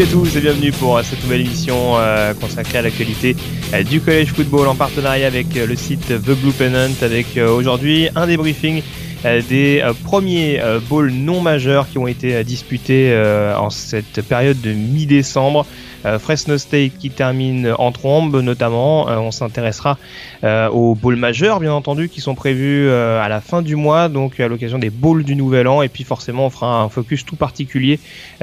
Salut 0.00 0.12
à 0.12 0.14
tous 0.14 0.36
et 0.36 0.40
bienvenue 0.40 0.72
pour 0.72 0.96
euh, 0.96 1.02
cette 1.02 1.22
nouvelle 1.24 1.42
émission 1.42 1.98
euh, 1.98 2.32
consacrée 2.32 2.78
à 2.78 2.82
l'actualité 2.82 3.36
euh, 3.74 3.82
du 3.82 4.00
collège 4.00 4.32
football 4.32 4.66
en 4.66 4.74
partenariat 4.74 5.26
avec 5.26 5.54
le 5.54 5.76
site 5.76 6.06
The 6.06 6.30
Blue 6.30 6.52
Pennant 6.52 6.94
avec 7.02 7.36
aujourd'hui 7.36 8.08
un 8.16 8.26
débriefing 8.26 8.82
des 9.22 9.84
premiers 10.02 10.58
bowls 10.88 11.10
non 11.10 11.42
majeurs 11.42 11.86
qui 11.90 11.98
ont 11.98 12.06
été 12.06 12.42
disputés 12.44 13.14
en 13.54 13.68
cette 13.68 14.22
période 14.22 14.58
de 14.62 14.72
mi-décembre. 14.72 15.66
Euh, 16.06 16.18
Fresno 16.18 16.56
State 16.58 16.92
qui 16.98 17.10
termine 17.10 17.74
en 17.78 17.92
trombe 17.92 18.40
notamment. 18.40 19.08
Euh, 19.08 19.18
on 19.18 19.30
s'intéressera 19.30 19.98
euh, 20.44 20.68
aux 20.68 20.94
bowls 20.94 21.16
majeurs 21.16 21.60
bien 21.60 21.72
entendu 21.72 22.08
qui 22.08 22.20
sont 22.20 22.34
prévus 22.34 22.90
à 22.90 23.28
la 23.28 23.40
fin 23.40 23.62
du 23.62 23.76
mois 23.76 24.08
donc 24.08 24.40
à 24.40 24.48
l'occasion 24.48 24.78
des 24.78 24.90
bowls 24.90 25.24
du 25.24 25.36
nouvel 25.36 25.68
an 25.68 25.82
et 25.82 25.88
puis 25.88 26.04
forcément 26.04 26.46
on 26.46 26.50
fera 26.50 26.80
un 26.82 26.88
focus 26.88 27.24
tout 27.24 27.36
particulier 27.36 27.98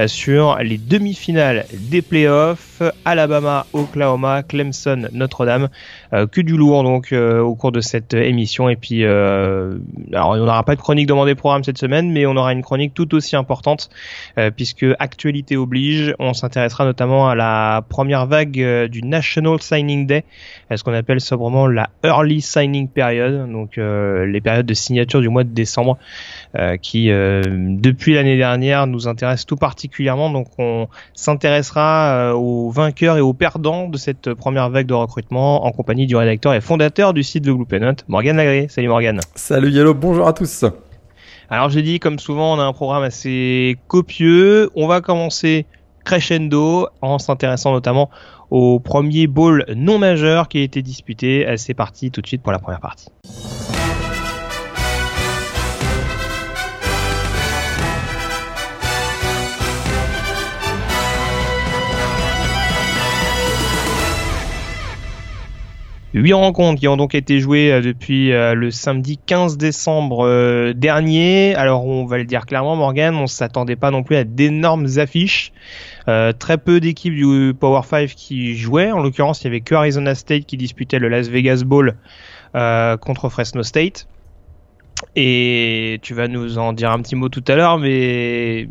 sur 0.06 0.58
les 0.58 0.78
demi-finales 0.78 1.66
des 1.74 2.02
playoffs 2.02 2.77
Alabama, 3.06 3.66
Oklahoma, 3.74 4.44
Clemson, 4.44 5.10
Notre-Dame. 5.12 5.70
Euh, 6.14 6.26
que 6.26 6.42
du 6.42 6.56
lourd 6.56 6.84
donc 6.84 7.12
euh, 7.12 7.42
au 7.42 7.56
cours 7.56 7.72
de 7.72 7.82
cette 7.82 8.14
émission. 8.14 8.70
Et 8.70 8.76
puis 8.76 9.04
euh, 9.04 9.78
alors 10.14 10.30
on 10.30 10.38
n'aura 10.38 10.64
pas 10.64 10.76
de 10.76 10.82
chronique 10.82 11.08
demandée 11.08 11.36
programme 11.36 11.64
cette 11.64 11.78
semaine 11.78 12.12
mais 12.12 12.26
on 12.26 12.36
aura 12.36 12.54
une 12.54 12.62
chronique 12.62 12.94
tout 12.94 13.14
aussi 13.16 13.36
importante 13.36 13.90
puisque 14.56 14.86
actualité 15.00 15.58
oblige 15.58 16.14
on 16.20 16.34
s'intéressera 16.34 16.86
notamment 16.86 17.30
à 17.30 17.36
la 17.36 17.84
première 17.90 18.26
vague 18.26 18.88
du 18.88 19.04
National 19.04 19.62
Signing 19.62 20.08
Day 20.08 20.24
ce 20.74 20.84
qu'on 20.84 20.94
appelle 20.94 21.22
sobrement 21.22 21.68
la 21.68 21.90
Early 22.04 22.42
Signing 22.42 22.88
Period 22.88 23.52
donc 23.52 23.78
les 23.78 24.42
périodes 24.42 24.66
de 24.66 24.74
signature 24.74 25.22
du 25.22 25.30
mois 25.30 25.44
de 25.44 25.50
décembre 25.50 25.98
qui 26.82 27.12
euh, 27.12 27.42
depuis 27.48 28.14
l'année 28.14 28.38
dernière 28.38 28.88
nous 28.88 29.08
intéresse 29.08 29.46
tout 29.46 29.58
particulièrement 29.58 30.30
donc 30.30 30.48
on 30.58 30.88
s'intéressera 31.14 32.32
euh, 32.32 32.34
aux 32.34 32.70
vainqueurs 32.70 33.18
et 33.18 33.22
aux 33.22 33.34
perdants 33.34 33.88
de 33.88 33.98
cette 33.98 34.34
première 34.34 34.70
vague 34.70 34.88
de 34.88 34.94
recrutement 34.94 35.66
en 35.66 35.72
compagnie 35.72 36.08
du 36.08 36.16
rédacteur 36.16 36.54
et 36.54 36.62
fondateur 36.62 37.14
du 37.14 37.24
site 37.24 37.44
The 37.44 37.50
Blue 37.50 37.66
Pennant, 37.66 37.96
Morgan 38.08 38.38
Lagré. 38.38 38.68
Salut 38.70 38.88
Morgan. 38.88 39.20
Salut 39.36 39.70
Yellow, 39.70 39.94
bonjour 39.94 40.28
à 40.28 40.34
tous. 40.34 40.66
Alors 41.50 41.70
j'ai 41.70 41.82
dit, 41.82 42.00
comme 42.00 42.20
souvent, 42.20 42.56
on 42.56 42.60
a 42.60 42.64
un 42.64 42.74
programme 42.74 43.04
assez 43.04 43.78
copieux. 43.88 44.70
On 44.76 44.88
va 44.88 45.02
commencer 45.02 45.66
crescendo 46.04 46.88
en 47.02 47.20
s'intéressant 47.20 47.74
notamment 47.74 48.10
au 48.50 48.80
premier 48.80 49.28
bowl 49.28 49.66
non 49.76 49.98
majeur 49.98 50.48
qui 50.48 50.60
a 50.60 50.62
été 50.62 50.82
disputé. 50.82 51.48
Euh, 51.48 51.58
C'est 51.58 51.74
parti 51.74 52.12
tout 52.12 52.22
de 52.22 52.28
suite 52.28 52.42
pour 52.42 52.52
la 52.52 52.60
première 52.60 52.80
partie. 52.80 53.08
Huit 66.18 66.34
rencontres 66.34 66.80
qui 66.80 66.88
ont 66.88 66.98
donc 66.98 67.14
été 67.14 67.40
jouées 67.40 67.72
euh, 67.72 67.82
depuis 67.82 68.34
euh, 68.34 68.56
le 68.56 68.72
samedi 68.72 69.20
15 69.24 69.56
décembre 69.58 70.26
euh, 70.26 70.74
dernier. 70.74 71.54
Alors 71.56 71.86
on 71.86 72.06
va 72.06 72.18
le 72.18 72.24
dire 72.24 72.48
clairement, 72.48 72.76
Morgan, 72.76 73.16
on 73.16 73.28
s'attendait 73.28 73.76
pas 73.76 73.92
non 73.92 74.02
plus 74.02 74.16
à 74.16 74.24
d'énormes 74.24 74.88
affiches. 74.98 75.52
Très 76.40 76.58
peu 76.58 76.80
d'équipes 76.80 77.16
du 77.16 77.54
Power 77.60 77.82
5 77.84 78.08
qui 78.08 78.56
jouaient. 78.56 78.94
En 78.94 79.00
l'occurrence, 79.00 79.42
il 79.42 79.46
y 79.46 79.48
avait 79.48 79.60
que 79.60 79.76
Arizona 79.76 80.16
State 80.16 80.46
qui 80.46 80.56
disputait 80.56 81.00
le 81.00 81.10
Las 81.10 81.28
Vegas 81.28 81.64
Bowl 81.66 81.98
contre 82.54 83.28
Fresno 83.28 83.62
State. 83.62 84.08
Et 85.18 86.00
tu 86.02 86.14
vas 86.14 86.30
nous 86.30 86.58
en 86.60 86.72
dire 86.72 86.92
un 86.92 87.02
petit 87.02 87.18
mot 87.18 87.28
tout 87.28 87.44
à 87.50 87.56
l'heure, 87.56 87.78
mais 87.78 88.70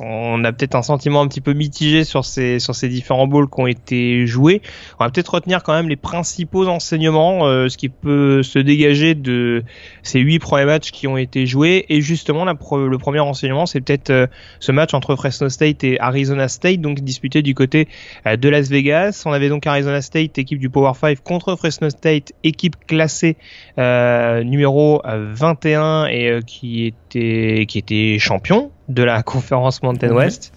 on 0.00 0.44
a 0.44 0.52
peut-être 0.52 0.74
un 0.74 0.82
sentiment 0.82 1.20
un 1.20 1.28
petit 1.28 1.40
peu 1.40 1.52
mitigé 1.52 2.04
sur 2.04 2.24
ces 2.24 2.58
sur 2.58 2.74
ces 2.74 2.88
différents 2.88 3.26
bowls 3.26 3.48
qui 3.48 3.60
ont 3.60 3.66
été 3.66 4.26
joués. 4.26 4.62
On 4.98 5.04
va 5.04 5.10
peut-être 5.10 5.34
retenir 5.34 5.62
quand 5.62 5.72
même 5.72 5.88
les 5.88 5.96
principaux 5.96 6.66
enseignements, 6.66 7.46
euh, 7.46 7.68
ce 7.68 7.76
qui 7.76 7.88
peut 7.88 8.42
se 8.42 8.58
dégager 8.58 9.14
de 9.14 9.64
ces 10.02 10.20
huit 10.20 10.38
premiers 10.38 10.64
matchs 10.64 10.90
qui 10.90 11.06
ont 11.06 11.16
été 11.16 11.46
joués. 11.46 11.86
Et 11.88 12.00
justement, 12.00 12.44
le 12.44 12.98
premier 12.98 13.20
enseignement, 13.20 13.66
c'est 13.66 13.80
peut-être 13.80 14.10
euh, 14.10 14.26
ce 14.60 14.72
match 14.72 14.94
entre 14.94 15.16
Fresno 15.16 15.48
State 15.48 15.84
et 15.84 16.00
Arizona 16.00 16.48
State, 16.48 16.80
donc 16.80 17.00
disputé 17.00 17.42
du 17.42 17.54
côté 17.54 17.88
euh, 18.26 18.36
de 18.36 18.48
Las 18.48 18.68
Vegas. 18.68 19.22
On 19.26 19.32
avait 19.32 19.48
donc 19.48 19.66
Arizona 19.66 20.02
State, 20.02 20.38
équipe 20.38 20.58
du 20.58 20.70
Power 20.70 20.92
5, 20.94 21.22
contre 21.22 21.56
Fresno 21.56 21.90
State, 21.90 22.32
équipe 22.44 22.76
classée 22.86 23.36
euh, 23.78 24.42
numéro 24.44 25.02
euh, 25.04 25.32
21 25.34 26.06
et 26.06 26.40
qui 26.46 26.86
était 26.86 27.66
qui 27.66 27.78
était 27.78 28.18
champion 28.18 28.70
de 28.88 29.02
la 29.02 29.22
conférence 29.22 29.82
Mountain 29.82 30.12
West. 30.12 30.52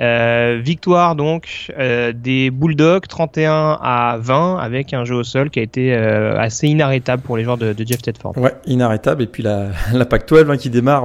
Euh, 0.00 0.60
victoire 0.62 1.16
donc 1.16 1.72
euh, 1.78 2.12
des 2.14 2.50
Bulldogs 2.50 3.06
31 3.08 3.78
à 3.82 4.16
20 4.20 4.58
avec 4.58 4.94
un 4.94 5.04
jeu 5.04 5.16
au 5.16 5.24
sol 5.24 5.50
qui 5.50 5.58
a 5.58 5.62
été 5.62 5.92
euh, 5.94 6.38
assez 6.38 6.68
inarrêtable 6.68 7.22
pour 7.22 7.36
les 7.36 7.44
joueurs 7.44 7.58
de, 7.58 7.72
de 7.72 7.86
Jeff 7.86 8.00
Tedford. 8.00 8.36
Ouais, 8.38 8.54
inarrêtable. 8.66 9.22
Et 9.22 9.26
puis 9.26 9.42
la, 9.42 9.68
la 9.92 10.06
Pac-12 10.06 10.50
hein, 10.50 10.56
qui 10.56 10.70
démarre 10.70 11.04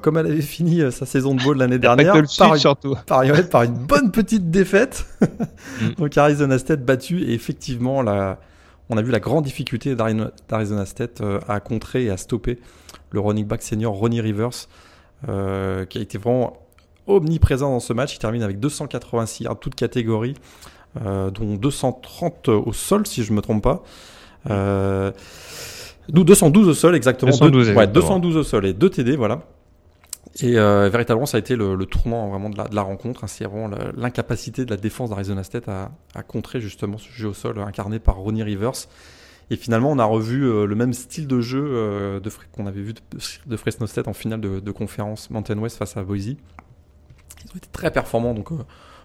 comme 0.00 0.18
elle 0.18 0.26
avait 0.26 0.40
fini 0.40 0.82
sa 0.90 1.06
saison 1.06 1.34
de 1.34 1.42
bowl 1.42 1.56
l'année 1.58 1.78
dernière. 1.78 2.14
Le 2.16 2.26
sud 2.26 2.38
par, 2.38 2.56
surtout. 2.56 2.96
par, 3.06 3.20
ouais, 3.20 3.44
par 3.44 3.62
une 3.62 3.74
bonne 3.74 4.10
petite 4.10 4.50
défaite. 4.50 5.06
Mm. 5.80 5.94
Donc 5.98 6.16
Arizona 6.18 6.58
State 6.58 6.84
battu. 6.84 7.22
Et 7.22 7.34
effectivement, 7.34 8.02
la, 8.02 8.38
on 8.88 8.96
a 8.96 9.02
vu 9.02 9.12
la 9.12 9.20
grande 9.20 9.44
difficulté 9.44 9.94
d'Ari- 9.94 10.16
d'Arizona 10.48 10.86
State 10.86 11.22
à 11.48 11.60
contrer 11.60 12.04
et 12.04 12.10
à 12.10 12.16
stopper 12.16 12.58
le 13.10 13.20
running 13.20 13.46
back 13.46 13.62
senior 13.62 13.94
Ronnie 13.94 14.20
Rivers, 14.20 14.66
euh, 15.28 15.84
qui 15.86 15.98
a 15.98 16.00
été 16.00 16.18
vraiment 16.18 16.56
omniprésent 17.06 17.70
dans 17.70 17.80
ce 17.80 17.92
match. 17.92 18.14
Il 18.14 18.18
termine 18.18 18.42
avec 18.42 18.60
286 18.60 19.44
yards, 19.44 19.58
toutes 19.58 19.74
catégories, 19.74 20.34
euh, 21.04 21.30
dont 21.30 21.54
230 21.56 22.48
au 22.48 22.72
sol, 22.72 23.06
si 23.06 23.24
je 23.24 23.32
me 23.32 23.40
trompe 23.40 23.62
pas. 23.62 23.82
Euh, 24.50 25.10
dou- 26.08 26.24
212 26.24 26.68
au 26.68 26.74
sol, 26.74 26.94
exactement. 26.94 27.30
212, 27.30 27.50
Deux- 27.68 27.74
ouais, 27.74 27.84
exactement. 27.84 28.18
212 28.18 28.36
au 28.36 28.42
sol 28.42 28.66
et 28.66 28.72
2 28.74 28.90
TD, 28.90 29.16
voilà. 29.16 29.40
Et 30.40 30.56
euh, 30.58 30.88
véritablement, 30.90 31.26
ça 31.26 31.38
a 31.38 31.40
été 31.40 31.56
le, 31.56 31.74
le 31.74 31.86
tournant 31.86 32.28
vraiment 32.28 32.50
de 32.50 32.56
la, 32.58 32.68
de 32.68 32.74
la 32.74 32.82
rencontre. 32.82 33.24
hein. 33.24 33.26
C'est 33.26 33.44
vraiment 33.44 33.70
l'incapacité 33.96 34.64
de 34.64 34.70
la 34.70 34.76
défense 34.76 35.10
d'Arizona 35.10 35.42
State 35.42 35.68
à, 35.68 35.90
à 36.14 36.22
contrer 36.22 36.60
justement 36.60 36.96
ce 36.98 37.08
jeu 37.10 37.28
au 37.28 37.34
sol 37.34 37.58
incarné 37.58 37.98
par 37.98 38.16
Ronnie 38.16 38.42
Rivers. 38.44 38.72
Et 39.50 39.56
finalement, 39.56 39.90
on 39.90 39.98
a 39.98 40.04
revu 40.04 40.44
euh, 40.44 40.66
le 40.66 40.74
même 40.74 40.92
style 40.92 41.26
de 41.26 41.40
jeu 41.40 41.64
euh, 41.64 42.20
qu'on 42.52 42.66
avait 42.66 42.82
vu 42.82 42.94
de, 43.46 43.56
Fresno 43.56 43.86
State 43.86 44.08
en 44.08 44.12
finale 44.12 44.40
de, 44.40 44.70
conférence 44.70 45.30
Mountain 45.30 45.58
West 45.58 45.78
face 45.78 45.96
à 45.96 46.02
Boise. 46.02 46.28
Ils 46.28 46.36
ont 47.54 47.56
été 47.56 47.68
très 47.72 47.90
performants 47.90 48.34
donc 48.34 48.52
euh, 48.52 48.56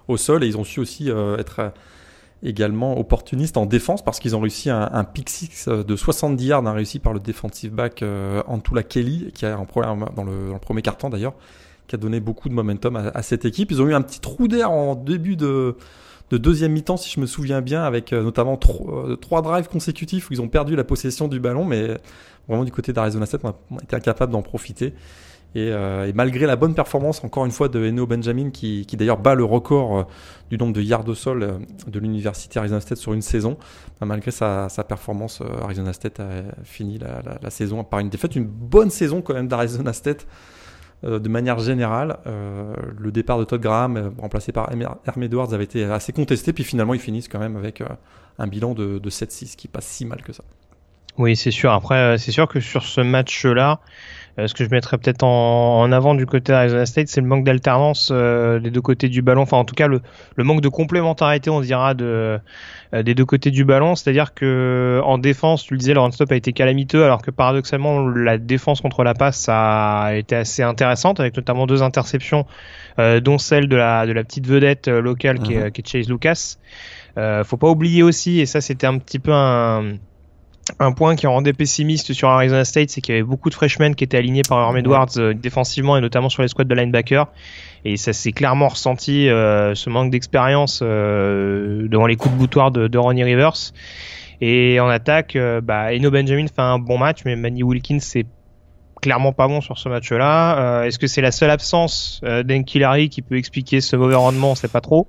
au 0.08 0.18
sol 0.18 0.44
et 0.44 0.48
ils 0.48 0.58
ont 0.58 0.66
su 0.66 0.80
aussi 0.82 1.10
être 1.10 1.72
également 2.42 3.00
opportunistes 3.00 3.56
en 3.56 3.66
défense 3.66 4.04
parce 4.04 4.20
qu'ils 4.20 4.36
ont 4.36 4.42
réussi 4.42 4.70
un, 4.70 4.90
un 4.92 5.06
pick 5.06 5.30
six 5.30 5.70
de 5.70 5.96
70 5.96 6.46
yards 6.46 6.68
hein, 6.68 6.74
réussi 6.74 7.00
par 7.00 7.14
le 7.14 7.22
defensive 7.22 7.72
back 7.72 8.04
Antula 8.48 8.84
Kelly 8.84 9.32
qui 9.34 9.46
a 9.46 9.58
en 9.58 9.66
première- 9.66 9.96
dans, 10.12 10.26
le, 10.26 10.48
dans 10.48 10.54
le 10.54 10.60
premier 10.60 10.82
carton 10.82 11.10
d'ailleurs 11.10 11.36
qui 11.88 11.96
a 11.96 11.98
donné 11.98 12.20
beaucoup 12.20 12.50
de 12.50 12.54
momentum 12.54 12.98
à 12.98 13.22
cette 13.24 13.46
équipe. 13.46 13.72
Ils 13.72 13.82
ont 13.82 13.88
eu 13.88 13.94
un 13.94 14.02
petit 14.02 14.20
trou 14.20 14.50
d'air 14.50 14.72
en 14.72 14.96
début 14.96 15.38
de, 15.38 15.78
de 16.30 16.38
deuxième 16.38 16.72
mi-temps, 16.72 16.98
si 16.98 17.12
je 17.12 17.20
me 17.20 17.26
souviens 17.26 17.62
bien, 17.62 17.84
avec 17.84 18.14
euh, 18.14 18.24
notamment 18.24 18.60
euh, 18.88 19.16
trois 19.16 19.42
drives 19.42 19.68
consécutifs 19.68 20.30
où 20.30 20.34
ils 20.34 20.42
ont 20.42 20.48
perdu 20.48 20.76
la 20.76 20.84
possession 20.84 21.28
du 21.28 21.40
ballon, 21.40 21.66
mais 21.66 21.98
vraiment 22.48 22.64
du 22.64 22.72
côté 22.72 22.94
d'Arizona 22.94 23.26
State, 23.26 23.42
on 23.44 23.50
a, 23.50 23.96
incapable 23.96 24.32
d'en 24.32 24.42
profiter. 24.42 24.94
Et, 25.56 25.70
euh, 25.72 26.08
et 26.08 26.14
malgré 26.14 26.48
la 26.48 26.56
bonne 26.56 26.74
performance, 26.74 27.24
encore 27.24 27.46
une 27.46 27.52
fois, 27.52 27.68
de 27.68 27.80
Eno 27.80 28.08
Benjamin, 28.08 28.50
qui, 28.50 28.88
d'ailleurs 28.94 29.20
bat 29.20 29.36
le 29.36 29.44
record 29.44 30.08
du 30.50 30.58
nombre 30.58 30.74
de 30.74 30.82
yards 30.82 31.08
au 31.08 31.14
sol 31.14 31.60
de 31.86 32.00
l'université 32.00 32.58
Arizona 32.58 32.82
State 32.82 32.98
sur 32.98 33.14
une 33.14 33.22
saison, 33.22 33.58
bah, 34.00 34.08
malgré 34.08 34.32
sa, 34.32 34.68
performance, 34.88 35.44
Arizona 35.62 35.94
State 35.94 36.20
a 36.20 36.26
fini 36.64 36.98
la, 36.98 37.22
la- 37.40 37.50
saison 37.52 37.84
par 37.84 38.00
une 38.00 38.10
défaite. 38.10 38.36
Une 38.36 38.46
bonne 38.46 38.90
saison 38.90 39.22
quand 39.22 39.36
même 39.36 39.48
d'Arizona 39.48 39.94
State 39.94 40.26
de 41.04 41.30
manière 41.30 41.60
générale. 41.60 42.18
Euh, 42.28 42.74
le 42.98 43.12
départ 43.12 43.40
de 43.40 43.44
Todd 43.44 43.62
Graham, 43.62 43.98
euh, 43.98 44.10
remplacé 44.18 44.52
par 44.52 44.70
Herm 44.72 45.24
Edwards, 45.24 45.54
avait 45.54 45.66
été 45.66 45.84
assez 45.84 46.14
contesté. 46.14 46.54
Puis 46.54 46.64
finalement, 46.64 46.94
ils 46.94 47.00
finissent 47.00 47.28
quand 47.28 47.40
même 47.40 47.56
avec 47.58 47.82
euh, 47.82 47.88
un 48.40 48.48
bilan 48.48 48.74
de, 48.74 49.00
de 49.00 49.10
7-6 49.10 49.56
qui 49.56 49.68
passe 49.68 49.86
si 49.86 50.06
mal 50.06 50.22
que 50.22 50.34
ça. 50.34 50.44
Oui, 51.18 51.36
c'est 51.36 51.52
sûr. 51.52 51.72
Après, 51.72 52.18
c'est 52.18 52.32
sûr 52.32 52.48
que 52.48 52.60
sur 52.60 52.84
ce 52.84 53.02
match-là, 53.02 53.80
euh, 53.82 54.23
ce 54.38 54.54
que 54.54 54.64
je 54.64 54.70
mettrais 54.70 54.98
peut-être 54.98 55.24
en, 55.24 55.92
avant 55.92 56.16
du 56.16 56.26
côté 56.26 56.54
d'Arizona 56.54 56.86
State, 56.88 57.08
c'est 57.08 57.22
le 57.22 57.28
manque 57.28 57.44
d'alternance 57.44 58.10
euh, 58.12 58.60
des 58.60 58.72
deux 58.72 58.82
côtés 58.82 59.08
du 59.08 59.22
ballon. 59.22 59.44
Enfin, 59.44 59.58
en 59.58 59.66
tout 59.66 59.76
cas, 59.76 59.88
le, 59.88 60.02
manque 60.38 60.62
de 60.62 60.70
complémentarité, 60.70 61.52
on 61.52 61.62
dira, 61.62 61.94
de, 61.94 62.40
euh, 62.94 63.04
des 63.04 63.14
deux 63.14 63.26
côtés 63.26 63.52
du 63.52 63.64
ballon. 63.64 63.96
C'est-à-dire 63.96 64.34
que 64.34 65.00
en 65.04 65.20
défense, 65.20 65.64
tu 65.66 65.76
le 65.76 65.78
disais, 65.78 65.94
le 65.94 66.00
run-stop 66.00 66.32
a 66.32 66.36
été 66.36 66.52
calamiteux, 66.52 67.04
alors 67.04 67.22
que 67.22 67.30
paradoxalement, 67.30 68.08
la 68.08 68.40
défense 68.40 68.82
contre 68.82 69.04
la 69.04 69.14
passe 69.14 69.46
a 69.50 70.14
été 70.16 70.36
assez 70.36 70.64
intéressante, 70.64 71.20
avec 71.20 71.38
notamment 71.38 71.68
deux 71.68 71.84
interceptions, 71.84 72.46
dont 72.98 73.38
celle 73.38 73.68
de 73.68 73.76
la, 73.76 74.08
de 74.08 74.14
la 74.14 74.24
petite 74.24 74.48
vedette 74.48 74.88
locale 74.88 75.40
qui, 75.40 75.54
est, 75.54 75.66
mhm. 75.66 75.72
qui, 75.72 75.82
est, 75.82 75.88
Chase 75.88 76.10
Lucas. 76.10 76.58
faut 77.44 77.58
pas 77.58 77.70
oublier 77.70 78.02
aussi, 78.02 78.40
et 78.40 78.48
ça 78.48 78.62
c'était 78.62 78.88
un 78.88 78.98
petit 78.98 79.20
peu 79.20 79.32
un 79.32 79.98
un 80.80 80.92
point 80.94 81.16
qui 81.16 81.28
rendait 81.28 81.54
pessimiste 81.54 82.14
sur 82.14 82.30
Arizona 82.30 82.64
State, 82.64 82.90
c'est 82.90 83.02
qu'il 83.02 83.14
y 83.14 83.18
avait 83.18 83.28
beaucoup 83.28 83.50
de 83.50 83.54
freshmen 83.54 83.96
qui 83.96 84.04
étaient 84.04 84.18
alignés 84.18 84.44
par 84.48 84.60
Herm 84.60 84.78
Edwards 84.78 85.10
euh, 85.18 85.34
défensivement 85.34 85.98
et 85.98 86.02
notamment 86.02 86.30
sur 86.30 86.42
les 86.42 86.48
squads 86.48 86.64
de 86.66 86.76
linebacker. 86.76 87.28
Et 87.86 87.98
ça 87.98 88.14
s'est 88.14 88.32
clairement 88.32 88.70
ressenti, 88.70 89.30
euh, 89.30 89.76
ce 89.76 89.90
manque 89.90 90.12
d'expérience 90.12 90.80
euh, 90.82 91.88
devant 91.90 92.08
les 92.08 92.16
coups 92.16 92.34
de 92.34 92.40
boutoir 92.40 92.72
de, 92.72 92.88
de 92.88 92.98
Ronnie 92.98 93.24
Rivers. 93.24 93.74
Et 94.40 94.80
en 94.80 94.88
attaque, 94.88 95.38
bah, 95.64 95.94
Eno 95.94 96.12
Benjamin 96.12 96.48
fait 96.48 96.62
un 96.62 96.80
bon 96.80 96.98
match, 96.98 97.20
mais 97.24 97.36
Manny 97.36 97.64
Wilkins 97.64 98.00
c'est 98.00 98.26
clairement 99.04 99.34
pas 99.34 99.48
bon 99.48 99.62
sur 99.62 99.78
ce 99.78 99.90
match-là. 99.90 100.86
Est-ce 100.86 100.98
que 100.98 101.08
c'est 101.08 101.22
la 101.22 101.32
seule 101.32 101.50
absence 101.50 102.22
euh, 102.24 102.42
d'Enkilari 102.42 103.10
qui 103.10 103.22
peut 103.22 103.38
expliquer 103.38 103.82
ce 103.82 103.96
mauvais 103.96 104.16
rendement? 104.16 104.52
On 104.52 104.56
sait 104.56 104.70
pas 104.70 104.82
trop. 104.82 105.08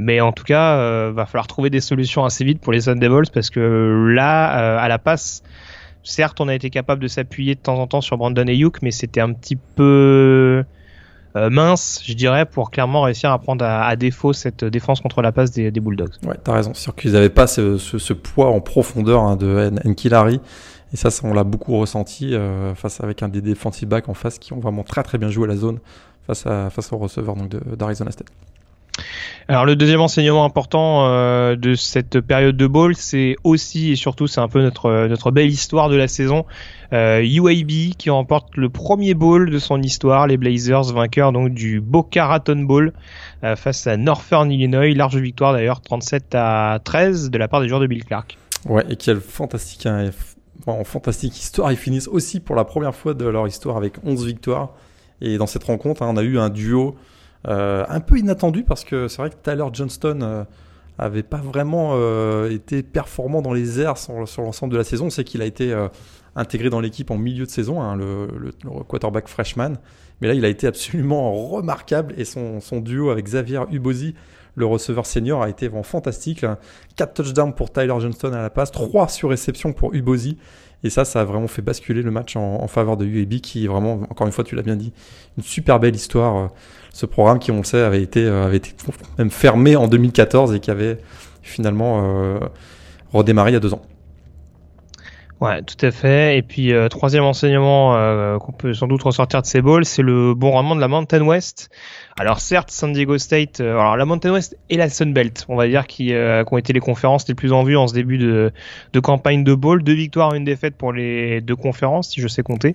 Mais 0.00 0.20
en 0.20 0.30
tout 0.30 0.44
cas, 0.44 0.76
euh, 0.76 1.10
va 1.12 1.26
falloir 1.26 1.48
trouver 1.48 1.70
des 1.70 1.80
solutions 1.80 2.24
assez 2.24 2.44
vite 2.44 2.60
pour 2.60 2.72
les 2.72 2.82
Sun 2.82 3.00
Devils 3.00 3.30
parce 3.34 3.50
que 3.50 4.10
là, 4.14 4.76
euh, 4.76 4.78
à 4.78 4.86
la 4.86 5.00
passe, 5.00 5.42
certes, 6.04 6.40
on 6.40 6.46
a 6.46 6.54
été 6.54 6.70
capable 6.70 7.02
de 7.02 7.08
s'appuyer 7.08 7.56
de 7.56 7.60
temps 7.60 7.80
en 7.80 7.88
temps 7.88 8.00
sur 8.00 8.16
Brandon 8.16 8.46
Ayuk, 8.46 8.80
mais 8.80 8.92
c'était 8.92 9.20
un 9.20 9.32
petit 9.32 9.56
peu 9.56 10.62
euh, 11.34 11.50
mince, 11.50 12.00
je 12.06 12.12
dirais, 12.12 12.46
pour 12.46 12.70
clairement 12.70 13.02
réussir 13.02 13.32
à 13.32 13.40
prendre 13.40 13.64
à, 13.64 13.96
défaut 13.96 14.32
cette 14.32 14.64
défense 14.64 15.00
contre 15.00 15.20
la 15.20 15.32
passe 15.32 15.50
des, 15.50 15.72
Bulldogs. 15.72 16.14
Ouais, 16.24 16.36
t'as 16.44 16.52
raison. 16.52 16.70
C'est 16.74 16.82
sûr 16.82 16.94
qu'ils 16.94 17.12
n'avaient 17.12 17.28
pas 17.28 17.48
ce, 17.48 18.12
poids 18.12 18.50
en 18.50 18.60
profondeur 18.60 19.22
hein, 19.22 19.34
de 19.34 19.72
Nkilari. 19.84 20.40
Et 20.92 20.96
ça, 20.96 21.08
on 21.24 21.34
l'a 21.34 21.42
beaucoup 21.42 21.76
ressenti 21.76 22.34
face 22.76 23.00
avec 23.02 23.24
un 23.24 23.28
des 23.28 23.42
defensive 23.42 23.88
backs 23.88 24.08
en 24.08 24.14
face 24.14 24.38
qui 24.38 24.52
ont 24.52 24.60
vraiment 24.60 24.84
très 24.84 25.02
très 25.02 25.18
bien 25.18 25.28
joué 25.28 25.48
la 25.48 25.56
zone 25.56 25.80
face, 26.28 26.46
à, 26.46 26.70
face 26.70 26.92
au 26.92 26.98
receveur 26.98 27.34
d'Arizona 27.76 28.12
State. 28.12 28.28
Alors 29.50 29.64
le 29.64 29.76
deuxième 29.76 30.02
enseignement 30.02 30.44
important 30.44 31.06
euh, 31.06 31.56
de 31.56 31.74
cette 31.74 32.20
période 32.20 32.56
de 32.56 32.66
bowl, 32.66 32.94
c'est 32.94 33.36
aussi 33.44 33.92
et 33.92 33.96
surtout, 33.96 34.26
c'est 34.26 34.40
un 34.40 34.48
peu 34.48 34.60
notre 34.60 35.06
notre 35.06 35.30
belle 35.30 35.48
histoire 35.48 35.88
de 35.88 35.96
la 35.96 36.06
saison. 36.06 36.44
Euh, 36.92 37.22
UAB 37.22 37.94
qui 37.96 38.10
remporte 38.10 38.56
le 38.56 38.68
premier 38.68 39.14
bowl 39.14 39.50
de 39.50 39.58
son 39.58 39.80
histoire, 39.80 40.26
les 40.26 40.36
Blazers 40.36 40.92
vainqueurs 40.92 41.32
donc 41.32 41.54
du 41.54 41.80
Boca 41.80 42.26
Raton 42.26 42.60
Bowl 42.60 42.92
euh, 43.42 43.56
face 43.56 43.86
à 43.86 43.96
Northern 43.96 44.50
Illinois, 44.50 44.94
large 44.94 45.16
victoire 45.16 45.52
d'ailleurs 45.54 45.80
37 45.80 46.34
à 46.34 46.78
13 46.84 47.30
de 47.30 47.38
la 47.38 47.48
part 47.48 47.62
des 47.62 47.68
joueurs 47.68 47.80
de 47.80 47.86
Bill 47.86 48.04
Clark. 48.04 48.36
Ouais, 48.66 48.84
et 48.90 48.96
quelle 48.96 49.20
fantastique 49.20 49.86
hein, 49.86 50.10
fantastique 50.84 51.38
histoire, 51.38 51.72
ils 51.72 51.78
finissent 51.78 52.08
aussi 52.08 52.40
pour 52.40 52.54
la 52.54 52.64
première 52.64 52.94
fois 52.94 53.14
de 53.14 53.26
leur 53.26 53.46
histoire 53.46 53.76
avec 53.76 53.94
11 54.04 54.26
victoires. 54.26 54.70
Et 55.20 55.38
dans 55.38 55.46
cette 55.46 55.64
rencontre, 55.64 56.02
hein, 56.02 56.08
on 56.10 56.16
a 56.16 56.22
eu 56.22 56.38
un 56.38 56.50
duo 56.50 56.96
un 57.44 58.00
peu 58.00 58.18
inattendu 58.18 58.64
parce 58.64 58.84
que 58.84 59.08
c'est 59.08 59.18
vrai 59.18 59.30
que 59.30 59.36
Tyler 59.42 59.66
Johnston 59.72 60.18
euh, 60.22 60.44
avait 60.98 61.22
pas 61.22 61.38
vraiment 61.38 61.92
euh, 61.94 62.50
été 62.50 62.82
performant 62.82 63.42
dans 63.42 63.52
les 63.52 63.80
airs 63.80 63.96
sur, 63.96 64.14
l'ensemble 64.14 64.72
de 64.72 64.78
la 64.78 64.84
saison. 64.84 65.10
C'est 65.10 65.24
qu'il 65.24 65.42
a 65.42 65.46
été 65.46 65.74
intégré 66.34 66.70
dans 66.70 66.80
l'équipe 66.80 67.10
en 67.10 67.18
milieu 67.18 67.46
de 67.46 67.50
saison, 67.50 67.80
hein, 67.80 67.96
le, 67.96 68.28
quarterback 68.88 69.28
freshman. 69.28 69.74
Mais 70.20 70.28
là, 70.28 70.34
il 70.34 70.44
a 70.44 70.48
été 70.48 70.66
absolument 70.66 71.32
remarquable 71.48 72.14
et 72.16 72.24
son, 72.24 72.60
duo 72.80 73.10
avec 73.10 73.24
Xavier 73.26 73.60
Ubozi, 73.70 74.14
le 74.56 74.66
receveur 74.66 75.06
senior, 75.06 75.42
a 75.42 75.48
été 75.48 75.68
vraiment 75.68 75.84
fantastique. 75.84 76.44
4 76.96 77.14
touchdowns 77.14 77.54
pour 77.54 77.72
Tyler 77.72 77.94
Johnston 78.00 78.32
à 78.32 78.42
la 78.42 78.50
passe, 78.50 78.72
3 78.72 79.08
sur 79.08 79.30
réception 79.30 79.72
pour 79.72 79.94
Ubozi. 79.94 80.36
Et 80.84 80.90
ça, 80.90 81.04
ça 81.04 81.20
a 81.20 81.24
vraiment 81.24 81.48
fait 81.48 81.62
basculer 81.62 82.02
le 82.02 82.10
match 82.10 82.36
en, 82.36 82.66
faveur 82.68 82.96
de 82.96 83.04
UAB, 83.04 83.40
qui 83.40 83.66
vraiment, 83.66 83.94
encore 84.10 84.26
une 84.26 84.32
fois, 84.32 84.44
tu 84.44 84.54
l'as 84.54 84.62
bien 84.62 84.76
dit, 84.76 84.92
une 85.36 85.42
super 85.42 85.80
belle 85.80 85.96
histoire 85.96 86.50
ce 86.98 87.06
programme 87.06 87.38
qui, 87.38 87.52
on 87.52 87.58
le 87.58 87.62
sait, 87.62 87.80
avait 87.80 88.02
été, 88.02 88.24
euh, 88.24 88.46
avait 88.46 88.56
été 88.56 88.74
même 89.18 89.30
fermé 89.30 89.76
en 89.76 89.86
2014 89.86 90.52
et 90.52 90.58
qui 90.58 90.72
avait 90.72 90.98
finalement 91.42 92.02
euh, 92.02 92.40
redémarré 93.12 93.52
il 93.52 93.54
y 93.54 93.56
a 93.56 93.60
deux 93.60 93.72
ans. 93.72 93.82
Ouais, 95.40 95.62
tout 95.62 95.86
à 95.86 95.92
fait. 95.92 96.36
Et 96.36 96.42
puis 96.42 96.72
euh, 96.72 96.88
troisième 96.88 97.22
enseignement 97.22 97.94
euh, 97.94 98.38
qu'on 98.38 98.50
peut 98.50 98.74
sans 98.74 98.88
doute 98.88 99.04
ressortir 99.04 99.40
de 99.40 99.46
ces 99.46 99.62
balls, 99.62 99.84
c'est 99.84 100.02
le 100.02 100.34
bon 100.34 100.50
rendement 100.50 100.74
de 100.74 100.80
la 100.80 100.88
Mountain 100.88 101.22
West. 101.22 101.70
Alors 102.18 102.40
certes, 102.40 102.72
San 102.72 102.92
Diego 102.92 103.18
State, 103.18 103.60
euh, 103.60 103.78
alors 103.78 103.96
la 103.96 104.04
Mountain 104.04 104.32
West 104.32 104.58
et 104.68 104.76
la 104.76 104.88
Sun 104.88 105.12
Belt, 105.12 105.46
on 105.48 105.54
va 105.54 105.68
dire, 105.68 105.86
qui, 105.86 106.06
qui, 106.06 106.14
ont 106.14 106.58
été 106.58 106.72
les 106.72 106.80
conférences 106.80 107.28
les 107.28 107.36
plus 107.36 107.52
en 107.52 107.62
vue 107.62 107.76
en 107.76 107.86
ce 107.86 107.94
début 107.94 108.18
de, 108.18 108.50
de 108.92 109.00
campagne 109.00 109.44
de 109.44 109.54
bowl. 109.54 109.84
Deux 109.84 109.94
victoires, 109.94 110.34
une 110.34 110.42
défaite 110.42 110.74
pour 110.76 110.92
les 110.92 111.40
deux 111.40 111.54
conférences, 111.54 112.10
si 112.10 112.20
je 112.20 112.26
sais 112.26 112.42
compter. 112.42 112.74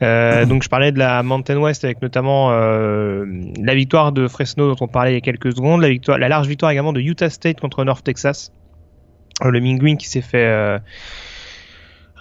donc 0.00 0.62
je 0.62 0.68
parlais 0.68 0.92
de 0.92 0.98
la 0.98 1.22
Mountain 1.22 1.56
West 1.56 1.84
avec 1.84 2.02
notamment 2.02 2.50
la 2.50 3.74
victoire 3.74 4.12
de 4.12 4.28
Fresno 4.28 4.74
dont 4.74 4.84
on 4.84 4.88
parlait 4.88 5.12
il 5.12 5.14
y 5.14 5.18
a 5.18 5.22
quelques 5.22 5.56
secondes, 5.56 5.80
la 5.80 5.88
victoire, 5.88 6.18
la 6.18 6.28
large 6.28 6.48
victoire 6.48 6.70
également 6.70 6.92
de 6.92 7.00
Utah 7.00 7.30
State 7.30 7.60
contre 7.60 7.82
North 7.84 8.04
Texas. 8.04 8.52
Le 9.42 9.60
Minguin 9.60 9.96
qui 9.96 10.08
s'est 10.08 10.20
fait 10.20 10.80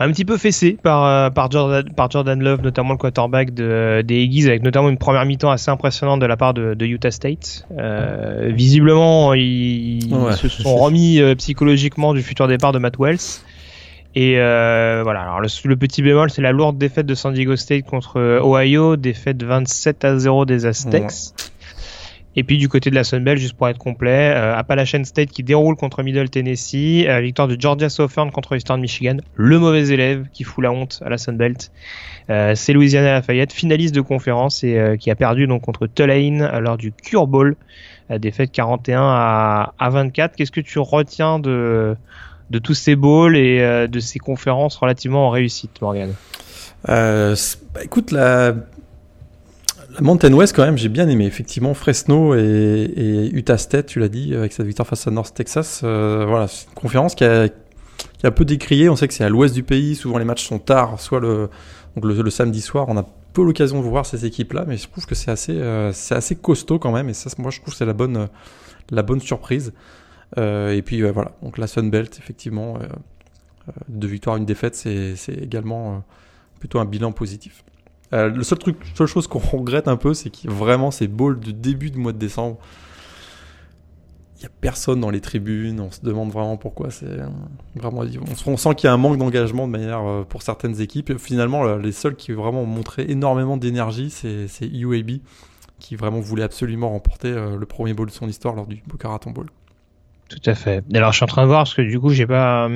un 0.04 0.12
petit 0.12 0.26
peu 0.26 0.38
fessé 0.38 0.78
par, 0.82 1.06
euh, 1.06 1.30
par, 1.30 1.50
Jordan, 1.50 1.84
par 1.96 2.10
Jordan 2.12 2.42
Love, 2.42 2.62
notamment 2.62 2.92
le 2.92 2.98
quarterback 2.98 3.54
de, 3.54 4.02
des 4.06 4.24
Aggies, 4.24 4.48
avec 4.48 4.64
notamment 4.64 4.90
une 4.90 4.98
première 4.98 5.26
mi-temps 5.26 5.52
assez 5.52 5.72
impressionnante 5.72 6.20
de 6.20 6.26
la 6.26 6.38
part 6.38 6.54
de, 6.54 6.74
de 6.74 6.86
Utah 6.86 7.12
State. 7.12 7.66
Euh, 7.78 8.52
visiblement, 8.54 9.34
ils, 9.34 10.10
se 10.36 10.48
sont 10.50 10.76
remis 10.76 11.20
euh, 11.20 11.36
psychologiquement 11.36 12.14
du 12.14 12.22
futur 12.22 12.48
départ 12.48 12.72
de 12.72 12.80
Matt 12.80 12.98
Wells. 13.00 13.42
Et 14.16 14.36
euh, 14.38 15.02
voilà, 15.04 15.22
alors 15.22 15.42
le, 15.42 15.76
petit 15.76 16.04
bémol, 16.04 16.30
c'est 16.30 16.44
la 16.44 16.52
lourde 16.52 16.78
défaite 16.78 17.08
de 17.08 17.16
San 17.16 17.34
Diego 17.34 17.56
State 17.56 17.86
contre 17.86 18.20
Ohio, 18.44 18.96
défaite 18.96 19.42
27 19.42 20.06
à 20.06 20.20
0 20.20 20.46
des 20.46 20.68
Aztecs. 20.68 21.34
Et 22.36 22.44
puis 22.44 22.58
du 22.58 22.68
côté 22.68 22.90
de 22.90 22.96
la 22.96 23.04
Sunbelt, 23.04 23.38
juste 23.38 23.56
pour 23.56 23.68
être 23.70 23.78
complet, 23.78 24.34
euh, 24.36 24.56
Appalachian 24.56 25.04
State 25.04 25.30
qui 25.30 25.44
déroule 25.44 25.76
contre 25.76 26.02
Middle 26.02 26.30
Tennessee, 26.30 27.06
euh, 27.08 27.20
victoire 27.20 27.48
de 27.48 27.60
Georgia 27.60 27.90
Southern 27.90 28.32
contre 28.32 28.56
Eastern 28.56 28.82
Michigan, 28.82 29.18
le 29.36 29.60
mauvais 29.60 29.90
élève 29.90 30.26
qui 30.34 30.44
fout 30.44 30.64
la 30.64 30.72
honte 30.72 31.02
à 31.06 31.10
la 31.10 31.18
Sunbelt. 31.18 31.72
Euh, 32.30 32.56
c'est 32.56 32.74
Louisiana 32.74 33.12
Lafayette, 33.14 33.54
finaliste 33.54 33.94
de 33.94 34.02
conférence 34.02 34.64
et 34.64 34.80
euh, 34.80 34.96
qui 34.98 35.12
a 35.12 35.16
perdu 35.16 35.46
donc 35.46 35.62
contre 35.62 35.86
Tulane 35.88 36.60
lors 36.60 36.78
du 36.78 36.92
Cure 36.92 37.28
Bowl, 37.28 37.56
défaite 38.10 38.52
41 38.52 39.02
à, 39.02 39.74
à 39.78 39.90
24. 39.90 40.36
Qu'est-ce 40.36 40.52
que 40.52 40.62
tu 40.62 40.80
retiens 40.80 41.40
de 41.40 41.96
de 42.50 42.60
tous 42.60 42.74
ces 42.74 42.96
bowls 42.96 43.36
et 43.36 43.88
de 43.88 44.00
ces 44.00 44.20
conférences 44.20 44.76
relativement 44.76 45.28
en 45.28 45.30
réussite, 45.32 45.82
Morgan? 45.82 46.14
Bah, 46.86 47.34
Écoute, 47.82 48.12
la 48.12 48.54
la 49.94 50.02
Mountain 50.02 50.34
West, 50.34 50.56
quand 50.56 50.66
même, 50.66 50.78
j'ai 50.78 50.90
bien 50.90 51.08
aimé. 51.08 51.26
Effectivement, 51.26 51.74
Fresno 51.74 52.36
et, 52.36 53.30
Utah 53.32 53.58
State, 53.58 53.88
tu 53.88 54.00
l'as 54.00 54.10
dit, 54.10 54.34
avec 54.36 54.52
cette 54.52 54.66
victoire 54.66 54.88
face 54.88 55.06
à 55.08 55.12
North 55.12 55.34
Texas. 55.36 55.82
Euh, 55.84 56.26
voilà, 56.28 56.48
c'est 56.48 56.68
une 56.68 56.74
conférence 56.74 57.14
qui 57.14 57.24
a, 57.24 57.48
qui 57.48 58.26
a 58.26 58.32
peu 58.32 58.44
décrié. 58.44 58.90
On 58.90 58.96
sait 58.96 59.08
que 59.08 59.14
c'est 59.14 59.24
à 59.24 59.30
l'ouest 59.30 59.54
du 59.54 59.62
pays. 59.62 59.96
Souvent, 59.96 60.18
les 60.18 60.26
matchs 60.26 60.48
sont 60.48 60.58
tard, 60.58 61.00
soit 61.00 61.20
le, 61.20 61.50
donc 61.96 62.06
le, 62.06 62.30
samedi 62.32 62.62
soir. 62.62 62.88
On 62.90 62.98
a 62.98 63.08
peu 63.34 63.44
l'occasion 63.44 63.82
de 63.82 63.88
voir 63.88 64.06
ces 64.06 64.26
équipes-là, 64.26 64.66
mais 64.68 64.78
je 64.78 64.88
trouve 64.88 65.06
que 65.06 65.14
c'est 65.14 65.32
assez, 65.32 65.56
euh, 65.56 65.92
assez 66.10 66.36
costaud 66.36 66.80
quand 66.80 66.92
même. 66.92 67.10
Et 67.10 67.14
ça, 67.14 67.30
moi, 67.38 67.52
je 67.52 67.60
trouve 67.60 67.74
que 67.74 67.78
c'est 67.78 67.86
la 67.86 67.94
bonne, 67.94 68.30
la 68.90 69.04
bonne 69.04 69.22
surprise. 69.22 69.74
Euh, 70.40 70.76
et 70.76 70.82
puis, 70.82 71.04
voilà. 71.04 71.34
Donc, 71.44 71.60
la 71.60 71.68
Sun 71.68 71.92
Belt, 71.92 72.18
effectivement, 72.18 72.80
deux 73.90 74.08
victoires, 74.08 74.38
une 74.38 74.46
défaite, 74.46 74.76
c'est 74.76 75.34
également 75.40 76.04
plutôt 76.60 76.80
un 76.80 76.86
bilan 76.86 77.12
positif. 77.12 77.64
Euh, 78.14 78.30
le 78.30 78.44
seul 78.44 78.60
truc, 78.60 78.78
seule 78.96 79.08
chose 79.08 79.28
qu'on 79.28 79.40
regrette 79.40 79.88
un 79.88 79.98
peu, 79.98 80.14
c'est 80.14 80.30
que 80.30 80.48
vraiment 80.48 80.92
ces 80.92 81.08
balls 81.08 81.40
du 81.40 81.54
début 81.54 81.90
du 81.90 81.98
mois 81.98 82.14
de 82.14 82.20
décembre, 82.20 82.58
il 84.38 84.42
n'y 84.42 84.46
a 84.46 84.50
personne 84.62 85.00
dans 85.00 85.10
les 85.10 85.22
tribunes. 85.22 85.80
On 85.80 85.90
se 85.90 86.02
demande 86.02 86.32
vraiment 86.32 86.58
pourquoi. 86.58 86.92
C'est 86.92 87.08
euh, 87.08 87.28
vraiment, 87.76 88.04
on, 88.46 88.58
sent 88.58 88.76
qu'il 88.76 88.88
y 88.88 88.92
a 88.92 88.94
un 88.94 88.98
manque 88.98 89.18
d'engagement 89.18 89.66
de 89.66 89.72
manière 89.72 90.06
euh, 90.06 90.24
pour 90.24 90.44
certaines 90.44 90.80
équipes. 90.80 91.18
finalement, 91.18 91.76
les 91.78 91.92
seuls 91.92 92.16
qui 92.16 92.32
vraiment 92.34 92.62
ont 92.62 92.68
montré 92.68 93.06
énormément 93.10 93.58
d'énergie, 93.58 94.10
c'est 94.12 94.48
UAB 94.62 95.20
qui 95.80 95.96
vraiment 95.96 96.22
voulait 96.22 96.44
absolument 96.44 96.92
remporter 96.92 97.34
le 97.34 97.66
premier 97.66 97.94
bowl 97.94 98.08
de 98.08 98.12
son 98.12 98.30
histoire 98.30 98.56
lors 98.56 98.68
du 98.68 98.82
Boca 98.88 99.10
Raton 99.10 99.32
Bowl. 99.32 99.48
Tout 100.30 100.50
à 100.50 100.56
fait. 100.56 100.84
Alors 100.94 101.12
je 101.12 101.18
suis 101.18 101.24
en 101.26 101.28
train 101.28 101.42
de 101.42 101.48
voir 101.48 101.62
parce 101.62 101.74
que 101.74 101.82
du 101.82 102.00
coup 102.00 102.10
j'ai 102.10 102.26
pas 102.26 102.70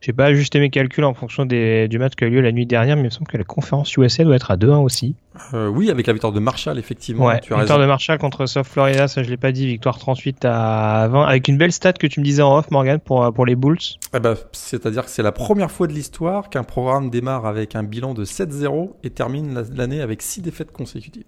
J'ai 0.00 0.12
pas 0.12 0.26
ajusté 0.26 0.60
mes 0.60 0.70
calculs 0.70 1.04
en 1.04 1.14
fonction 1.14 1.46
des, 1.46 1.88
du 1.88 1.98
match 1.98 2.14
qui 2.14 2.24
a 2.24 2.26
eu 2.26 2.30
lieu 2.30 2.40
la 2.40 2.52
nuit 2.52 2.66
dernière, 2.66 2.96
mais 2.96 3.02
il 3.02 3.06
me 3.06 3.10
semble 3.10 3.26
que 3.28 3.36
la 3.36 3.44
conférence 3.44 3.96
USA 3.96 4.24
doit 4.24 4.36
être 4.36 4.50
à 4.50 4.56
2-1 4.56 4.76
aussi. 4.84 5.14
Euh, 5.54 5.68
oui, 5.68 5.90
avec 5.90 6.06
la 6.06 6.12
victoire 6.12 6.32
de 6.32 6.40
Marshall, 6.40 6.78
effectivement. 6.78 7.26
Ouais, 7.26 7.36
tu 7.40 7.48
victoire 7.48 7.60
raison. 7.60 7.78
de 7.80 7.86
Marshall 7.86 8.18
contre 8.18 8.46
South 8.46 8.66
Florida, 8.66 9.08
ça 9.08 9.22
je 9.22 9.30
l'ai 9.30 9.36
pas 9.36 9.52
dit, 9.52 9.66
victoire 9.66 9.98
38 9.98 10.44
à 10.44 11.08
20, 11.10 11.24
avec 11.26 11.48
une 11.48 11.56
belle 11.58 11.72
stat 11.72 11.94
que 11.94 12.06
tu 12.06 12.20
me 12.20 12.24
disais 12.24 12.42
en 12.42 12.56
off, 12.58 12.70
Morgan, 12.70 12.98
pour, 13.00 13.32
pour 13.32 13.46
les 13.46 13.54
Bulls. 13.56 13.78
Eh 14.14 14.20
ben, 14.20 14.34
C'est-à-dire 14.52 15.04
que 15.04 15.10
c'est 15.10 15.22
la 15.22 15.32
première 15.32 15.70
fois 15.70 15.86
de 15.86 15.92
l'histoire 15.92 16.50
qu'un 16.50 16.64
programme 16.64 17.10
démarre 17.10 17.46
avec 17.46 17.74
un 17.74 17.82
bilan 17.82 18.14
de 18.14 18.24
7-0 18.24 18.96
et 19.04 19.10
termine 19.10 19.54
la- 19.54 19.62
l'année 19.74 20.00
avec 20.00 20.22
6 20.22 20.40
défaites 20.42 20.72
consécutives. 20.72 21.24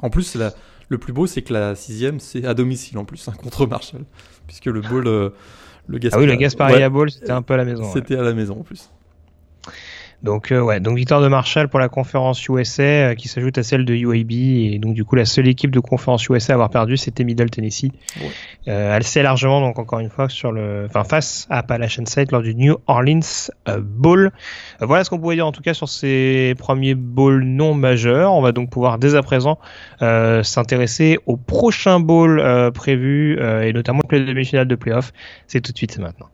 En 0.00 0.10
plus, 0.10 0.34
la- 0.36 0.52
le 0.88 0.98
plus 0.98 1.12
beau, 1.12 1.26
c'est 1.26 1.42
que 1.42 1.52
la 1.52 1.74
sixième, 1.74 2.20
c'est 2.20 2.44
à 2.46 2.52
domicile 2.54 2.98
en 2.98 3.04
plus, 3.04 3.26
hein, 3.28 3.32
contre 3.42 3.66
Marshall. 3.66 4.02
Puisque 4.46 4.66
le 4.66 4.80
bowl, 4.82 5.06
euh, 5.06 5.30
le 5.86 5.98
Ah 6.12 6.18
oui, 6.18 6.26
le 6.26 6.32
Gasparia- 6.32 6.36
Gasparia 6.36 6.88
ouais, 6.90 7.10
c'était 7.10 7.30
un 7.30 7.42
peu 7.42 7.54
à 7.54 7.56
la 7.58 7.64
maison. 7.64 7.82
ouais. 7.84 7.90
C'était 7.92 8.16
à 8.16 8.22
la 8.22 8.32
maison 8.34 8.58
en 8.60 8.62
plus. 8.62 8.90
Donc 10.24 10.52
euh, 10.52 10.60
ouais, 10.60 10.80
donc 10.80 10.96
victoire 10.96 11.20
de 11.20 11.28
Marshall 11.28 11.68
pour 11.68 11.78
la 11.78 11.90
conférence 11.90 12.48
USA 12.48 12.82
euh, 12.82 13.14
qui 13.14 13.28
s'ajoute 13.28 13.58
à 13.58 13.62
celle 13.62 13.84
de 13.84 13.94
UAB 13.94 14.32
et 14.32 14.78
donc 14.80 14.94
du 14.94 15.04
coup 15.04 15.16
la 15.16 15.26
seule 15.26 15.46
équipe 15.46 15.70
de 15.70 15.80
conférence 15.80 16.26
USA 16.28 16.52
à 16.52 16.54
avoir 16.54 16.70
perdu 16.70 16.96
c'était 16.96 17.24
Middle 17.24 17.50
Tennessee. 17.50 17.90
Ouais. 18.20 18.30
Euh, 18.68 18.96
elle 18.96 19.04
s'est 19.04 19.22
largement 19.22 19.60
donc 19.60 19.78
encore 19.78 20.00
une 20.00 20.08
fois 20.08 20.30
sur 20.30 20.50
le, 20.50 20.86
enfin 20.86 21.04
face 21.04 21.46
à 21.50 21.58
Appalachian 21.58 22.06
State 22.06 22.32
lors 22.32 22.40
du 22.40 22.54
New 22.54 22.76
Orleans 22.86 23.20
euh, 23.68 23.80
Bowl. 23.82 24.32
Euh, 24.80 24.86
voilà 24.86 25.04
ce 25.04 25.10
qu'on 25.10 25.18
pouvait 25.18 25.34
dire 25.34 25.46
en 25.46 25.52
tout 25.52 25.62
cas 25.62 25.74
sur 25.74 25.88
ces 25.90 26.54
premiers 26.58 26.94
bowls 26.94 27.44
non 27.44 27.74
majeurs. 27.74 28.32
On 28.32 28.40
va 28.40 28.52
donc 28.52 28.70
pouvoir 28.70 28.98
dès 28.98 29.14
à 29.16 29.22
présent 29.22 29.58
euh, 30.00 30.42
s'intéresser 30.42 31.18
au 31.26 31.36
prochain 31.36 32.00
bowl 32.00 32.40
euh, 32.40 32.70
prévu 32.70 33.38
euh, 33.38 33.62
et 33.62 33.72
notamment 33.72 34.00
le 34.10 34.24
demi-finale 34.24 34.66
de 34.66 34.74
playoff. 34.74 35.12
C'est 35.46 35.60
tout 35.60 35.72
de 35.72 35.76
suite, 35.76 35.98
maintenant. 35.98 36.28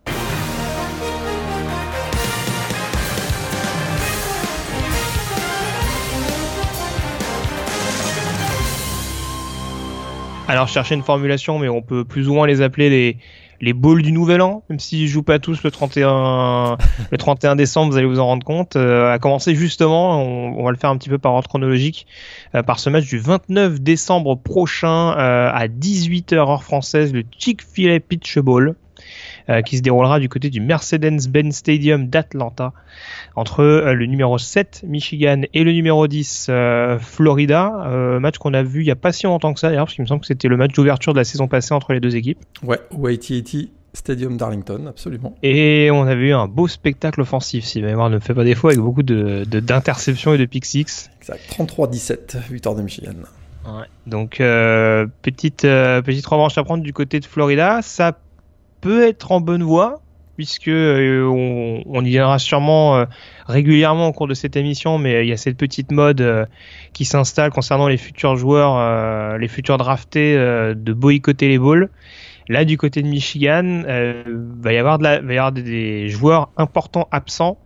Alors, 10.50 10.66
je 10.66 10.72
cherchais 10.72 10.96
une 10.96 11.04
formulation, 11.04 11.60
mais 11.60 11.68
on 11.68 11.80
peut 11.80 12.04
plus 12.04 12.28
ou 12.28 12.34
moins 12.34 12.44
les 12.44 12.60
appeler 12.60 12.90
les, 12.90 13.18
les 13.60 13.72
bowls 13.72 14.02
du 14.02 14.10
Nouvel 14.10 14.42
An, 14.42 14.64
même 14.68 14.80
s'ils 14.80 15.06
jouent 15.06 15.22
pas 15.22 15.38
tous 15.38 15.62
le 15.62 15.70
31, 15.70 16.76
le 17.12 17.18
31 17.18 17.54
décembre, 17.54 17.92
vous 17.92 17.96
allez 17.96 18.08
vous 18.08 18.18
en 18.18 18.26
rendre 18.26 18.44
compte. 18.44 18.74
Euh, 18.74 19.12
à 19.12 19.20
commencer 19.20 19.54
justement, 19.54 20.20
on, 20.20 20.58
on 20.58 20.64
va 20.64 20.72
le 20.72 20.76
faire 20.76 20.90
un 20.90 20.96
petit 20.96 21.08
peu 21.08 21.18
par 21.18 21.34
ordre 21.34 21.46
chronologique, 21.48 22.08
euh, 22.56 22.64
par 22.64 22.80
ce 22.80 22.90
match 22.90 23.06
du 23.06 23.20
29 23.20 23.80
décembre 23.80 24.34
prochain 24.34 25.16
euh, 25.16 25.52
à 25.54 25.68
18h 25.68 26.34
heure 26.34 26.64
française, 26.64 27.12
le 27.12 27.22
Chick-fil-A 27.38 28.00
Pitch 28.00 28.40
Bowl. 28.40 28.74
Euh, 29.48 29.62
qui 29.62 29.76
se 29.76 29.82
déroulera 29.82 30.20
du 30.20 30.28
côté 30.28 30.50
du 30.50 30.60
Mercedes-Benz 30.60 31.54
Stadium 31.54 32.08
d'Atlanta 32.08 32.72
entre 33.36 33.60
euh, 33.62 33.94
le 33.94 34.06
numéro 34.06 34.38
7 34.38 34.82
Michigan 34.86 35.42
et 35.54 35.64
le 35.64 35.72
numéro 35.72 36.06
10 36.06 36.46
euh, 36.50 36.98
Florida. 36.98 37.70
Match 38.20 38.38
qu'on 38.38 38.54
a 38.54 38.62
vu 38.62 38.80
il 38.80 38.86
y 38.86 38.90
a 38.90 38.96
pas 38.96 39.12
si 39.12 39.24
longtemps 39.26 39.54
que 39.54 39.60
ça 39.60 39.68
d'ailleurs, 39.68 39.86
parce 39.86 39.94
qu'il 39.94 40.02
me 40.02 40.08
semble 40.08 40.20
que 40.20 40.26
c'était 40.26 40.48
le 40.48 40.56
match 40.56 40.72
d'ouverture 40.72 41.12
de 41.12 41.18
la 41.18 41.24
saison 41.24 41.48
passée 41.48 41.74
entre 41.74 41.92
les 41.92 42.00
deux 42.00 42.16
équipes. 42.16 42.38
Ouais, 42.62 42.78
au 42.96 43.06
AT&T 43.06 43.68
Stadium 43.92 44.36
Darlington, 44.36 44.86
absolument. 44.88 45.34
Et 45.42 45.90
on 45.92 46.02
avait 46.06 46.28
eu 46.28 46.32
un 46.32 46.46
beau 46.46 46.68
spectacle 46.68 47.20
offensif, 47.22 47.64
si 47.64 47.80
ma 47.82 47.88
mémoire 47.88 48.08
ne 48.08 48.14
me 48.16 48.20
fait 48.20 48.34
pas 48.34 48.44
défaut, 48.44 48.68
avec 48.68 48.78
beaucoup 48.78 49.02
de 49.02 49.44
de- 49.50 49.58
d'interceptions 49.58 50.32
et 50.32 50.38
de 50.38 50.44
pick 50.44 50.64
six. 50.64 51.10
Exact. 51.20 51.40
33-17, 51.58 52.36
victoire 52.52 52.76
de 52.76 52.82
Michigan. 52.82 53.14
Donc 54.06 54.40
euh, 54.40 55.06
petite 55.22 55.64
euh, 55.64 56.02
petite 56.02 56.26
revanche 56.26 56.56
à 56.58 56.64
prendre 56.64 56.82
du 56.82 56.92
côté 56.92 57.20
de 57.20 57.24
Florida, 57.24 57.80
ça 57.82 58.16
peut 58.80 59.06
être 59.06 59.32
en 59.32 59.40
bonne 59.40 59.62
voie 59.62 60.00
puisque 60.40 60.68
euh, 60.68 61.26
on, 61.26 62.02
y 62.02 62.08
viendra 62.08 62.38
sûrement 62.38 62.96
euh, 62.96 63.04
régulièrement 63.46 64.08
au 64.08 64.12
cours 64.14 64.26
de 64.26 64.32
cette 64.32 64.56
émission, 64.56 64.96
mais 64.96 65.22
il 65.22 65.28
y 65.28 65.32
a 65.32 65.36
cette 65.36 65.58
petite 65.58 65.92
mode 65.92 66.22
euh, 66.22 66.46
qui 66.94 67.04
s'installe 67.04 67.50
concernant 67.50 67.88
les 67.88 67.98
futurs 67.98 68.36
joueurs, 68.36 68.78
euh, 68.78 69.36
les 69.36 69.48
futurs 69.48 69.76
draftés 69.76 70.34
euh, 70.38 70.72
de 70.74 70.94
boycotter 70.94 71.48
les 71.48 71.58
balls. 71.58 71.90
Là, 72.48 72.64
du 72.64 72.78
côté 72.78 73.02
de 73.02 73.06
Michigan, 73.06 73.84
euh, 73.86 74.24
va 74.26 74.72
y 74.72 74.78
avoir 74.78 74.98
de 74.98 75.04
la, 75.04 75.20
va 75.20 75.34
y 75.34 75.36
avoir 75.36 75.52
des, 75.52 76.08
joueurs 76.08 76.48
importants 76.56 77.06
absents. 77.12 77.58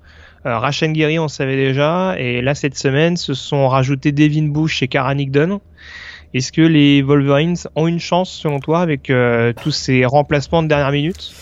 Euh, 0.44 0.58
Rashan 0.58 0.90
Gary, 0.90 1.18
on 1.20 1.28
savait 1.28 1.56
déjà, 1.56 2.16
et 2.18 2.42
là 2.42 2.54
cette 2.54 2.76
semaine, 2.76 3.16
se 3.16 3.34
sont 3.34 3.68
rajoutés 3.68 4.12
Devin 4.12 4.48
Bush 4.48 4.82
et 4.82 4.88
Kara 4.88 5.14
Nigdon. 5.14 5.60
Est-ce 6.34 6.50
que 6.50 6.62
les 6.62 7.00
Wolverines 7.00 7.56
ont 7.76 7.86
une 7.86 8.00
chance, 8.00 8.28
selon 8.28 8.58
toi, 8.58 8.80
avec 8.80 9.08
euh, 9.08 9.52
tous 9.62 9.70
ces 9.70 10.04
remplacements 10.04 10.64
de 10.64 10.68
dernière 10.68 10.90
minute? 10.90 11.32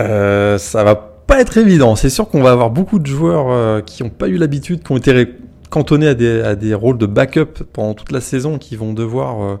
Euh, 0.00 0.56
ça 0.56 0.84
va 0.84 0.94
pas 0.94 1.38
être 1.40 1.58
évident. 1.58 1.96
C'est 1.96 2.08
sûr 2.08 2.26
qu'on 2.26 2.42
va 2.42 2.50
avoir 2.50 2.70
beaucoup 2.70 2.98
de 2.98 3.06
joueurs 3.06 3.50
euh, 3.50 3.82
qui 3.82 4.02
n'ont 4.02 4.08
pas 4.08 4.28
eu 4.28 4.38
l'habitude, 4.38 4.82
qui 4.82 4.92
ont 4.92 4.96
été 4.96 5.28
cantonnés 5.68 6.08
à 6.08 6.14
des, 6.14 6.40
à 6.40 6.56
des 6.56 6.72
rôles 6.72 6.96
de 6.96 7.04
backup 7.04 7.62
pendant 7.74 7.92
toute 7.92 8.10
la 8.10 8.22
saison, 8.22 8.56
qui 8.56 8.74
vont 8.74 8.94
devoir 8.94 9.42
euh, 9.42 9.56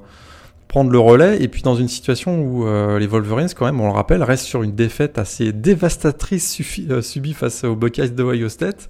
prendre 0.70 0.90
le 0.90 0.98
relais. 1.00 1.42
Et 1.42 1.48
puis 1.48 1.62
dans 1.62 1.74
une 1.74 1.88
situation 1.88 2.40
où 2.40 2.64
euh, 2.64 2.98
les 3.00 3.06
Wolverines, 3.08 3.48
quand 3.56 3.66
même, 3.66 3.80
on 3.80 3.86
le 3.88 3.92
rappelle, 3.92 4.22
restent 4.22 4.46
sur 4.46 4.62
une 4.62 4.72
défaite 4.74 5.18
assez 5.18 5.52
dévastatrice 5.52 6.56
suffi- 6.56 6.90
euh, 6.90 7.02
subie 7.02 7.34
face 7.34 7.64
aux 7.64 7.74
Buckeyes 7.74 8.10
d'Ohio 8.10 8.48
State. 8.48 8.88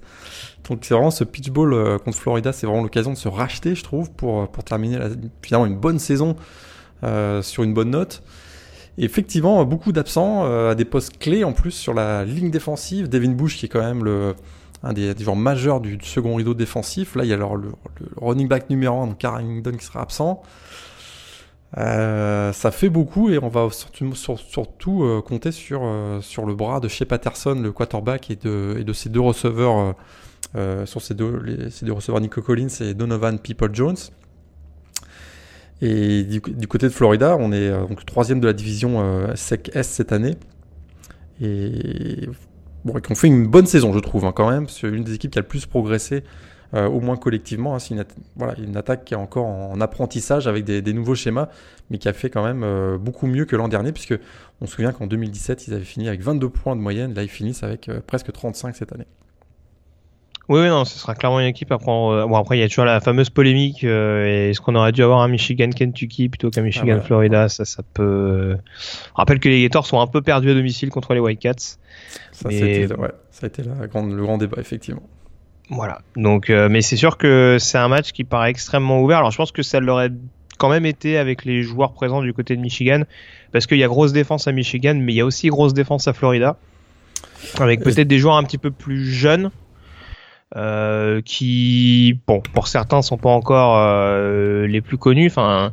Donc 0.69 0.79
c'est 0.83 0.93
vraiment 0.93 1.09
ce 1.11 1.23
pitch 1.23 1.49
ball 1.49 1.73
euh, 1.73 1.97
contre 1.97 2.17
Florida, 2.17 2.53
c'est 2.53 2.67
vraiment 2.67 2.83
l'occasion 2.83 3.11
de 3.11 3.17
se 3.17 3.27
racheter, 3.27 3.73
je 3.73 3.83
trouve, 3.83 4.11
pour, 4.11 4.47
pour 4.47 4.63
terminer 4.63 4.99
la, 4.99 5.07
finalement 5.41 5.65
une 5.65 5.75
bonne 5.75 5.97
saison 5.97 6.35
euh, 7.03 7.41
sur 7.41 7.63
une 7.63 7.73
bonne 7.73 7.89
note. 7.89 8.21
Et 8.99 9.05
effectivement, 9.05 9.65
beaucoup 9.65 9.91
d'absents 9.91 10.45
euh, 10.45 10.71
à 10.71 10.75
des 10.75 10.85
postes 10.85 11.17
clés 11.17 11.43
en 11.43 11.53
plus 11.53 11.71
sur 11.71 11.95
la 11.95 12.23
ligne 12.25 12.51
défensive. 12.51 13.09
Devin 13.09 13.31
Bush 13.31 13.57
qui 13.57 13.65
est 13.65 13.69
quand 13.69 13.81
même 13.81 14.03
le, 14.03 14.35
un 14.83 14.93
des, 14.93 15.15
des 15.15 15.23
joueurs 15.23 15.35
majeurs 15.35 15.81
du, 15.81 15.97
du 15.97 16.05
second 16.05 16.35
rideau 16.35 16.53
défensif. 16.53 17.15
Là, 17.15 17.23
il 17.23 17.29
y 17.29 17.33
a 17.33 17.35
alors 17.35 17.55
le, 17.55 17.69
le 17.99 18.07
running 18.17 18.47
back 18.47 18.69
numéro 18.69 19.01
1, 19.01 19.07
donc 19.07 19.17
Carrington 19.17 19.71
qui 19.71 19.85
sera 19.85 20.01
absent. 20.01 20.43
Euh, 21.77 22.51
ça 22.51 22.69
fait 22.71 22.89
beaucoup 22.89 23.29
et 23.29 23.39
on 23.41 23.47
va 23.47 23.69
surtout, 23.71 24.13
sur- 24.13 24.39
surtout 24.39 25.03
euh, 25.03 25.21
compter 25.21 25.53
sur, 25.53 25.81
euh, 25.83 26.19
sur 26.19 26.45
le 26.45 26.53
bras 26.53 26.81
de 26.81 26.89
Shea 26.89 27.05
Patterson, 27.05 27.55
le 27.55 27.71
quarterback, 27.71 28.29
et 28.29 28.35
de, 28.35 28.75
et 28.79 28.83
de 28.83 28.93
ses 28.93 29.09
deux 29.09 29.21
receveurs, 29.21 29.95
sur 30.85 31.01
ces 31.01 31.13
deux, 31.13 31.39
les, 31.43 31.69
ces 31.69 31.85
deux 31.85 31.93
receveurs 31.93 32.19
Nico 32.19 32.41
Collins 32.41 32.67
et 32.81 32.93
Donovan 32.93 33.39
People-Jones. 33.39 33.95
Et 35.81 36.23
du, 36.23 36.67
côté 36.67 36.87
de 36.87 36.91
Florida, 36.91 37.37
on 37.39 37.51
est 37.51 37.71
donc 37.71 38.05
troisième 38.05 38.39
de 38.39 38.47
la 38.47 38.53
division 38.53 39.33
SEC 39.35 39.71
S 39.73 39.87
cette 39.87 40.11
année. 40.11 40.35
Et 41.41 42.29
bon, 42.85 42.93
fait 43.15 43.27
une 43.27 43.47
bonne 43.47 43.65
saison, 43.65 43.93
je 43.93 43.99
trouve, 43.99 44.25
hein, 44.25 44.33
quand 44.35 44.49
même. 44.49 44.67
C'est 44.67 44.87
une 44.87 45.03
des 45.03 45.15
équipes 45.15 45.31
qui 45.31 45.39
a 45.39 45.41
le 45.41 45.47
plus 45.47 45.65
progressé, 45.65 46.23
euh, 46.73 46.87
au 46.87 46.99
moins 47.01 47.17
collectivement. 47.17 47.75
hein. 47.75 47.79
C'est 47.79 47.93
une, 47.93 48.03
voilà, 48.35 48.55
une 48.59 48.77
attaque 48.77 49.05
qui 49.05 49.13
est 49.13 49.17
encore 49.17 49.45
en 49.45 49.79
apprentissage 49.81 50.47
avec 50.47 50.63
des, 50.63 50.81
des 50.81 50.93
nouveaux 50.93 51.15
schémas, 51.15 51.49
mais 51.89 51.97
qui 51.97 52.07
a 52.07 52.13
fait 52.13 52.29
quand 52.29 52.43
même 52.43 52.63
euh, 52.63 52.97
beaucoup 52.97 53.27
mieux 53.27 53.45
que 53.45 53.55
l'an 53.55 53.67
dernier, 53.67 53.91
puisque 53.91 54.17
on 54.61 54.65
se 54.67 54.73
souvient 54.75 54.91
qu'en 54.93 55.07
2017, 55.07 55.67
ils 55.67 55.73
avaient 55.73 55.83
fini 55.83 56.07
avec 56.07 56.21
22 56.21 56.49
points 56.49 56.75
de 56.75 56.81
moyenne. 56.81 57.13
Là, 57.13 57.23
ils 57.23 57.29
finissent 57.29 57.63
avec 57.63 57.89
euh, 57.89 57.99
presque 58.05 58.31
35 58.31 58.75
cette 58.75 58.93
année. 58.93 59.07
Oui, 60.49 60.59
oui, 60.59 60.67
non, 60.67 60.83
ce 60.83 60.99
sera 60.99 61.15
clairement 61.15 61.39
une 61.39 61.45
équipe 61.45 61.71
à 61.71 61.77
prendre. 61.77 62.27
Bon, 62.27 62.35
après, 62.35 62.57
il 62.57 62.61
y 62.61 62.63
a 62.63 62.67
toujours 62.67 62.83
la 62.83 62.99
fameuse 62.99 63.29
polémique. 63.29 63.85
euh, 63.85 64.49
Est-ce 64.49 64.59
qu'on 64.59 64.75
aurait 64.75 64.91
dû 64.91 65.01
avoir 65.01 65.19
un 65.21 65.29
Michigan-Kentucky 65.29 66.27
plutôt 66.27 66.49
qu'un 66.49 66.63
Michigan-Florida 66.63 67.47
Ça, 67.47 67.63
ça 67.63 67.83
peut. 67.93 68.57
Je 68.75 69.13
rappelle 69.15 69.39
que 69.39 69.47
les 69.47 69.61
Gators 69.61 69.85
sont 69.85 70.01
un 70.01 70.07
peu 70.07 70.21
perdus 70.21 70.49
à 70.51 70.53
domicile 70.53 70.89
contre 70.89 71.13
les 71.13 71.21
Wildcats. 71.21 71.53
Ça, 72.33 72.49
Mais- 72.49 72.85
ouais, 72.93 73.11
ça 73.29 73.45
a 73.45 73.47
été 73.47 73.63
la 73.63 73.87
grande, 73.87 74.11
le 74.11 74.21
grand 74.23 74.37
débat, 74.37 74.57
effectivement. 74.59 75.03
Voilà. 75.71 76.01
Donc, 76.17 76.49
euh, 76.49 76.67
mais 76.69 76.81
c'est 76.81 76.97
sûr 76.97 77.17
que 77.17 77.57
c'est 77.57 77.77
un 77.77 77.87
match 77.87 78.11
qui 78.11 78.25
paraît 78.25 78.49
extrêmement 78.49 79.01
ouvert. 79.01 79.19
Alors, 79.19 79.31
je 79.31 79.37
pense 79.37 79.53
que 79.53 79.63
ça 79.63 79.79
l'aurait 79.79 80.11
quand 80.57 80.69
même 80.69 80.85
été 80.85 81.17
avec 81.17 81.45
les 81.45 81.63
joueurs 81.63 81.93
présents 81.93 82.21
du 82.21 82.33
côté 82.33 82.55
de 82.55 82.61
Michigan, 82.61 83.03
parce 83.51 83.65
qu'il 83.65 83.77
y 83.77 83.83
a 83.83 83.87
grosse 83.87 84.11
défense 84.11 84.47
à 84.47 84.51
Michigan, 84.51 84.95
mais 84.95 85.13
il 85.13 85.15
y 85.15 85.21
a 85.21 85.25
aussi 85.25 85.47
grosse 85.47 85.73
défense 85.73 86.07
à 86.07 86.13
Florida, 86.13 86.57
avec 87.57 87.81
peut-être 87.81 88.07
des 88.07 88.19
joueurs 88.19 88.35
un 88.35 88.43
petit 88.43 88.59
peu 88.59 88.69
plus 88.69 89.05
jeunes. 89.05 89.49
euh, 90.57 91.21
qui, 91.21 92.19
bon, 92.27 92.41
pour 92.41 92.67
certains, 92.67 93.01
sont 93.01 93.17
pas 93.17 93.29
encore 93.29 93.77
euh, 93.77 94.67
les 94.67 94.81
plus 94.81 94.97
connus. 94.97 95.27
Enfin, 95.27 95.71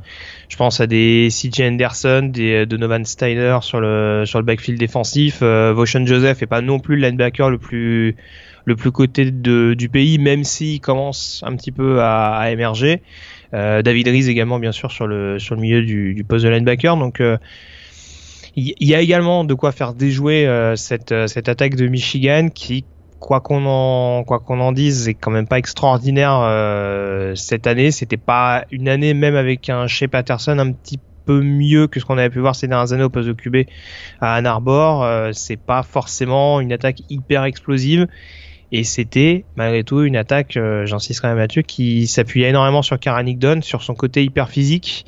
je 0.48 0.56
pense 0.56 0.80
à 0.80 0.86
des 0.86 1.28
CJ 1.30 1.62
Anderson, 1.62 2.30
des 2.32 2.64
Donovan 2.64 3.04
Steiner 3.04 3.58
sur 3.62 3.80
le 3.80 4.22
sur 4.24 4.38
le 4.38 4.44
backfield 4.44 4.78
défensif. 4.78 5.40
Euh, 5.42 5.72
Voshan 5.74 6.06
Joseph 6.06 6.42
est 6.42 6.46
pas 6.46 6.60
non 6.60 6.78
plus 6.78 6.96
le 6.96 7.08
linebacker 7.08 7.50
le 7.50 7.58
plus 7.58 8.14
le 8.68 8.76
plus 8.76 8.92
coté 8.92 9.30
de, 9.30 9.74
du 9.74 9.88
pays, 9.88 10.18
même 10.18 10.44
s'il 10.44 10.80
commence 10.80 11.42
un 11.44 11.56
petit 11.56 11.72
peu 11.72 12.00
à, 12.02 12.36
à 12.36 12.50
émerger. 12.50 13.02
Euh, 13.54 13.80
David 13.80 14.08
Rees 14.08 14.28
également, 14.28 14.58
bien 14.58 14.72
sûr, 14.72 14.92
sur 14.92 15.06
le, 15.06 15.38
sur 15.38 15.54
le 15.54 15.62
milieu 15.62 15.82
du, 15.82 16.14
du 16.14 16.22
poste 16.22 16.44
de 16.44 16.50
linebacker. 16.50 16.96
Donc, 16.98 17.20
euh, 17.20 17.38
il 18.56 18.74
y, 18.80 18.94
a 18.94 19.00
également 19.00 19.44
de 19.44 19.54
quoi 19.54 19.72
faire 19.72 19.94
déjouer 19.94 20.46
euh, 20.46 20.74
cette, 20.76 21.12
euh, 21.12 21.28
cette 21.28 21.48
attaque 21.48 21.76
de 21.76 21.86
Michigan 21.86 22.48
qui, 22.52 22.84
quoi 23.20 23.40
qu'on 23.40 23.64
en, 23.66 24.24
quoi 24.24 24.40
qu'on 24.40 24.60
en 24.60 24.72
dise, 24.72 25.08
est 25.08 25.14
quand 25.14 25.30
même 25.30 25.46
pas 25.46 25.58
extraordinaire 25.58 26.40
euh, 26.42 27.34
cette 27.36 27.66
année. 27.66 27.90
C'était 27.90 28.16
pas 28.16 28.64
une 28.70 28.88
année, 28.88 29.14
même 29.14 29.36
avec 29.36 29.70
un 29.70 29.86
chez 29.86 30.08
Patterson, 30.08 30.58
un 30.58 30.72
petit 30.72 30.98
peu 31.28 31.42
mieux 31.42 31.88
que 31.88 32.00
ce 32.00 32.06
qu'on 32.06 32.16
avait 32.16 32.30
pu 32.30 32.40
voir 32.40 32.56
ces 32.56 32.68
dernières 32.68 32.94
années 32.94 33.04
au 33.04 33.10
poste 33.10 33.28
de 33.28 33.34
QB 33.34 33.68
à 34.20 34.34
Ann 34.34 34.46
Arbor. 34.46 35.04
Euh, 35.04 35.30
c'est 35.34 35.58
pas 35.58 35.82
forcément 35.82 36.60
une 36.60 36.72
attaque 36.72 37.02
hyper 37.10 37.44
explosive. 37.44 38.08
Et 38.70 38.84
c'était 38.84 39.44
malgré 39.56 39.82
tout 39.82 40.02
une 40.02 40.16
attaque, 40.16 40.56
euh, 40.56 40.84
j'insiste 40.86 41.20
quand 41.20 41.28
même 41.28 41.38
là-dessus, 41.38 41.62
qui 41.62 42.06
s'appuyait 42.06 42.50
énormément 42.50 42.82
sur 42.82 42.98
Karen 42.98 43.38
Dunn, 43.38 43.62
sur 43.62 43.82
son 43.82 43.94
côté 43.94 44.22
hyper 44.22 44.50
physique. 44.50 45.06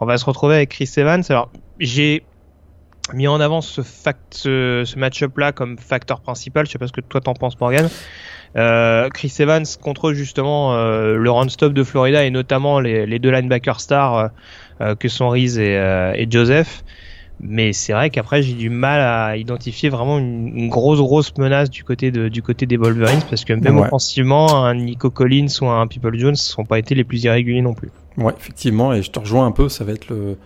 On 0.00 0.06
va 0.06 0.18
se 0.18 0.24
retrouver 0.24 0.56
avec 0.56 0.70
Chris 0.70 0.90
Evans. 0.96 1.22
Alors 1.28 1.50
j'ai 1.80 2.22
mis 3.14 3.26
en 3.26 3.40
avant 3.40 3.60
ce, 3.60 3.80
ce, 4.30 4.82
ce 4.84 4.98
match-up 4.98 5.36
là 5.38 5.52
comme 5.52 5.78
facteur 5.78 6.20
principal. 6.20 6.66
Je 6.66 6.72
sais 6.72 6.78
pas 6.78 6.86
ce 6.86 6.92
que 6.92 7.00
toi 7.00 7.20
t'en 7.20 7.34
penses, 7.34 7.58
Morgan. 7.58 7.88
Euh, 8.56 9.08
Chris 9.10 9.34
Evans 9.40 9.64
contre 9.80 10.12
justement 10.12 10.74
euh, 10.74 11.16
le 11.16 11.30
run-stop 11.30 11.72
de 11.72 11.84
Florida 11.84 12.24
et 12.24 12.30
notamment 12.30 12.80
les, 12.80 13.06
les 13.06 13.18
deux 13.18 13.30
linebackers 13.30 13.80
stars 13.80 14.16
euh, 14.16 14.28
euh, 14.80 14.94
que 14.94 15.08
sont 15.08 15.28
Reese 15.28 15.58
et, 15.58 15.74
et 16.14 16.26
Joseph. 16.30 16.84
Mais 17.40 17.72
c'est 17.72 17.92
vrai 17.92 18.10
qu'après 18.10 18.42
j'ai 18.42 18.54
du 18.54 18.68
mal 18.68 19.00
à 19.00 19.36
identifier 19.36 19.88
vraiment 19.90 20.18
une, 20.18 20.48
une, 20.56 20.68
grosse 20.68 20.98
grosse 20.98 21.32
menace 21.38 21.70
du 21.70 21.84
côté 21.84 22.10
de, 22.10 22.28
du 22.28 22.42
côté 22.42 22.66
des 22.66 22.76
Wolverines 22.76 23.22
parce 23.30 23.44
que 23.44 23.52
même 23.52 23.78
ouais. 23.78 23.86
offensivement 23.86 24.64
un 24.64 24.74
Nico 24.74 25.10
Collins 25.10 25.46
ou 25.60 25.66
un 25.66 25.86
People 25.86 26.18
Jones 26.18 26.32
ne 26.32 26.36
sont 26.36 26.64
pas 26.64 26.78
été 26.78 26.94
les 26.96 27.04
plus 27.04 27.22
irréguliers 27.22 27.62
non 27.62 27.74
plus. 27.74 27.90
Ouais 28.16 28.32
effectivement 28.36 28.92
et 28.92 29.02
je 29.02 29.10
te 29.10 29.20
rejoins 29.20 29.46
un 29.46 29.52
peu 29.52 29.68
ça 29.68 29.84
va 29.84 29.92
être 29.92 30.08
le 30.08 30.36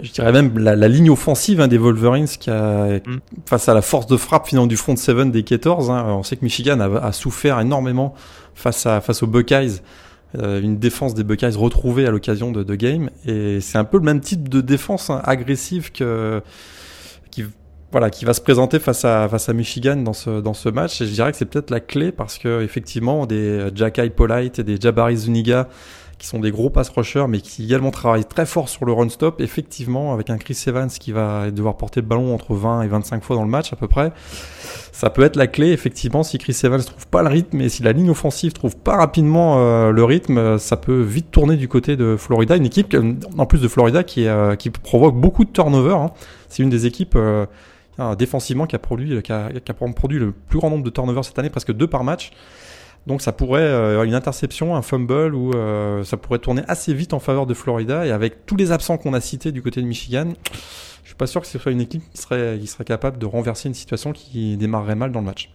je 0.00 0.12
dirais 0.12 0.32
même 0.32 0.58
la, 0.58 0.76
la 0.76 0.88
ligne 0.88 1.10
offensive 1.10 1.60
hein, 1.60 1.68
des 1.68 1.78
Wolverines 1.78 2.26
qui 2.26 2.50
a, 2.50 2.98
mm. 2.98 3.20
face 3.46 3.68
à 3.68 3.74
la 3.74 3.82
force 3.82 4.06
de 4.06 4.16
frappe 4.16 4.46
finalement 4.48 4.66
du 4.66 4.76
front 4.76 4.96
seven 4.96 5.30
des 5.30 5.42
14. 5.42 5.90
Hein, 5.90 6.04
on 6.08 6.22
sait 6.22 6.36
que 6.36 6.44
Michigan 6.44 6.80
a, 6.80 6.98
a, 6.98 7.12
souffert 7.12 7.60
énormément 7.60 8.14
face 8.54 8.84
à 8.86 9.00
face 9.00 9.22
aux 9.22 9.26
Buckeyes. 9.26 9.80
Euh, 10.34 10.60
une 10.60 10.78
défense 10.78 11.14
des 11.14 11.22
Buckeyes 11.22 11.56
retrouvée 11.56 12.06
à 12.06 12.10
l'occasion 12.10 12.50
de, 12.50 12.62
de 12.62 12.74
game. 12.74 13.10
Et 13.26 13.60
c'est 13.60 13.78
un 13.78 13.84
peu 13.84 13.98
le 13.98 14.02
même 14.02 14.20
type 14.20 14.48
de 14.48 14.60
défense 14.60 15.08
hein, 15.08 15.20
agressive 15.24 15.92
que 15.92 16.42
qui 17.30 17.44
voilà 17.92 18.10
qui 18.10 18.24
va 18.24 18.34
se 18.34 18.40
présenter 18.40 18.80
face 18.80 19.04
à 19.04 19.28
face 19.28 19.48
à 19.48 19.52
Michigan 19.52 19.96
dans 19.96 20.12
ce 20.12 20.40
dans 20.40 20.52
ce 20.52 20.68
match. 20.68 21.00
Et 21.00 21.06
je 21.06 21.12
dirais 21.12 21.30
que 21.30 21.38
c'est 21.38 21.46
peut-être 21.46 21.70
la 21.70 21.80
clé 21.80 22.10
parce 22.10 22.38
que 22.38 22.62
effectivement 22.62 23.24
des 23.24 23.68
Jacky 23.74 24.10
Polite 24.10 24.58
et 24.58 24.64
des 24.64 24.78
Jabari 24.80 25.16
Zuniga 25.16 25.68
qui 26.18 26.26
sont 26.26 26.38
des 26.38 26.50
gros 26.50 26.70
pass 26.70 26.88
rushers, 26.88 27.26
mais 27.28 27.40
qui 27.40 27.64
également 27.64 27.90
travaillent 27.90 28.24
très 28.24 28.46
fort 28.46 28.68
sur 28.68 28.86
le 28.86 28.92
run 28.92 29.08
stop. 29.08 29.40
Effectivement, 29.40 30.14
avec 30.14 30.30
un 30.30 30.38
Chris 30.38 30.58
Evans 30.66 30.88
qui 30.88 31.12
va 31.12 31.50
devoir 31.50 31.76
porter 31.76 32.00
le 32.00 32.06
ballon 32.06 32.34
entre 32.34 32.54
20 32.54 32.82
et 32.82 32.88
25 32.88 33.22
fois 33.22 33.36
dans 33.36 33.44
le 33.44 33.50
match 33.50 33.72
à 33.72 33.76
peu 33.76 33.86
près, 33.86 34.12
ça 34.92 35.10
peut 35.10 35.22
être 35.22 35.36
la 35.36 35.46
clé. 35.46 35.72
Effectivement, 35.72 36.22
si 36.22 36.38
Chris 36.38 36.58
Evans 36.64 36.82
trouve 36.82 37.06
pas 37.08 37.22
le 37.22 37.28
rythme 37.28 37.60
et 37.60 37.68
si 37.68 37.82
la 37.82 37.92
ligne 37.92 38.08
offensive 38.08 38.54
trouve 38.54 38.76
pas 38.76 38.96
rapidement 38.96 39.56
euh, 39.58 39.90
le 39.90 40.04
rythme, 40.04 40.58
ça 40.58 40.78
peut 40.78 41.02
vite 41.02 41.30
tourner 41.30 41.56
du 41.56 41.68
côté 41.68 41.96
de 41.96 42.16
Florida. 42.16 42.56
Une 42.56 42.66
équipe, 42.66 42.96
en 43.36 43.44
plus 43.44 43.60
de 43.60 43.68
Florida, 43.68 44.02
qui, 44.02 44.26
euh, 44.26 44.56
qui 44.56 44.70
provoque 44.70 45.16
beaucoup 45.16 45.44
de 45.44 45.50
turnover. 45.50 45.94
Hein. 45.94 46.10
C'est 46.48 46.62
une 46.62 46.70
des 46.70 46.86
équipes 46.86 47.16
euh, 47.16 47.44
défensivement 48.18 48.66
qui 48.66 48.74
a, 48.74 48.78
produit, 48.78 49.22
qui 49.22 49.32
a 49.32 49.50
produit 49.94 50.18
le 50.18 50.32
plus 50.32 50.58
grand 50.58 50.70
nombre 50.70 50.84
de 50.84 50.90
turnovers 50.90 51.24
cette 51.26 51.38
année, 51.38 51.50
presque 51.50 51.72
deux 51.72 51.86
par 51.86 52.02
match. 52.02 52.32
Donc 53.06 53.22
ça 53.22 53.32
pourrait 53.32 53.60
euh, 53.62 54.02
une 54.02 54.14
interception, 54.14 54.74
un 54.74 54.82
fumble 54.82 55.34
ou 55.34 55.52
euh, 55.54 56.02
ça 56.02 56.16
pourrait 56.16 56.40
tourner 56.40 56.62
assez 56.66 56.92
vite 56.92 57.14
en 57.14 57.20
faveur 57.20 57.46
de 57.46 57.54
Florida 57.54 58.04
et 58.04 58.10
avec 58.10 58.46
tous 58.46 58.56
les 58.56 58.72
absents 58.72 58.98
qu'on 58.98 59.14
a 59.14 59.20
cités 59.20 59.52
du 59.52 59.62
côté 59.62 59.80
de 59.80 59.86
Michigan, 59.86 60.32
je 61.02 61.08
suis 61.08 61.16
pas 61.16 61.28
sûr 61.28 61.40
que 61.40 61.46
ce 61.46 61.58
soit 61.58 61.70
une 61.70 61.80
équipe 61.80 62.02
qui 62.12 62.20
serait 62.66 62.84
capable 62.84 63.18
de 63.18 63.26
renverser 63.26 63.68
une 63.68 63.74
situation 63.74 64.12
qui 64.12 64.56
démarrerait 64.56 64.96
mal 64.96 65.12
dans 65.12 65.20
le 65.20 65.26
match. 65.26 65.50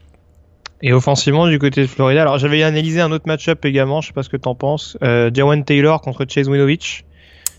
Et 0.83 0.93
offensivement 0.93 1.47
du 1.47 1.59
côté 1.59 1.81
de 1.81 1.87
Florida, 1.87 2.21
alors 2.21 2.39
j'avais 2.39 2.63
analysé 2.63 3.01
un 3.01 3.11
autre 3.11 3.27
match-up 3.27 3.63
également, 3.65 4.01
je 4.01 4.07
sais 4.07 4.13
pas 4.13 4.23
ce 4.23 4.29
que 4.29 4.37
t'en 4.37 4.55
penses, 4.55 4.97
euh, 5.03 5.29
Taylor 5.65 6.01
contre 6.01 6.25
Chase 6.27 6.47
Winovich. 6.47 7.05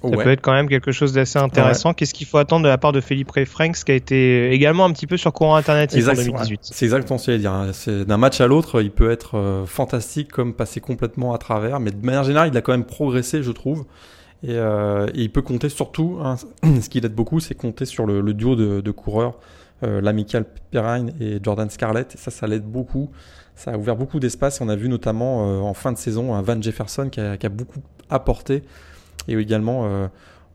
Ça 0.03 0.09
ouais. 0.09 0.25
peut 0.25 0.31
être 0.31 0.41
quand 0.41 0.53
même 0.53 0.69
quelque 0.69 0.93
chose 0.93 1.13
d'assez 1.13 1.39
intéressant. 1.39 1.91
Ouais. 1.91 1.95
Qu'est-ce 1.95 2.15
qu'il 2.15 2.27
faut 2.27 2.39
attendre 2.39 2.65
de 2.65 2.69
la 2.69 2.79
part 2.79 2.93
de 2.93 3.01
Philippe 3.01 3.31
Ray 3.31 3.47
Franks, 3.47 3.85
qui 3.85 3.93
a 3.93 3.95
été 3.95 4.51
également 4.51 4.85
un 4.85 4.93
petit 4.93 5.07
peu 5.07 5.17
sur 5.17 5.33
courant 5.33 5.55
alternatif 5.55 5.99
exact, 5.99 6.19
en 6.19 6.23
2018 6.23 6.61
C'est 6.63 6.85
exactement 6.85 7.19
ce 7.19 7.31
que 7.31 7.37
dire. 7.37 8.07
D'un 8.07 8.17
match 8.17 8.41
à 8.41 8.47
l'autre, 8.47 8.83
il 8.83 8.91
peut 8.91 9.11
être 9.11 9.37
euh, 9.37 9.67
fantastique 9.67 10.33
comme 10.33 10.55
passer 10.55 10.81
complètement 10.81 11.33
à 11.35 11.39
travers, 11.39 11.81
mais 11.81 11.91
de 11.91 12.05
manière 12.05 12.25
générale, 12.25 12.51
il 12.53 12.57
a 12.57 12.61
quand 12.61 12.73
même 12.73 12.85
progressé, 12.85 13.43
je 13.43 13.53
trouve. 13.53 13.85
Et, 14.43 14.57
euh, 14.57 15.07
et 15.15 15.23
il 15.23 15.31
peut 15.31 15.43
compter 15.43 15.69
surtout, 15.69 16.19
hein, 16.23 16.37
ce 16.81 16.89
qui 16.89 17.01
l'aide 17.01 17.15
beaucoup, 17.15 17.41
c'est 17.41 17.55
compter 17.55 17.85
sur 17.85 18.07
le, 18.07 18.21
le 18.21 18.35
duo 18.35 18.57
de, 18.57 18.81
de 18.81 18.91
coureurs, 18.91 19.39
euh, 19.85 20.01
l'amical 20.01 20.45
Perrine 20.71 21.13
et 21.21 21.39
Jordan 21.43 21.71
Scarlett. 21.71 22.15
Et 22.15 22.19
ça, 22.19 22.31
ça 22.31 22.47
l'aide 22.47 22.65
beaucoup. 22.65 23.11
Ça 23.55 23.73
a 23.73 23.77
ouvert 23.77 23.97
beaucoup 23.97 24.19
d'espace. 24.19 24.61
On 24.61 24.69
a 24.69 24.77
vu 24.77 24.89
notamment 24.89 25.47
euh, 25.47 25.61
en 25.61 25.75
fin 25.75 25.93
de 25.93 25.99
saison 25.99 26.35
un 26.35 26.43
Van 26.43 26.61
Jefferson 26.61 27.09
qui 27.11 27.21
a, 27.21 27.37
qui 27.37 27.47
a 27.47 27.49
beaucoup 27.49 27.81
apporté. 28.11 28.63
Et 29.29 29.35
également, 29.35 29.87
euh, 29.87 30.09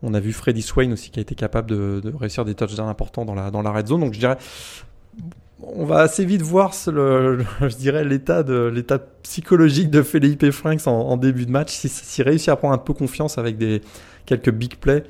on 0.03 0.13
a 0.13 0.19
vu 0.19 0.33
Freddy 0.33 0.61
Swain 0.61 0.91
aussi 0.91 1.09
qui 1.09 1.19
a 1.19 1.21
été 1.21 1.35
capable 1.35 1.69
de, 1.69 2.13
réussir 2.19 2.45
des 2.45 2.55
touchdowns 2.55 2.89
importants 2.89 3.25
dans 3.25 3.35
la, 3.35 3.51
dans 3.51 3.61
la 3.61 3.71
red 3.71 3.87
zone. 3.87 4.01
Donc 4.01 4.13
je 4.13 4.19
dirais, 4.19 4.37
on 5.61 5.85
va 5.85 5.99
assez 5.99 6.25
vite 6.25 6.41
voir 6.41 6.73
je 6.85 7.75
dirais 7.77 8.03
l'état 8.03 8.43
de 8.43 8.71
l'état 8.73 8.99
psychologique 9.23 9.89
de 9.89 10.01
Felipe 10.01 10.49
Franks 10.51 10.87
en, 10.87 11.17
début 11.17 11.45
de 11.45 11.51
match. 11.51 11.71
S'il 11.71 11.89
si, 11.89 12.05
si 12.05 12.23
réussit 12.23 12.49
à 12.49 12.55
prendre 12.55 12.73
un 12.73 12.79
peu 12.79 12.93
confiance 12.93 13.37
avec 13.37 13.57
des 13.57 13.81
quelques 14.25 14.51
big 14.51 14.75
plays, 14.75 15.03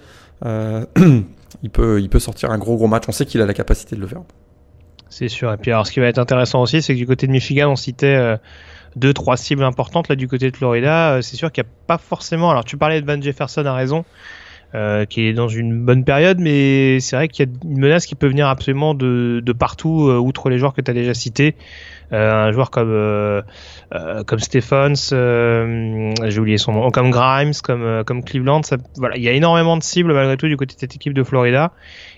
euh, 0.46 0.86
il 1.64 1.70
peut 1.70 2.00
il 2.00 2.10
peut 2.10 2.20
sortir 2.20 2.52
un 2.52 2.58
gros 2.58 2.78
gros 2.78 2.88
match. 2.88 3.04
On 3.08 3.12
sait 3.12 3.26
qu'il 3.26 3.42
a 3.42 3.46
la 3.46 3.54
capacité 3.54 3.96
de 3.96 4.02
le 4.02 4.08
faire. 4.08 4.22
C'est 5.10 5.30
sûr. 5.30 5.54
Et 5.54 5.58
puis 5.58 5.72
alors, 5.72 5.88
ce 5.88 5.92
qui 5.92 6.00
va 6.00 6.08
être 6.08 6.20
intéressant 6.20 6.62
aussi, 6.62 6.82
c'est 6.82 6.94
que 6.94 7.00
du 7.00 7.08
côté 7.08 7.28
de 7.28 7.32
Michigan, 7.32 7.72
on 7.72 7.76
citait 7.76 8.16
euh, 8.16 8.38
deux 8.96 9.14
trois 9.14 9.38
cibles 9.38 9.64
importantes 9.64 10.10
là 10.10 10.16
du 10.16 10.28
côté 10.28 10.52
de 10.52 10.58
Florida. 10.58 11.14
Euh, 11.14 11.22
c'est 11.22 11.36
sûr 11.36 11.52
qu'il 11.52 11.64
n'y 11.64 11.70
a 11.70 11.72
pas 11.88 11.98
forcément. 11.98 12.50
Alors, 12.50 12.66
tu 12.66 12.78
parlais 12.78 13.02
de 13.02 13.06
Van 13.06 13.22
Jefferson 13.22 13.66
à 13.66 13.74
raison. 13.74 14.06
Euh, 14.76 15.06
qui 15.06 15.22
est 15.22 15.32
dans 15.32 15.48
une 15.48 15.86
bonne 15.86 16.04
période, 16.04 16.40
mais 16.40 17.00
c'est 17.00 17.16
vrai 17.16 17.30
qu'il 17.30 17.46
y 17.46 17.50
a 17.50 17.52
une 17.64 17.80
menace 17.80 18.06
qui 18.06 18.16
peut 18.16 18.28
venir 18.28 18.50
absolument 18.50 18.94
de, 18.94 19.42
partout, 19.58 20.10
euh, 20.10 20.18
outre 20.18 20.50
les 20.50 20.58
joueurs 20.58 20.74
que 20.74 20.82
tu 20.82 20.92
as 20.92 20.94
déjà 20.94 21.14
cités. 21.14 21.56
Un 22.12 22.52
joueur 22.52 22.70
comme 22.70 23.44
comme 24.26 24.40
Stephens, 24.40 25.12
j'ai 25.12 26.40
oublié 26.40 26.58
son 26.58 26.74
nom, 26.74 26.92
comme 26.92 27.12
Grimes, 27.12 27.54
comme 27.64 28.24
Cleveland, 28.26 28.60
il 29.16 29.22
y 29.22 29.30
a 29.30 29.32
énormément 29.32 29.78
de 29.78 29.84
cibles 29.84 30.14
malgré 30.14 30.36
tout 30.36 30.50
du 30.50 30.58
côté 30.58 30.76
de 30.76 30.80
cette 30.82 30.96
équipe 30.96 31.14
de 31.14 31.24
Florida. 31.24 31.72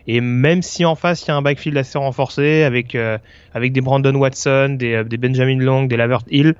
Et 0.08 0.22
même 0.22 0.62
si 0.62 0.86
en 0.86 0.96
face 0.96 1.24
il 1.24 1.28
y 1.30 1.32
a 1.32 1.36
un 1.36 1.42
backfield 1.42 1.78
assez 1.78 1.98
renforcé 1.98 2.64
avec 2.64 2.98
avec 3.54 3.74
des 3.74 3.82
Brandon 3.82 4.16
Watson, 4.16 4.76
des, 4.78 5.04
des 5.04 5.18
Benjamin 5.18 5.58
Long, 5.60 5.86
des 5.86 5.98
Lavert 5.98 6.24
Hill, 6.30 6.56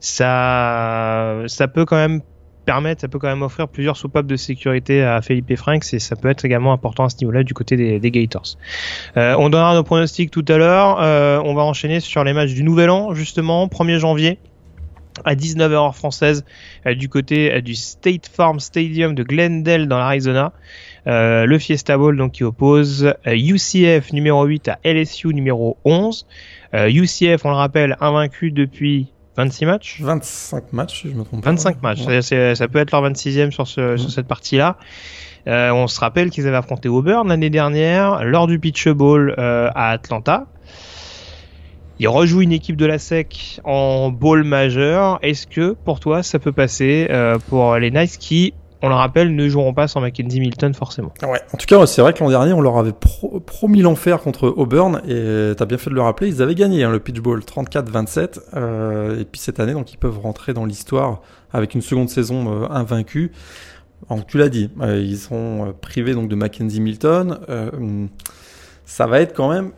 ça 0.00 1.42
ça 1.46 1.68
peut 1.68 1.84
quand 1.84 1.96
même 1.96 2.20
permettre, 2.68 3.00
ça 3.00 3.08
peut 3.08 3.18
quand 3.18 3.28
même 3.28 3.40
offrir 3.40 3.66
plusieurs 3.66 3.96
soupapes 3.96 4.26
de 4.26 4.36
sécurité 4.36 5.02
à 5.02 5.22
Felipe 5.22 5.56
Franks 5.56 5.94
et 5.94 5.98
ça 5.98 6.16
peut 6.16 6.28
être 6.28 6.44
également 6.44 6.74
important 6.74 7.04
à 7.04 7.08
ce 7.08 7.16
niveau-là 7.16 7.42
du 7.42 7.54
côté 7.54 7.76
des, 7.76 7.98
des 7.98 8.10
Gators. 8.10 8.58
Euh, 9.16 9.34
on 9.38 9.48
donnera 9.48 9.74
nos 9.74 9.84
pronostics 9.84 10.30
tout 10.30 10.44
à 10.48 10.58
l'heure. 10.58 11.00
Euh, 11.00 11.40
on 11.42 11.54
va 11.54 11.62
enchaîner 11.62 12.00
sur 12.00 12.24
les 12.24 12.34
matchs 12.34 12.52
du 12.52 12.64
Nouvel 12.64 12.90
An, 12.90 13.14
justement, 13.14 13.68
1er 13.68 13.98
janvier 13.98 14.38
à 15.24 15.34
19h 15.34 15.72
heure 15.72 15.96
française 15.96 16.44
euh, 16.86 16.94
du 16.94 17.08
côté 17.08 17.52
euh, 17.52 17.60
du 17.60 17.74
State 17.74 18.28
Farm 18.28 18.60
Stadium 18.60 19.14
de 19.14 19.22
Glendale 19.22 19.88
dans 19.88 19.98
l'Arizona. 19.98 20.52
Euh, 21.08 21.46
le 21.46 21.58
Fiesta 21.58 21.96
Bowl 21.96 22.16
donc 22.16 22.32
qui 22.32 22.44
oppose 22.44 23.14
UCF 23.26 24.12
numéro 24.12 24.44
8 24.44 24.68
à 24.68 24.78
LSU 24.84 25.28
numéro 25.28 25.78
11. 25.84 26.26
UCF, 26.74 27.44
on 27.44 27.50
le 27.50 27.56
rappelle, 27.56 27.96
invaincu 28.00 28.50
depuis 28.52 29.08
26 29.38 29.66
matchs 29.66 30.00
25 30.00 30.72
matchs, 30.72 31.06
je 31.06 31.14
me 31.14 31.22
trompe 31.22 31.44
25 31.44 31.80
pas. 31.80 31.88
matchs, 31.88 32.06
ouais. 32.06 32.22
ça, 32.22 32.54
ça 32.56 32.68
peut 32.68 32.80
être 32.80 32.90
leur 32.90 33.08
26e 33.08 33.52
sur, 33.52 33.68
ce, 33.68 33.96
sur 33.96 34.10
cette 34.10 34.26
partie-là. 34.26 34.76
Euh, 35.46 35.70
on 35.70 35.86
se 35.86 36.00
rappelle 36.00 36.30
qu'ils 36.30 36.46
avaient 36.48 36.56
affronté 36.56 36.88
Auburn 36.88 37.28
l'année 37.28 37.48
dernière 37.48 38.24
lors 38.24 38.48
du 38.48 38.58
Pitch 38.58 38.88
Bowl 38.88 39.34
euh, 39.38 39.70
à 39.74 39.90
Atlanta. 39.90 40.46
Ils 42.00 42.08
rejouent 42.08 42.42
une 42.42 42.52
équipe 42.52 42.76
de 42.76 42.86
la 42.86 42.98
SEC 42.98 43.60
en 43.64 44.10
bowl 44.10 44.42
majeur. 44.42 45.18
Est-ce 45.22 45.46
que 45.46 45.72
pour 45.84 46.00
toi 46.00 46.22
ça 46.22 46.38
peut 46.38 46.52
passer 46.52 47.06
euh, 47.10 47.38
pour 47.48 47.76
les 47.76 47.90
Knights 47.90 48.18
qui 48.18 48.54
on 48.82 48.88
le 48.88 48.94
rappelle, 48.94 49.34
ne 49.34 49.48
joueront 49.48 49.74
pas 49.74 49.88
sans 49.88 50.00
Mackenzie 50.00 50.40
Milton 50.40 50.72
forcément. 50.74 51.12
En 51.22 51.56
tout 51.56 51.66
cas, 51.66 51.84
c'est 51.86 52.00
vrai 52.00 52.12
que 52.12 52.22
l'an 52.22 52.30
dernier, 52.30 52.52
on 52.52 52.60
leur 52.60 52.78
avait 52.78 52.92
pro 52.92 53.40
promis 53.40 53.82
l'enfer 53.82 54.20
contre 54.20 54.48
Auburn 54.48 55.00
et 55.08 55.52
t'as 55.56 55.66
bien 55.66 55.78
fait 55.78 55.90
de 55.90 55.94
le 55.94 56.02
rappeler, 56.02 56.28
ils 56.28 56.42
avaient 56.42 56.54
gagné 56.54 56.84
hein, 56.84 56.90
le 56.90 57.00
pitch 57.00 57.20
ball 57.20 57.40
34-27 57.40 58.38
euh, 58.54 59.20
et 59.20 59.24
puis 59.24 59.40
cette 59.40 59.60
année, 59.60 59.74
ils 59.90 59.98
peuvent 59.98 60.18
rentrer 60.18 60.54
dans 60.54 60.64
l'histoire 60.64 61.20
avec 61.52 61.74
une 61.74 61.82
seconde 61.82 62.08
saison 62.08 62.62
euh, 62.62 62.66
invaincue. 62.70 63.32
Tu 64.26 64.38
l'as 64.38 64.48
dit, 64.48 64.70
euh, 64.80 65.00
ils 65.00 65.18
sont 65.18 65.74
privés 65.80 66.14
donc 66.14 66.28
de 66.28 66.34
Mackenzie 66.34 66.80
Milton. 66.80 67.40
Euh, 67.48 68.06
ça 68.86 69.06
va 69.06 69.20
être 69.20 69.34
quand 69.34 69.50
même 69.50 69.72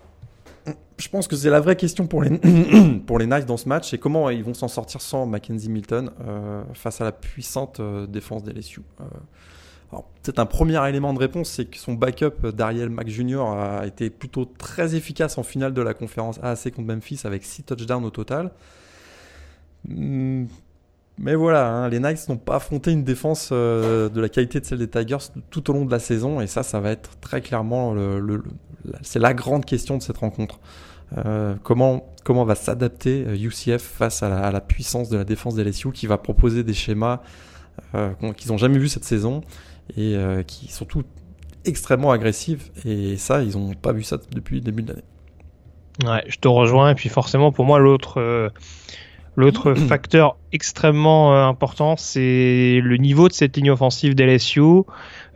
je 1.00 1.08
pense 1.08 1.26
que 1.26 1.36
c'est 1.36 1.50
la 1.50 1.60
vraie 1.60 1.76
question 1.76 2.06
pour 2.06 2.22
les, 2.22 3.26
Knights 3.26 3.46
dans 3.46 3.56
ce 3.56 3.68
match, 3.68 3.90
c'est 3.90 3.98
comment 3.98 4.30
ils 4.30 4.44
vont 4.44 4.54
s'en 4.54 4.68
sortir 4.68 5.00
sans 5.00 5.26
Mackenzie 5.26 5.70
Milton 5.70 6.10
euh, 6.20 6.62
face 6.74 7.00
à 7.00 7.04
la 7.04 7.12
puissante 7.12 7.80
euh, 7.80 8.06
défense 8.06 8.42
des 8.42 8.52
LSU. 8.52 8.82
Euh, 9.00 9.98
peut-être 10.22 10.38
un 10.38 10.46
premier 10.46 10.86
élément 10.88 11.12
de 11.14 11.18
réponse, 11.18 11.48
c'est 11.50 11.64
que 11.64 11.78
son 11.78 11.94
backup 11.94 12.52
d'Ariel 12.52 12.90
Mack 12.90 13.08
Jr. 13.08 13.40
a 13.40 13.86
été 13.86 14.10
plutôt 14.10 14.44
très 14.44 14.94
efficace 14.94 15.38
en 15.38 15.42
finale 15.42 15.72
de 15.72 15.82
la 15.82 15.94
conférence 15.94 16.38
AAC 16.42 16.74
contre 16.74 16.88
Memphis 16.88 17.22
avec 17.24 17.44
6 17.44 17.64
touchdowns 17.64 18.04
au 18.04 18.10
total. 18.10 18.52
Hmm, 19.88 20.44
Mais 21.18 21.34
voilà, 21.34 21.68
hein, 21.68 21.88
les 21.88 21.98
Knights 21.98 22.28
n'ont 22.28 22.36
pas 22.36 22.56
affronté 22.56 22.92
une 22.92 23.04
défense 23.04 23.48
euh, 23.52 24.08
de 24.08 24.20
la 24.20 24.28
qualité 24.28 24.60
de 24.60 24.66
celle 24.66 24.78
des 24.78 24.88
Tigers 24.88 25.32
tout 25.50 25.70
au 25.70 25.72
long 25.72 25.84
de 25.86 25.90
la 25.90 25.98
saison, 25.98 26.40
et 26.40 26.46
ça, 26.46 26.62
ça 26.62 26.78
va 26.80 26.90
être 26.90 27.18
très 27.20 27.40
clairement 27.40 27.94
le, 27.94 28.42
c'est 29.02 29.18
la 29.18 29.34
grande 29.34 29.64
question 29.64 29.96
de 29.96 30.02
cette 30.02 30.18
rencontre. 30.18 30.58
Euh, 31.18 31.54
comment, 31.62 32.04
comment 32.24 32.44
va 32.44 32.54
s'adapter 32.54 33.22
UCF 33.22 33.68
euh, 33.68 33.78
face 33.78 34.22
à 34.22 34.50
la, 34.50 34.60
puissance 34.60 35.08
de 35.08 35.16
la 35.16 35.24
défense 35.24 35.54
des 35.54 35.64
LSU 35.64 35.90
qui 35.92 36.06
va 36.06 36.18
proposer 36.18 36.64
des 36.64 36.74
schémas 36.74 37.20
qu'ils 38.36 38.50
n'ont 38.50 38.58
jamais 38.58 38.78
vus 38.78 38.88
cette 38.88 39.04
saison 39.04 39.40
et 39.96 40.16
qui 40.46 40.70
sont 40.70 40.84
tout 40.84 41.04
extrêmement 41.64 42.12
agressifs. 42.12 42.70
Et 42.84 43.16
ça, 43.16 43.42
ils 43.42 43.56
n'ont 43.56 43.72
pas 43.74 43.92
vu 43.92 44.02
ça 44.02 44.18
depuis 44.32 44.56
le 44.56 44.60
début 44.60 44.82
de 44.82 44.88
l'année. 44.88 45.04
Ouais, 46.04 46.22
je 46.28 46.36
te 46.38 46.46
rejoins. 46.46 46.90
Et 46.90 46.94
puis 46.94 47.08
forcément, 47.08 47.52
pour 47.52 47.64
moi, 47.64 47.78
l'autre 47.78 48.52
L'autre 49.36 49.74
facteur 49.88 50.36
extrêmement 50.52 51.34
euh, 51.34 51.46
important, 51.46 51.96
c'est 51.96 52.80
le 52.82 52.96
niveau 52.96 53.28
de 53.28 53.32
cette 53.32 53.56
ligne 53.56 53.70
offensive 53.70 54.14
d'LSU. 54.14 54.82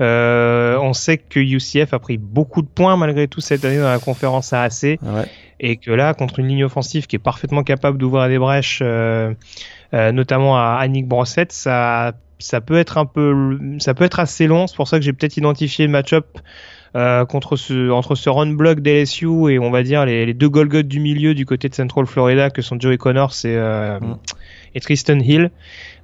Euh, 0.00 0.76
on 0.78 0.92
sait 0.92 1.18
que 1.18 1.40
UCF 1.40 1.92
a 1.92 1.98
pris 1.98 2.18
beaucoup 2.18 2.62
de 2.62 2.66
points 2.66 2.96
malgré 2.96 3.28
tout 3.28 3.40
cette 3.40 3.64
année 3.64 3.78
dans 3.78 3.90
la 3.90 3.98
conférence 3.98 4.52
AAC. 4.52 4.98
Et 5.60 5.76
que 5.76 5.90
là, 5.90 6.14
contre 6.14 6.40
une 6.40 6.48
ligne 6.48 6.64
offensive 6.64 7.06
qui 7.06 7.16
est 7.16 7.20
parfaitement 7.20 7.62
capable 7.62 7.96
d'ouvrir 7.98 8.28
des 8.28 8.38
brèches, 8.38 8.80
euh, 8.82 9.32
notamment 9.92 10.58
à 10.58 10.78
Annick 10.80 11.06
Brossette, 11.06 11.52
ça, 11.52 12.12
ça 12.38 12.60
peut 12.60 12.76
être 12.76 12.98
un 12.98 13.06
peu, 13.06 13.58
ça 13.78 13.94
peut 13.94 14.04
être 14.04 14.20
assez 14.20 14.46
long. 14.46 14.66
C'est 14.66 14.76
pour 14.76 14.88
ça 14.88 14.98
que 14.98 15.04
j'ai 15.04 15.12
peut-être 15.12 15.36
identifié 15.36 15.86
le 15.86 15.92
match-up 15.92 16.26
euh, 16.96 17.24
contre 17.24 17.56
ce, 17.56 17.90
entre 17.90 18.14
ce 18.14 18.30
run 18.30 18.52
block 18.52 18.78
d'LSU 18.78 19.50
et 19.50 19.58
on 19.58 19.72
va 19.72 19.82
dire 19.82 20.06
les, 20.06 20.26
les 20.26 20.32
deux 20.32 20.48
Golgoth 20.48 20.86
du 20.86 21.00
milieu 21.00 21.34
du 21.34 21.44
côté 21.44 21.68
de 21.68 21.74
Central 21.74 22.06
Florida 22.06 22.50
que 22.50 22.62
sont 22.62 22.78
Joey 22.78 22.98
Connors 22.98 23.34
et, 23.42 23.56
euh, 23.56 23.98
mm. 23.98 24.18
et 24.76 24.80
Tristan 24.80 25.18
Hill 25.18 25.50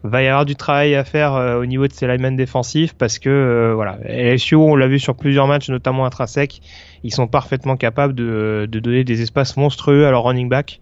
va 0.03 0.25
y 0.25 0.27
avoir 0.27 0.45
du 0.45 0.57
travail 0.57 0.97
à 0.97 1.05
faire 1.05 1.35
euh, 1.35 1.61
au 1.61 1.67
niveau 1.67 1.87
de 1.87 1.93
ses 1.93 2.09
linemen 2.09 2.35
défensifs 2.35 2.95
parce 2.95 3.21
que 3.21 3.71
voilà 3.73 3.99
LSU 4.03 4.57
on 4.57 4.75
l'a 4.75 4.89
vu 4.89 4.99
sur 4.99 5.15
plusieurs 5.15 5.47
matchs 5.47 5.69
notamment 5.71 6.07
intrasec 6.07 6.61
ils 7.05 7.15
sont 7.15 7.29
parfaitement 7.29 7.77
capables 7.77 8.17
de, 8.17 8.67
de 8.69 8.81
donner 8.81 9.05
des 9.05 9.23
espaces 9.23 9.57
monstrueux 9.57 10.09
à 10.09 10.11
leur 10.11 10.25
running 10.25 10.49
back 10.49 10.81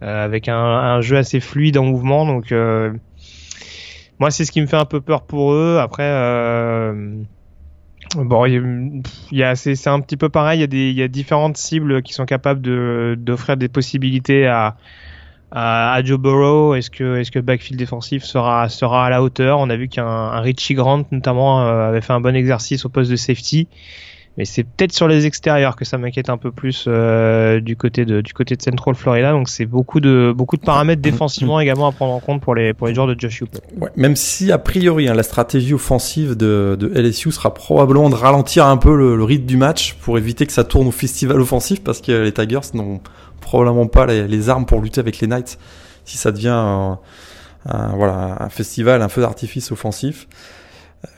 avec 0.00 0.48
un, 0.48 0.56
un, 0.56 1.00
jeu 1.00 1.16
assez 1.16 1.38
fluide 1.38 1.78
en 1.78 1.84
mouvement 1.84 2.26
donc 2.26 2.52
moi 4.18 4.32
c'est 4.32 4.44
ce 4.44 4.50
qui 4.50 4.60
me 4.60 4.66
fait 4.66 4.76
un 4.76 4.84
peu 4.84 5.00
peur 5.00 5.22
pour 5.22 5.52
eux 5.52 5.78
après 5.80 6.10
Bon, 8.16 8.46
il 8.46 9.02
y 9.32 9.42
a, 9.42 9.56
c'est 9.56 9.88
un 9.88 10.00
petit 10.00 10.16
peu 10.16 10.28
pareil. 10.28 10.58
Il 10.58 10.60
y 10.60 10.64
a 10.64 10.68
des, 10.68 10.90
il 10.90 10.96
y 10.96 11.02
a 11.02 11.08
différentes 11.08 11.56
cibles 11.56 12.02
qui 12.02 12.12
sont 12.12 12.26
capables 12.26 12.62
d'offrir 13.16 13.56
des 13.56 13.68
possibilités 13.68 14.46
à, 14.46 14.76
à, 15.50 16.00
Joe 16.04 16.18
Burrow. 16.18 16.74
Est-ce 16.74 16.90
que 16.90 17.16
est-ce 17.16 17.30
que 17.30 17.38
backfield 17.38 17.78
défensif 17.78 18.24
sera 18.24 18.68
sera 18.68 19.06
à 19.06 19.10
la 19.10 19.22
hauteur? 19.22 19.58
On 19.58 19.70
a 19.70 19.76
vu 19.76 19.88
qu'un 19.88 20.40
Richie 20.40 20.74
Grant 20.74 21.04
notamment 21.10 21.62
euh, 21.62 21.88
avait 21.88 22.00
fait 22.00 22.12
un 22.12 22.20
bon 22.20 22.36
exercice 22.36 22.84
au 22.84 22.88
poste 22.88 23.10
de 23.10 23.16
safety 23.16 23.68
mais 24.36 24.44
c'est 24.44 24.64
peut-être 24.64 24.92
sur 24.92 25.06
les 25.06 25.26
extérieurs 25.26 25.76
que 25.76 25.84
ça 25.84 25.96
m'inquiète 25.96 26.28
un 26.28 26.36
peu 26.36 26.50
plus 26.50 26.86
euh, 26.88 27.60
du 27.60 27.76
côté 27.76 28.04
de 28.04 28.20
du 28.20 28.32
côté 28.32 28.56
de 28.56 28.62
Central 28.62 28.94
Florida 28.94 29.30
donc 29.30 29.48
c'est 29.48 29.66
beaucoup 29.66 30.00
de 30.00 30.32
beaucoup 30.36 30.56
de 30.56 30.62
paramètres 30.62 31.02
défensivement 31.02 31.60
également 31.60 31.86
à 31.86 31.92
prendre 31.92 32.12
en 32.12 32.20
compte 32.20 32.40
pour 32.40 32.54
les 32.54 32.74
pour 32.74 32.88
les 32.88 32.94
joueurs 32.94 33.06
de 33.06 33.16
Josh. 33.18 33.42
Ouais, 33.80 33.90
même 33.96 34.16
si 34.16 34.50
a 34.50 34.58
priori 34.58 35.08
hein, 35.08 35.14
la 35.14 35.22
stratégie 35.22 35.74
offensive 35.74 36.36
de, 36.36 36.76
de 36.78 36.88
LSU 36.88 37.30
sera 37.30 37.54
probablement 37.54 38.10
de 38.10 38.14
ralentir 38.14 38.66
un 38.66 38.76
peu 38.76 38.96
le, 38.96 39.22
rythme 39.24 39.46
du 39.46 39.56
match 39.56 39.94
pour 39.94 40.18
éviter 40.18 40.46
que 40.46 40.52
ça 40.52 40.64
tourne 40.64 40.88
au 40.88 40.92
festival 40.92 41.40
offensif 41.40 41.82
parce 41.82 42.00
que 42.00 42.12
les 42.12 42.32
Tigers 42.32 42.74
n'ont 42.74 43.00
probablement 43.40 43.86
pas 43.86 44.06
les, 44.06 44.26
les, 44.28 44.48
armes 44.48 44.66
pour 44.66 44.80
lutter 44.80 45.00
avec 45.00 45.20
les 45.20 45.26
Knights 45.26 45.58
si 46.04 46.18
ça 46.18 46.32
devient 46.32 46.48
un, 46.48 46.98
un 47.66 47.88
voilà 47.96 48.36
un 48.40 48.48
festival 48.48 49.00
un 49.00 49.08
feu 49.08 49.22
d'artifice 49.22 49.70
offensif. 49.72 50.26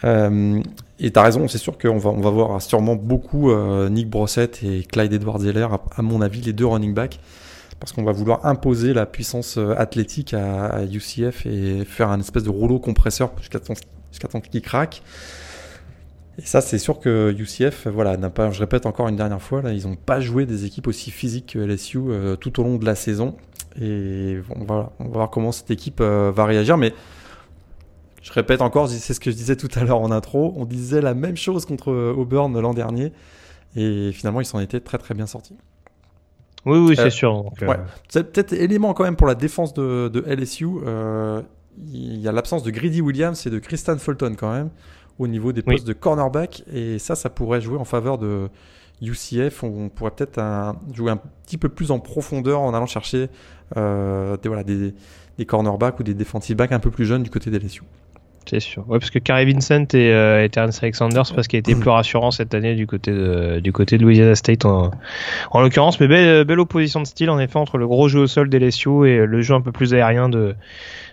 Euh, 0.05 0.63
et 0.99 1.11
t'as 1.11 1.23
raison, 1.23 1.49
c'est 1.49 1.59
sûr 1.59 1.77
qu'on 1.79 1.99
va, 1.99 2.11
on 2.11 2.21
va 2.21 2.31
voir 2.31 2.63
sûrement 2.63 2.97
beaucoup 2.97 3.51
euh, 3.51 3.89
Nick 3.89 4.09
Brossette 4.09 4.63
et 4.63 4.83
Clyde 4.85 5.13
Edwards-Zeller, 5.13 5.69
à, 5.97 6.03
mon 6.03 6.21
avis, 6.23 6.41
les 6.41 6.53
deux 6.53 6.67
running 6.67 6.95
backs, 6.95 7.21
parce 7.81 7.93
qu'on 7.93 8.05
va 8.05 8.13
vouloir 8.13 8.47
imposer 8.47 8.95
la 8.95 9.07
puissance 9.07 9.59
euh, 9.59 9.75
athlétique 9.77 10.35
à, 10.35 10.85
UCF 10.85 11.47
et 11.47 11.85
faire 11.85 12.11
un 12.11 12.21
espèce 12.21 12.45
de 12.45 12.51
rouleau 12.51 12.79
compresseur 12.79 13.33
jusqu'à 13.39 13.59
temps, 13.61 14.41
qu'il 14.41 14.63
craque. 14.63 15.03
Et 16.39 16.43
ça, 16.43 16.61
c'est 16.61 16.79
sûr 16.79 17.01
que 17.01 17.35
UCF, 17.39 17.87
voilà, 17.87 18.17
n'a 18.17 18.31
pas, 18.31 18.51
je 18.51 18.61
répète 18.61 18.87
encore 18.87 19.09
une 19.09 19.17
dernière 19.17 19.41
fois, 19.41 19.63
là, 19.63 19.73
ils 19.73 19.87
n'ont 19.87 19.97
pas 19.97 20.21
joué 20.21 20.45
des 20.45 20.67
équipes 20.67 20.87
aussi 20.87 21.11
physiques 21.11 21.55
que 21.55 21.59
LSU 21.59 22.01
tout 22.41 22.61
au 22.61 22.63
long 22.63 22.77
de 22.77 22.85
la 22.85 22.95
saison. 22.95 23.37
Et 23.81 24.37
va, 24.67 24.93
on 24.99 25.05
va 25.05 25.11
voir 25.11 25.31
comment 25.31 25.51
cette 25.51 25.71
équipe 25.71 26.03
va 26.03 26.45
réagir. 26.45 26.77
Mais 26.77 26.93
je 28.27 28.33
répète 28.33 28.61
encore, 28.61 28.89
c'est 28.89 29.15
ce 29.15 29.21
que 29.21 29.31
je 29.31 29.37
disais 29.37 29.55
tout 29.55 29.69
à 29.77 29.85
l'heure 29.85 30.01
en 30.01 30.11
intro, 30.11 30.53
on 30.57 30.65
disait 30.65 31.01
la 31.01 31.15
même 31.15 31.37
chose 31.37 31.65
contre 31.65 31.93
Auburn 31.93 32.59
l'an 32.59 32.75
dernier, 32.75 33.13
et 33.77 34.11
finalement 34.13 34.41
ils 34.41 34.47
s'en 34.47 34.59
étaient 34.59 34.81
très 34.81 34.99
très 34.99 35.15
bien 35.15 35.27
sortis. 35.27 35.57
Oui, 36.65 36.79
oui, 36.79 36.97
c'est 36.97 37.03
euh, 37.03 37.11
sûr. 37.11 37.53
Euh, 37.63 37.75
c'est 38.09 38.33
peut-être 38.33 38.53
élément 38.53 38.95
quand 38.95 39.05
même 39.05 39.15
pour 39.15 39.29
la 39.29 39.37
défense 39.37 39.75
de, 39.75 40.25
LSU. 40.27 40.67
Euh, 40.85 41.41
il 41.79 42.19
y 42.19 42.27
a 42.27 42.33
l'absence 42.33 42.65
de 42.65 42.73
Greedy 42.73 43.01
Williams 43.01 43.47
et 43.47 43.51
de 43.51 43.61
Kristen 43.61 44.01
Fulton 44.01 44.35
quand 44.37 44.53
même 44.53 44.71
au 45.21 45.29
niveau 45.29 45.53
des 45.53 45.63
postes 45.63 45.87
de 45.87 45.93
cornerback, 45.93 46.65
et 46.71 46.99
ça, 46.99 47.15
ça 47.15 47.31
pourrait 47.31 47.61
jouer 47.61 47.79
en 47.79 47.85
faveur 47.85 48.19
de 48.19 48.49
UCF. 49.03 49.63
On, 49.63 49.89
pourrait 49.89 50.11
peut-être 50.11 50.43
jouer 50.93 51.13
un 51.13 51.21
petit 51.45 51.59
peu 51.59 51.69
plus 51.69 51.93
en 51.93 52.01
profondeur 52.01 52.61
en 52.61 52.75
allant 52.75 52.87
chercher 52.87 53.29
des, 53.77 54.49
voilà, 54.49 54.65
des, 54.65 54.95
des 55.39 55.47
cornerbacks 55.47 56.01
ou 56.01 56.03
des 56.03 56.15
defensive 56.15 56.57
backs 56.57 56.73
un 56.73 56.81
peu 56.81 56.91
plus 56.91 57.07
jeunes 57.07 57.23
du 57.23 57.31
côté 57.31 57.51
des 57.51 57.61
LSU. 57.61 57.83
C'est 58.49 58.61
sûr. 58.61 58.89
Ouais, 58.89 59.01
parce 59.01 59.11
que 59.11 59.19
Carrie 59.19 59.53
Vincent 59.53 59.87
et, 59.93 60.13
euh, 60.13 60.45
et 60.45 60.49
Terence 60.49 60.81
Alexander, 60.83 61.23
c'est 61.25 61.35
parce 61.35 61.49
qu'il 61.49 61.57
a 61.57 61.61
été 61.61 61.75
plus 61.75 61.91
rassurant 61.91 62.31
cette 62.31 62.55
année 62.55 62.77
du 62.77 62.87
côté 62.87 63.11
de, 63.11 63.59
du 63.59 63.73
côté 63.73 63.99
de 63.99 64.05
Louisiana 64.05 64.37
State 64.37 64.65
en, 64.65 64.93
en 65.51 65.61
l'occurrence. 65.61 65.99
Mais 65.99 66.07
belle, 66.07 66.45
belle 66.45 66.61
opposition 66.61 67.01
de 67.01 67.07
style 67.07 67.29
en 67.31 67.41
effet 67.41 67.59
entre 67.59 67.77
le 67.77 67.89
gros 67.89 68.09
jeu 68.09 68.21
au 68.21 68.27
sol 68.29 68.49
des 68.49 68.61
LSU 68.61 69.09
et 69.09 69.27
le 69.27 69.43
jeu 69.43 69.55
un 69.55 69.61
peu 69.61 69.73
plus 69.73 69.95
aérien 69.95 70.29
de, 70.29 70.55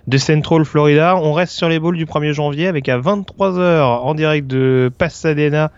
de 0.08 0.18
Central 0.18 0.64
Florida. 0.64 1.18
On 1.18 1.34
reste 1.34 1.54
sur 1.54 1.70
les 1.70 1.80
balls 1.80 1.98
du 1.98 2.06
1er 2.06 2.34
janvier 2.34 2.68
avec 2.68 2.88
à 2.88 3.00
23h 3.00 3.82
en 4.02 4.14
direct 4.14 4.48
de 4.48 4.92
Pasadena 4.96 5.72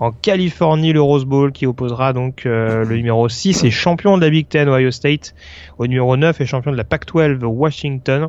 en 0.00 0.12
Californie 0.12 0.92
le 0.92 1.02
Rose 1.02 1.24
Bowl 1.24 1.52
qui 1.52 1.66
opposera 1.66 2.12
donc 2.12 2.46
euh, 2.46 2.84
le 2.84 2.96
numéro 2.96 3.28
6 3.28 3.64
et 3.64 3.70
champion 3.70 4.16
de 4.16 4.22
la 4.22 4.30
Big 4.30 4.48
Ten 4.48 4.68
Ohio 4.68 4.90
State 4.90 5.34
au 5.78 5.86
numéro 5.86 6.16
9 6.16 6.40
et 6.40 6.46
champion 6.46 6.72
de 6.72 6.76
la 6.76 6.84
Pac-12 6.84 7.44
Washington. 7.44 8.28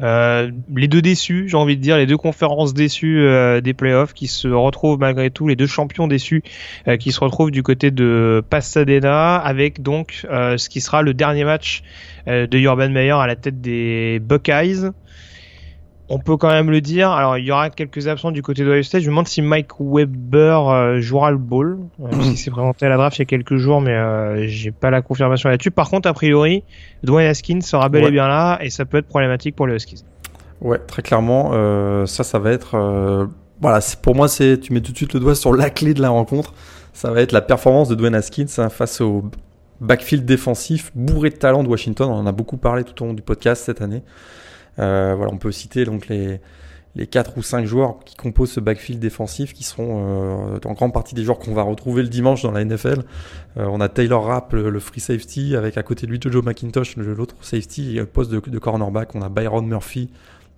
Euh, 0.00 0.50
les 0.74 0.88
deux 0.88 1.02
déçus, 1.02 1.48
j'ai 1.48 1.56
envie 1.56 1.76
de 1.76 1.82
dire, 1.82 1.96
les 1.96 2.06
deux 2.06 2.16
conférences 2.16 2.74
déçues 2.74 3.20
euh, 3.20 3.60
des 3.60 3.74
playoffs 3.74 4.12
qui 4.12 4.26
se 4.26 4.48
retrouvent 4.48 4.98
malgré 4.98 5.30
tout, 5.30 5.48
les 5.48 5.56
deux 5.56 5.66
champions 5.66 6.06
déçus 6.06 6.42
euh, 6.88 6.96
qui 6.96 7.12
se 7.12 7.20
retrouvent 7.20 7.50
du 7.50 7.62
côté 7.62 7.90
de 7.90 8.42
Pasadena 8.48 9.36
avec 9.36 9.82
donc 9.82 10.26
ce 10.30 10.68
qui 10.68 10.80
sera 10.80 11.02
le 11.02 11.14
dernier 11.14 11.44
match 11.44 11.82
de 12.26 12.58
Urban 12.58 12.88
Meyer 12.88 13.12
à 13.12 13.26
la 13.26 13.36
tête 13.36 13.60
des 13.60 14.20
Buckeyes 14.20 14.90
on 16.08 16.18
peut 16.18 16.36
quand 16.36 16.50
même 16.50 16.70
le 16.70 16.80
dire. 16.80 17.10
Alors, 17.10 17.38
il 17.38 17.44
y 17.44 17.50
aura 17.50 17.70
quelques 17.70 18.08
absents 18.08 18.30
du 18.30 18.42
côté 18.42 18.62
de 18.62 18.70
Ohio 18.70 18.82
State. 18.82 19.00
Je 19.00 19.06
me 19.06 19.12
demande 19.12 19.28
si 19.28 19.40
Mike 19.40 19.70
Weber 19.80 20.68
euh, 20.68 21.00
jouera 21.00 21.30
le 21.30 21.38
ball. 21.38 21.78
Euh, 22.00 22.08
il 22.22 22.36
s'est 22.36 22.50
présenté 22.50 22.86
à 22.86 22.88
la 22.90 22.96
draft 22.96 23.16
il 23.16 23.20
y 23.20 23.22
a 23.22 23.26
quelques 23.26 23.56
jours, 23.56 23.80
mais 23.80 23.92
euh, 23.92 24.46
j'ai 24.46 24.70
pas 24.70 24.90
la 24.90 25.02
confirmation 25.02 25.48
là-dessus. 25.48 25.70
Par 25.70 25.88
contre, 25.88 26.08
a 26.08 26.12
priori, 26.12 26.62
Dwayne 27.02 27.28
Haskins 27.28 27.62
sera 27.62 27.88
bel 27.88 28.04
et 28.04 28.10
bien 28.10 28.28
là, 28.28 28.58
et 28.60 28.70
ça 28.70 28.84
peut 28.84 28.98
être 28.98 29.08
problématique 29.08 29.56
pour 29.56 29.66
les 29.66 29.74
Huskies. 29.74 30.04
Ouais, 30.60 30.78
très 30.78 31.02
clairement. 31.02 31.52
ça, 32.06 32.24
ça 32.24 32.38
va 32.38 32.52
être. 32.52 33.28
voilà, 33.60 33.80
pour 34.02 34.14
moi, 34.14 34.28
c'est 34.28 34.60
tu 34.60 34.72
mets 34.72 34.80
tout 34.80 34.92
de 34.92 34.96
suite 34.96 35.14
le 35.14 35.20
doigt 35.20 35.34
sur 35.34 35.54
la 35.54 35.70
clé 35.70 35.94
de 35.94 36.02
la 36.02 36.10
rencontre. 36.10 36.54
Ça 36.92 37.10
va 37.10 37.20
être 37.22 37.32
la 37.32 37.42
performance 37.42 37.88
de 37.88 37.94
Dwayne 37.94 38.14
Haskins 38.14 38.46
hein, 38.58 38.68
face 38.68 39.00
au 39.00 39.24
backfield 39.80 40.24
défensif 40.24 40.92
bourré 40.94 41.30
de 41.30 41.36
talent 41.36 41.64
de 41.64 41.68
Washington. 41.68 42.08
On 42.08 42.14
en 42.14 42.26
a 42.26 42.32
beaucoup 42.32 42.56
parlé 42.56 42.84
tout 42.84 43.02
au 43.02 43.06
long 43.06 43.14
du 43.14 43.22
podcast 43.22 43.64
cette 43.64 43.82
année. 43.82 44.02
Euh, 44.78 45.14
voilà, 45.16 45.32
on 45.32 45.38
peut 45.38 45.52
citer 45.52 45.84
donc 45.84 46.08
les 46.08 46.40
les 46.96 47.06
4 47.06 47.36
ou 47.36 47.42
5 47.42 47.66
joueurs 47.66 47.98
qui 48.04 48.14
composent 48.14 48.52
ce 48.52 48.60
backfield 48.60 49.00
défensif 49.00 49.52
qui 49.52 49.64
seront 49.64 50.54
euh, 50.54 50.58
en 50.64 50.72
grande 50.74 50.92
partie 50.92 51.14
des 51.14 51.24
joueurs 51.24 51.38
qu'on 51.38 51.54
va 51.54 51.62
retrouver 51.62 52.02
le 52.02 52.08
dimanche 52.08 52.42
dans 52.42 52.52
la 52.52 52.64
NFL. 52.64 53.02
Euh, 53.56 53.66
on 53.68 53.80
a 53.80 53.88
Taylor 53.88 54.24
Rapp, 54.24 54.52
le, 54.52 54.78
free 54.78 55.00
safety, 55.00 55.56
avec 55.56 55.76
à 55.76 55.82
côté 55.82 56.06
de 56.06 56.12
lui 56.12 56.20
Joe 56.22 56.44
McIntosh, 56.44 56.96
l'autre 56.96 57.34
safety, 57.40 57.98
et 57.98 58.04
poste 58.04 58.30
de, 58.30 58.58
cornerback. 58.58 59.14
On 59.14 59.22
a 59.22 59.28
Byron 59.28 59.66
Murphy, 59.66 60.10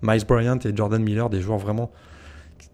Miles 0.03 0.25
Bryant 0.25 0.59
et 0.63 0.75
Jordan 0.75 1.01
Miller, 1.01 1.29
des 1.29 1.41
joueurs 1.41 1.59
vraiment 1.59 1.91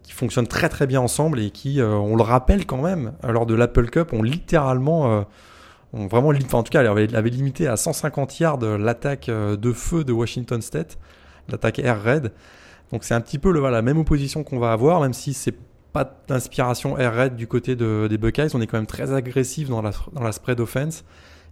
qui 0.02 0.12
fonctionnent 0.12 0.48
très 0.48 0.68
très 0.68 0.86
bien 0.86 1.00
ensemble 1.00 1.40
et 1.40 1.50
qui, 1.50 1.82
on 1.82 2.18
le 2.18 2.24
rappelle 2.24 2.66
quand 2.66 2.82
même, 2.82 3.14
lors 3.26 3.46
de 3.46 3.54
l'Apple 3.54 3.90
Cup, 3.90 4.12
ont 4.12 4.22
littéralement... 4.22 5.26
ont 5.94 6.08
vraiment, 6.08 6.30
enfin, 6.30 6.58
en 6.58 6.64
tout 6.64 6.72
cas, 6.72 6.94
limité 6.94 7.68
à 7.68 7.78
150 7.78 8.40
yards 8.40 8.60
l'attaque 8.78 9.28
de 9.30 9.72
feu 9.72 10.04
de 10.04 10.12
Washington 10.12 10.62
State 10.62 10.98
l'attaque 11.50 11.80
air 11.80 12.02
raid. 12.02 12.32
Donc 12.92 13.04
c'est 13.04 13.14
un 13.14 13.22
petit 13.22 13.40
peu 13.40 13.52
le, 13.52 13.62
la 13.70 13.82
même 13.82 13.98
opposition 13.98 14.44
qu'on 14.44 14.60
va 14.60 14.72
avoir, 14.72 15.02
même 15.02 15.14
si 15.14 15.34
c'est 15.34 15.56
pas 15.92 16.24
d'inspiration 16.28 16.98
air 16.98 17.14
raid 17.14 17.36
du 17.36 17.48
côté 17.48 17.76
de, 17.76 18.08
des 18.10 18.18
Buckeyes. 18.18 18.50
On 18.54 18.62
est 18.62 18.68
quand 18.68 18.78
même 18.78 18.88
très 18.88 19.14
agressif 19.14 19.70
dans 19.70 19.82
la, 19.82 19.92
dans 20.14 20.24
la 20.24 20.32
spread 20.32 20.60
offense. 20.60 21.04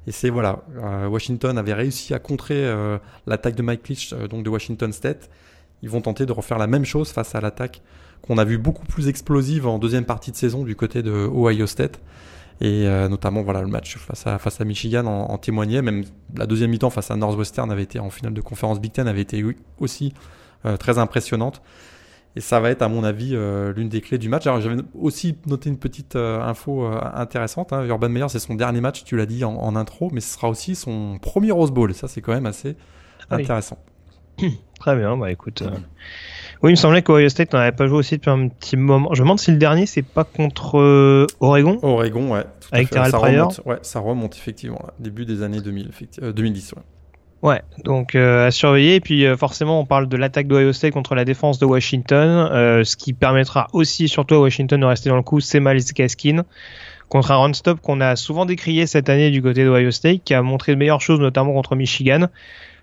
Et 0.07 0.11
c'est 0.11 0.31
voilà, 0.31 0.63
Washington 1.11 1.59
avait 1.59 1.75
réussi 1.75 2.15
à 2.15 2.19
contrer 2.19 2.67
l'attaque 3.27 3.53
de 3.53 3.61
Mike 3.61 3.87
Leach, 3.87 4.15
donc 4.31 4.43
de 4.43 4.49
Washington 4.49 4.91
State. 4.91 5.29
Ils 5.83 5.89
vont 5.89 6.01
tenter 6.01 6.25
de 6.25 6.31
refaire 6.31 6.57
la 6.57 6.65
même 6.65 6.85
chose 6.85 7.11
face 7.11 7.35
à 7.35 7.41
l'attaque 7.41 7.83
qu'on 8.23 8.39
a 8.39 8.43
vu 8.43 8.57
beaucoup 8.57 8.85
plus 8.85 9.07
explosive 9.07 9.67
en 9.67 9.77
deuxième 9.77 10.05
partie 10.05 10.31
de 10.31 10.35
saison 10.35 10.63
du 10.63 10.75
côté 10.75 11.03
de 11.03 11.11
Ohio 11.11 11.67
State. 11.67 11.99
Et 12.61 12.87
euh, 12.87 13.09
notamment, 13.09 13.41
voilà, 13.41 13.61
le 13.61 13.67
match 13.67 13.97
face 13.97 14.27
à, 14.27 14.37
face 14.37 14.61
à 14.61 14.65
Michigan 14.65 15.05
en, 15.07 15.37
témoignait. 15.39 15.81
Même 15.81 16.03
la 16.37 16.45
deuxième 16.45 16.69
mi-temps 16.69 16.91
face 16.91 17.09
à 17.09 17.15
Northwestern 17.15 17.71
avait 17.71 17.81
été 17.81 17.99
en 17.99 18.11
finale 18.11 18.35
de 18.35 18.41
conférence 18.41 18.79
Big 18.79 18.91
Ten 18.91 19.07
avait 19.07 19.21
été 19.21 19.43
aussi 19.79 20.13
euh, 20.65 20.77
très 20.77 20.99
impressionnante. 20.99 21.63
Et 22.35 22.39
ça 22.39 22.59
va 22.59 22.69
être, 22.69 22.83
à 22.83 22.87
mon 22.87 23.03
avis, 23.03 23.31
euh, 23.33 23.73
l'une 23.73 23.89
des 23.89 23.99
clés 23.99 24.19
du 24.19 24.29
match. 24.29 24.45
Alors, 24.45 24.61
j'avais 24.61 24.77
aussi 24.93 25.35
noté 25.47 25.69
une 25.69 25.79
petite 25.79 26.15
info 26.15 26.85
intéressante. 26.85 27.73
Hein. 27.73 27.83
Urban 27.85 28.09
Meyer, 28.09 28.29
c'est 28.29 28.39
son 28.39 28.53
dernier 28.53 28.79
match, 28.79 29.03
tu 29.03 29.17
l'as 29.17 29.25
dit 29.25 29.43
en, 29.43 29.75
intro, 29.75 30.09
mais 30.13 30.21
ce 30.21 30.35
sera 30.35 30.47
aussi 30.47 30.75
son 30.75 31.17
premier 31.19 31.51
Rose 31.51 31.71
Bowl. 31.71 31.93
Ça, 31.95 32.07
c'est 32.07 32.21
quand 32.21 32.33
même 32.33 32.45
assez 32.45 32.77
ah 33.29 33.35
intéressant. 33.35 33.79
Très 34.79 34.95
bien, 34.95 35.17
bah 35.17 35.31
écoute. 35.31 35.63
Oui, 35.65 35.77
il 36.69 36.71
me 36.71 36.75
semblait 36.75 37.01
qu'Ohio 37.01 37.29
State 37.29 37.53
n'avait 37.53 37.71
pas 37.71 37.87
joué 37.87 37.97
aussi 37.97 38.15
depuis 38.17 38.29
un 38.29 38.47
petit 38.47 38.77
moment. 38.77 39.09
Je 39.13 39.21
me 39.21 39.25
demande 39.25 39.39
si 39.39 39.51
le 39.51 39.57
dernier, 39.57 39.85
c'est 39.85 40.03
pas 40.03 40.23
contre 40.23 40.79
euh, 40.79 41.25
Oregon? 41.39 41.79
Oregon, 41.81 42.31
ouais. 42.31 42.43
Avec 42.71 42.89
Terrell 42.91 43.11
Pryor? 43.11 43.51
Ouais, 43.65 43.79
ça 43.81 43.99
remonte 43.99 44.35
effectivement, 44.35 44.81
début 44.99 45.25
des 45.25 45.41
années 45.41 45.59
2000, 45.59 45.89
2010. 46.35 46.73
Ouais. 46.73 46.81
Ouais, 47.41 47.61
donc 47.83 48.13
euh, 48.13 48.45
à 48.47 48.51
surveiller. 48.51 48.95
Et 48.95 48.99
puis 48.99 49.25
euh, 49.25 49.35
forcément, 49.35 49.79
on 49.79 49.85
parle 49.85 50.07
de 50.07 50.15
l'attaque 50.15 50.47
d'Ohio 50.47 50.71
State 50.73 50.93
contre 50.93 51.15
la 51.15 51.25
défense 51.25 51.57
de 51.57 51.65
Washington. 51.65 52.83
ce 52.83 52.95
qui 52.95 53.13
permettra 53.13 53.67
aussi, 53.73 54.07
surtout 54.07 54.35
à 54.35 54.39
Washington, 54.39 54.79
de 54.79 54.85
rester 54.85 55.09
dans 55.09 55.15
le 55.15 55.23
coup, 55.23 55.39
c'est 55.39 55.59
Miles 55.59 55.83
Gaskin. 55.95 56.43
Contre 57.09 57.31
un 57.31 57.37
run-stop 57.37 57.81
qu'on 57.81 57.99
a 57.99 58.15
souvent 58.15 58.45
décrié 58.45 58.85
cette 58.85 59.09
année 59.09 59.31
du 59.31 59.41
côté 59.41 59.65
d'Ohio 59.65 59.89
State, 59.89 60.23
qui 60.23 60.35
a 60.35 60.41
montré 60.43 60.73
de 60.73 60.77
meilleures 60.77 61.01
choses, 61.01 61.19
notamment 61.19 61.53
contre 61.53 61.75
Michigan. 61.75 62.27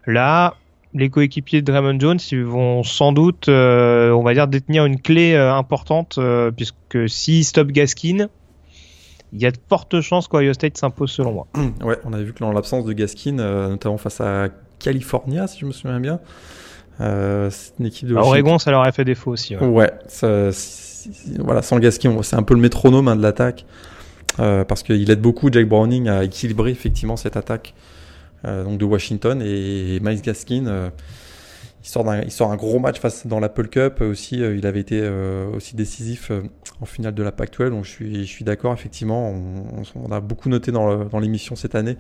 Là, 0.07 0.57
les 0.99 1.11
coéquipiers 1.11 1.63
de 1.63 1.73
Draymond 1.73 1.99
Jones 1.99 2.19
ils 2.33 2.45
vont 2.45 2.83
sans 2.83 3.13
doute, 3.13 3.49
euh, 3.49 4.11
on 4.11 4.23
va 4.23 4.35
dire, 4.35 4.49
détenir 4.49 4.85
une 4.85 5.01
clé 5.01 5.35
euh, 5.35 5.55
importante, 5.55 6.17
euh, 6.19 6.51
puisque 6.51 7.09
si 7.09 7.45
stop 7.45 7.69
Gaskin, 7.69 8.29
il 9.33 9.41
y 9.41 9.47
a 9.47 9.51
de 9.51 9.59
fortes 9.69 10.01
chances 10.01 10.29
qu'Ohio 10.29 10.53
State 10.53 10.77
s'impose 10.77 11.11
selon 11.11 11.33
moi. 11.33 11.47
Ouais, 11.85 11.99
on 12.05 12.13
a 12.13 12.19
vu 12.21 12.33
que 12.33 12.41
dans 12.41 12.53
l'absence 12.53 12.85
de 12.85 12.93
Gaskin, 12.93 13.33
notamment 13.33 13.99
face 13.99 14.21
à 14.21 14.49
California, 14.79 15.47
si 15.47 15.61
je 15.61 15.67
me 15.67 15.73
souviens 15.73 16.01
bien, 16.01 16.21
c'est 16.99 17.73
une 17.79 17.87
équipe 17.87 18.09
de 18.09 18.15
Oregon, 18.15 18.59
ça 18.59 18.71
leur 18.71 18.83
a 18.83 18.93
fait 18.93 19.05
défaut 19.05 19.31
aussi. 19.31 19.57
Ouais, 19.57 19.93
voilà, 21.39 21.63
sans 21.63 21.79
Gaskin, 21.79 22.23
c'est 22.23 22.37
un 22.37 22.43
peu 22.43 22.55
le 22.55 22.61
métronome 22.61 23.09
hein, 23.09 23.17
de 23.17 23.23
l'attaque, 23.23 23.65
parce 24.37 24.83
qu'il 24.83 25.11
aide 25.11 25.21
beaucoup 25.21 25.51
Jack 25.53 25.69
Browning 25.69 26.09
à 26.09 26.25
équilibrer 26.25 26.73
effectivement 26.73 27.17
cette 27.17 27.37
attaque. 27.37 27.75
Euh, 28.45 28.65
donc 28.65 28.79
de 28.79 28.85
Washington 28.85 29.43
et 29.43 29.99
Miles 30.01 30.23
Gaskin. 30.23 30.67
Euh, 30.67 30.91
il 31.83 32.31
sort, 32.31 32.51
un 32.51 32.57
gros 32.57 32.79
match 32.79 32.99
face 32.99 33.27
dans 33.27 33.41
l'Apple 33.41 33.69
Cup 33.69 34.01
aussi. 34.01 34.43
Euh, 34.43 34.57
il 34.57 34.67
avait 34.67 34.81
été 34.81 35.09
aussi 35.55 35.75
décisif 35.75 36.31
en 36.81 36.85
finale 36.85 37.15
de 37.15 37.23
la 37.23 37.33
Pac-12. 37.33 37.71
Donc 37.71 37.85
je 37.85 38.25
suis, 38.25 38.45
d'accord, 38.45 38.73
effectivement. 38.75 39.33
On, 39.95 40.13
a 40.13 40.21
beaucoup 40.21 40.49
noté 40.49 40.73
dans 40.73 41.19
l'émission 41.19 41.57
cette 41.57 41.75
année 41.75 41.97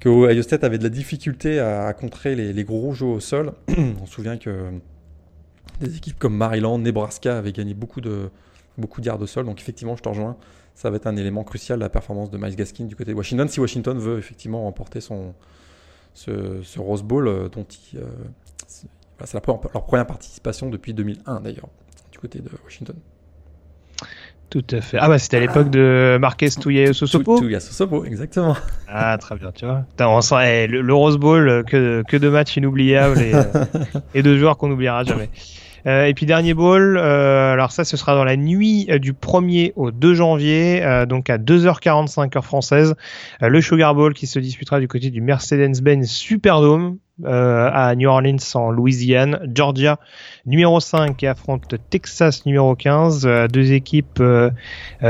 que 0.00 0.08
Ohio 0.08 0.42
State 0.42 0.62
avait 0.62 0.78
de 0.78 0.84
la 0.84 0.90
difficulté 0.90 1.58
à, 1.58 1.92
contrer 1.92 2.34
les, 2.36 2.64
gros 2.64 2.94
jeux 2.94 3.06
au 3.06 3.20
sol. 3.20 3.52
on 3.68 4.06
se 4.06 4.12
souvient 4.12 4.36
que 4.36 4.70
des 5.80 5.96
équipes 5.96 6.18
comme 6.18 6.36
Maryland, 6.36 6.78
Nebraska 6.78 7.38
avaient 7.38 7.52
gagné 7.52 7.74
beaucoup 7.74 8.00
de 8.00 8.30
beaucoup 8.78 9.00
de 9.00 9.26
sol. 9.26 9.44
Donc 9.44 9.60
effectivement, 9.60 9.96
je 9.96 10.02
te 10.02 10.08
rejoins 10.08 10.36
ça 10.78 10.90
va 10.90 10.96
être 10.96 11.08
un 11.08 11.16
élément 11.16 11.42
crucial 11.42 11.80
de 11.80 11.82
la 11.82 11.88
performance 11.88 12.30
de 12.30 12.38
Miles 12.38 12.54
Gaskin 12.54 12.84
du 12.84 12.94
côté 12.94 13.10
de 13.10 13.16
Washington. 13.16 13.48
Si 13.48 13.58
Washington 13.58 13.98
veut 13.98 14.16
effectivement 14.16 14.62
remporter 14.62 15.00
son, 15.00 15.34
ce, 16.14 16.78
Rose 16.78 17.02
Bowl, 17.02 17.26
euh, 17.26 17.48
dont 17.48 17.66
euh, 17.96 18.04
c'est 19.24 19.34
leur 19.34 19.84
première 19.84 20.06
participation 20.06 20.70
depuis 20.70 20.94
2001 20.94 21.40
d'ailleurs, 21.40 21.68
du 22.12 22.20
côté 22.20 22.38
de 22.38 22.48
Washington. 22.62 22.94
Tout 24.50 24.64
à 24.70 24.80
fait. 24.80 24.98
Ah 25.00 25.08
bah 25.08 25.18
c'était 25.18 25.38
à 25.38 25.40
l'époque 25.40 25.68
de 25.68 26.16
Marquez 26.20 26.50
Touya 26.50 26.92
Sosopo. 26.92 27.40
Touya 27.40 27.58
Sosopo, 27.58 28.04
exactement. 28.04 28.56
Ah 28.86 29.18
très 29.18 29.34
bien, 29.34 29.50
tu 29.50 29.66
vois. 29.66 29.84
On 29.98 30.20
sent 30.20 30.36
eh, 30.46 30.66
le, 30.68 30.94
Rose 30.94 31.18
Bowl, 31.18 31.64
que, 31.66 32.04
que 32.06 32.16
de 32.16 32.28
matchs 32.28 32.56
inoubliables 32.56 33.18
et, 33.18 33.32
et 34.14 34.22
de 34.22 34.38
joueurs 34.38 34.56
qu'on 34.56 34.68
n'oubliera 34.68 35.02
jamais. 35.02 35.28
Euh, 35.86 36.06
et 36.06 36.14
puis 36.14 36.26
dernier 36.26 36.54
bowl, 36.54 36.98
euh, 36.98 37.52
alors 37.52 37.72
ça 37.72 37.84
ce 37.84 37.96
sera 37.96 38.14
dans 38.14 38.24
la 38.24 38.36
nuit 38.36 38.86
euh, 38.90 38.98
du 38.98 39.12
1er 39.12 39.72
au 39.76 39.90
2 39.90 40.14
janvier, 40.14 40.82
donc 41.08 41.30
à 41.30 41.38
2h45 41.38 42.36
heure 42.36 42.44
française, 42.44 42.94
le 43.40 43.60
Sugar 43.60 43.94
Bowl 43.94 44.14
qui 44.14 44.26
se 44.26 44.38
disputera 44.38 44.80
du 44.80 44.88
côté 44.88 45.10
du 45.10 45.20
Mercedes-Benz 45.20 46.08
Superdome. 46.08 46.98
à 47.24 47.94
New 47.96 48.08
Orleans 48.08 48.36
en 48.54 48.70
Louisiane, 48.70 49.40
Georgia 49.52 49.98
numéro 50.46 50.78
5 50.78 51.16
qui 51.16 51.26
affronte 51.26 51.74
Texas 51.90 52.46
numéro 52.46 52.76
15, 52.76 53.28
deux 53.50 53.72
équipes 53.72 54.22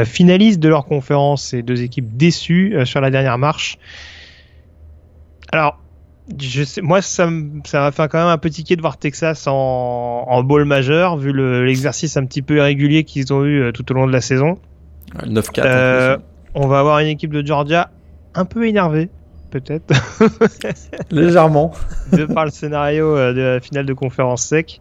finalistes 0.04 0.60
de 0.60 0.68
leur 0.68 0.86
conférence 0.86 1.52
et 1.52 1.62
deux 1.62 1.82
équipes 1.82 2.16
déçues 2.16 2.74
sur 2.84 3.00
la 3.00 3.10
dernière 3.10 3.38
marche. 3.38 3.78
Alors, 5.52 5.78
je 6.40 6.64
sais, 6.64 6.82
moi, 6.82 7.00
ça, 7.00 7.28
m'a 7.28 7.92
fait 7.92 8.08
quand 8.08 8.18
même 8.18 8.28
un 8.28 8.38
petit 8.38 8.64
quai 8.64 8.76
de 8.76 8.80
voir 8.80 8.98
Texas 8.98 9.46
en, 9.46 9.52
en 10.26 10.42
bowl 10.42 10.64
majeur, 10.64 11.16
vu 11.16 11.32
l'exercice 11.64 12.16
un 12.16 12.24
petit 12.26 12.42
peu 12.42 12.56
irrégulier 12.56 13.04
qu'ils 13.04 13.32
ont 13.32 13.44
eu 13.44 13.62
euh, 13.62 13.72
tout 13.72 13.90
au 13.90 13.94
long 13.94 14.06
de 14.06 14.12
la 14.12 14.20
saison. 14.20 14.58
9-4. 15.16 15.60
Euh, 15.64 16.18
on 16.54 16.66
va 16.66 16.80
avoir 16.80 16.98
une 16.98 17.08
équipe 17.08 17.32
de 17.32 17.46
Georgia 17.46 17.90
un 18.34 18.44
peu 18.44 18.66
énervée, 18.66 19.08
peut-être. 19.50 19.94
Légèrement. 21.10 21.72
de 22.12 22.24
par 22.24 22.44
le 22.44 22.50
scénario 22.50 23.16
euh, 23.16 23.32
de 23.32 23.40
la 23.40 23.60
finale 23.60 23.86
de 23.86 23.94
conférence 23.94 24.42
sec. 24.42 24.80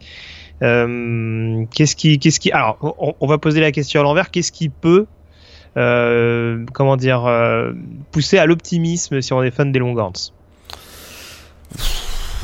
Euh, 0.62 1.64
qu'est-ce 1.72 1.96
qui, 1.96 2.18
qu'est-ce 2.18 2.40
qui, 2.40 2.50
alors, 2.50 2.78
on, 2.98 3.14
on, 3.20 3.26
va 3.26 3.38
poser 3.38 3.60
la 3.60 3.72
question 3.72 4.00
à 4.00 4.02
l'envers. 4.02 4.30
Qu'est-ce 4.30 4.52
qui 4.52 4.68
peut, 4.68 5.06
euh, 5.76 6.64
comment 6.72 6.96
dire, 6.96 7.30
pousser 8.10 8.38
à 8.38 8.46
l'optimisme 8.46 9.20
si 9.20 9.32
on 9.32 9.42
est 9.42 9.50
fan 9.50 9.70
des 9.72 9.78
Longhorns? 9.78 10.32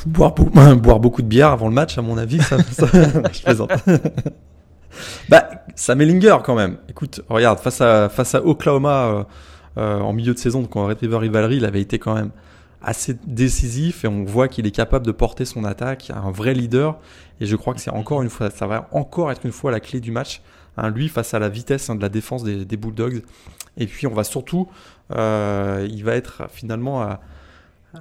Boire, 0.06 0.34
boire, 0.76 1.00
beaucoup 1.00 1.22
de 1.22 1.26
bière 1.26 1.50
avant 1.50 1.68
le 1.68 1.74
match, 1.74 1.98
à 1.98 2.02
mon 2.02 2.18
avis, 2.18 2.40
ça, 2.40 2.56
je 3.32 3.42
plaisante. 3.42 3.70
bah, 5.28 5.48
ça 5.74 5.94
Mellinger 5.94 6.38
quand 6.44 6.54
même. 6.54 6.78
Écoute, 6.88 7.20
regarde, 7.28 7.58
face 7.58 7.80
à, 7.80 8.08
face 8.08 8.34
à 8.34 8.44
Oklahoma 8.44 9.04
euh, 9.04 9.24
euh, 9.78 10.00
en 10.00 10.12
milieu 10.12 10.34
de 10.34 10.38
saison, 10.38 10.62
donc 10.62 10.76
en 10.76 10.86
Red 10.86 10.98
River 11.00 11.18
Rivalry, 11.18 11.56
il 11.56 11.64
avait 11.64 11.80
été 11.80 11.98
quand 11.98 12.14
même 12.14 12.30
assez 12.82 13.16
décisif 13.26 14.04
et 14.04 14.08
on 14.08 14.24
voit 14.24 14.46
qu'il 14.48 14.66
est 14.66 14.70
capable 14.70 15.06
de 15.06 15.12
porter 15.12 15.46
son 15.46 15.64
attaque, 15.64 16.12
un 16.14 16.30
vrai 16.30 16.52
leader. 16.54 16.98
Et 17.40 17.46
je 17.46 17.56
crois 17.56 17.74
que 17.74 17.80
c'est 17.80 17.90
encore 17.90 18.22
une 18.22 18.30
fois, 18.30 18.50
ça 18.50 18.66
va 18.66 18.88
encore 18.92 19.32
être 19.32 19.44
une 19.44 19.52
fois 19.52 19.70
la 19.70 19.80
clé 19.80 20.00
du 20.00 20.12
match. 20.12 20.42
Hein, 20.76 20.90
lui 20.90 21.08
face 21.08 21.34
à 21.34 21.38
la 21.38 21.48
vitesse 21.48 21.88
hein, 21.88 21.94
de 21.94 22.02
la 22.02 22.08
défense 22.08 22.42
des, 22.42 22.64
des, 22.64 22.76
Bulldogs. 22.76 23.22
Et 23.76 23.86
puis 23.86 24.08
on 24.08 24.14
va 24.14 24.24
surtout, 24.24 24.68
euh, 25.12 25.86
il 25.88 26.04
va 26.04 26.16
être 26.16 26.48
finalement 26.50 27.02
à 27.02 27.20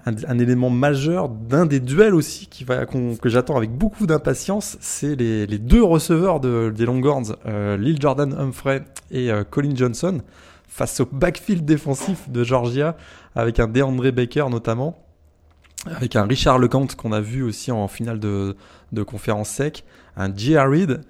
un, 0.06 0.39
élément 0.39 0.69
majeur 0.69 1.29
d'un 1.29 1.65
des 1.65 1.79
duels 1.79 2.15
aussi 2.15 2.47
qui 2.47 2.63
va, 2.63 2.86
que 2.86 3.29
j'attends 3.29 3.58
avec 3.58 3.71
beaucoup 3.71 4.08
d'impatience, 4.08 4.77
c'est 4.79 5.15
les, 5.15 5.58
deux 5.58 5.84
receveurs 5.84 6.39
de, 6.39 6.71
des 6.75 6.86
Longhorns, 6.86 7.36
euh, 7.45 7.77
Lil 7.77 8.01
Jordan 8.01 8.34
Humphrey 8.34 8.84
et 9.12 9.32
euh, 9.32 9.43
Colin 9.43 9.75
Johnson, 9.75 10.21
face 10.67 10.99
au 10.99 11.06
backfield 11.06 11.65
défensif 11.65 12.29
de 12.29 12.43
Georgia, 12.43 12.97
avec 13.36 13.60
un 13.60 13.67
DeAndre 13.67 14.12
Baker 14.12 14.45
notamment, 14.49 14.97
avec 15.86 16.15
un 16.15 16.23
Richard 16.23 16.60
LeCount 16.60 16.88
qu'on 16.97 17.12
a 17.12 17.21
vu 17.21 17.43
aussi 17.43 17.71
en 17.71 17.88
finale 17.88 18.19
de, 18.19 18.56
de 18.91 19.03
conférence 19.03 19.49
sec, 19.49 19.84
un 20.17 20.36
J.R. 20.36 20.69
Reed. 20.69 21.01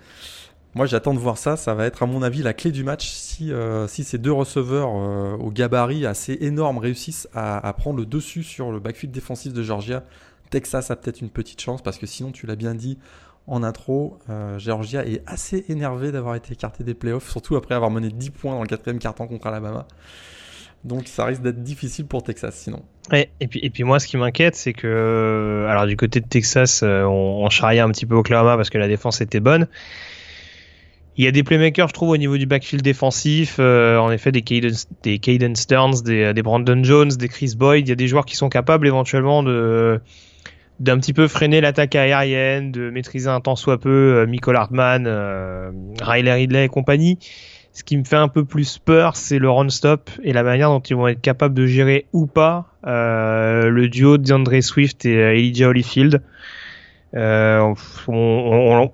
Moi, 0.75 0.87
j'attends 0.87 1.13
de 1.13 1.19
voir 1.19 1.37
ça. 1.37 1.55
Ça 1.55 1.75
va 1.75 1.85
être, 1.85 2.03
à 2.03 2.05
mon 2.05 2.23
avis, 2.23 2.41
la 2.41 2.53
clé 2.53 2.71
du 2.71 2.83
match 2.83 3.07
si, 3.07 3.51
euh, 3.51 3.87
si 3.87 4.03
ces 4.03 4.17
deux 4.17 4.31
receveurs 4.31 4.89
euh, 4.95 5.37
au 5.37 5.51
gabarit 5.51 6.05
assez 6.05 6.37
énorme 6.41 6.79
réussissent 6.79 7.27
à, 7.33 7.73
prendre 7.77 7.99
le 7.99 8.05
dessus 8.05 8.43
sur 8.43 8.71
le 8.71 8.79
backfield 8.79 9.13
défensif 9.13 9.53
de 9.53 9.61
Georgia. 9.61 10.03
Texas 10.49 10.91
a 10.91 10.95
peut-être 10.95 11.21
une 11.21 11.29
petite 11.29 11.61
chance 11.61 11.81
parce 11.81 11.97
que 11.97 12.05
sinon, 12.05 12.31
tu 12.31 12.47
l'as 12.47 12.55
bien 12.55 12.75
dit 12.75 12.97
en 13.45 13.61
intro, 13.61 14.19
euh, 14.29 14.57
Georgia 14.57 15.05
est 15.05 15.21
assez 15.27 15.65
énervé 15.67 16.11
d'avoir 16.11 16.35
été 16.35 16.53
écarté 16.53 16.83
des 16.83 16.93
playoffs, 16.93 17.29
surtout 17.29 17.57
après 17.57 17.75
avoir 17.75 17.91
mené 17.91 18.09
10 18.09 18.29
points 18.29 18.53
dans 18.53 18.61
le 18.61 18.67
quatrième 18.67 18.99
carton 18.99 19.27
contre 19.27 19.47
Alabama. 19.47 19.85
Donc 20.85 21.07
ça 21.07 21.25
risque 21.25 21.41
d'être 21.41 21.61
difficile 21.61 22.05
pour 22.05 22.23
Texas 22.23 22.55
sinon. 22.55 22.83
et, 23.11 23.27
puis, 23.47 23.59
et 23.63 23.69
puis 23.69 23.83
moi 23.83 23.99
ce 23.99 24.07
qui 24.07 24.17
m'inquiète 24.17 24.55
c'est 24.55 24.73
que 24.73 25.65
alors 25.69 25.87
du 25.87 25.95
côté 25.95 26.19
de 26.19 26.27
Texas 26.27 26.83
on, 26.83 27.41
on 27.41 27.49
charriait 27.49 27.79
un 27.79 27.89
petit 27.89 28.05
peu 28.05 28.15
Oklahoma 28.15 28.57
parce 28.57 28.69
que 28.69 28.77
la 28.77 28.89
défense 28.89 29.21
était 29.21 29.39
bonne. 29.39 29.67
Il 31.17 31.25
y 31.25 31.27
a 31.27 31.31
des 31.31 31.43
playmakers, 31.43 31.89
je 31.89 31.93
trouve, 31.93 32.09
au 32.09 32.17
niveau 32.17 32.37
du 32.37 32.45
backfield 32.45 32.83
défensif. 32.83 33.57
Euh, 33.59 33.97
en 33.97 34.11
effet, 34.11 34.31
des 34.31 34.41
Caden, 34.41 34.73
des 35.03 35.55
Stearns, 35.55 36.01
des, 36.03 36.41
Brandon 36.41 36.83
Jones, 36.83 37.09
des 37.09 37.27
Chris 37.27 37.53
Boyd. 37.55 37.87
Il 37.87 37.89
y 37.89 37.93
a 37.93 37.95
des 37.95 38.07
joueurs 38.07 38.25
qui 38.25 38.35
sont 38.35 38.49
capables 38.49 38.87
éventuellement 38.87 39.43
de 39.43 39.99
d'un 40.79 40.97
petit 40.97 41.13
peu 41.13 41.27
freiner 41.27 41.61
l'attaque 41.61 41.95
aérienne, 41.95 42.71
de 42.71 42.89
maîtriser 42.89 43.29
un 43.29 43.39
temps 43.39 43.55
soit 43.55 43.79
peu 43.79 43.89
euh, 43.89 44.25
Michael 44.25 44.55
Hartman, 44.55 45.05
euh, 45.05 45.71
Riley 46.01 46.33
Ridley 46.33 46.65
et 46.65 46.67
compagnie. 46.67 47.19
Ce 47.73 47.83
qui 47.83 47.97
me 47.97 48.03
fait 48.03 48.17
un 48.17 48.27
peu 48.27 48.45
plus 48.45 48.77
peur, 48.77 49.15
c'est 49.15 49.39
le 49.39 49.49
run-stop 49.49 50.11
et 50.21 50.31
la 50.31 50.43
manière 50.43 50.69
dont 50.69 50.79
ils 50.79 50.95
vont 50.95 51.07
être 51.07 51.21
capables 51.21 51.55
de 51.55 51.65
gérer 51.65 52.05
ou 52.13 52.27
pas 52.27 52.67
euh, 52.85 53.67
le 53.69 53.89
duo 53.89 54.19
d'Andre 54.19 54.61
Swift 54.61 55.05
et 55.05 55.17
euh, 55.17 55.33
Elijah 55.33 55.69
Holyfield. 55.69 56.21
Euh, 57.15 57.73
on, 58.07 58.13
on, 58.13 58.91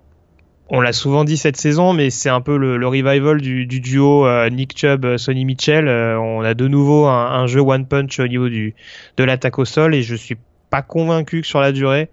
l'a 0.82 0.94
souvent 0.94 1.24
dit 1.24 1.38
cette 1.38 1.58
saison, 1.58 1.94
mais 1.94 2.10
c'est 2.10 2.30
un 2.30 2.42
peu 2.42 2.58
le, 2.58 2.88
revival 2.88 3.42
du, 3.42 3.66
du 3.66 3.80
duo 3.80 4.26
euh, 4.26 4.50
Nick 4.50 4.78
Chubb, 4.78 5.06
euh, 5.06 5.18
Sonny 5.18 5.46
Mitchell. 5.46 5.90
on 5.90 6.42
a 6.42 6.54
de 6.54 6.68
nouveau 6.68 7.08
un, 7.08 7.48
jeu 7.48 7.62
one 7.62 7.86
punch 7.86 8.20
au 8.20 8.28
niveau 8.28 8.50
de 8.50 9.24
l'attaque 9.24 9.60
au 9.60 9.66
sol 9.66 9.96
et 9.96 10.02
je 10.02 10.16
suis 10.16 10.38
pas 10.70 10.82
convaincu 10.84 11.42
que 11.42 11.48
sur 11.48 11.62
la 11.62 11.72
durée, 11.72 12.10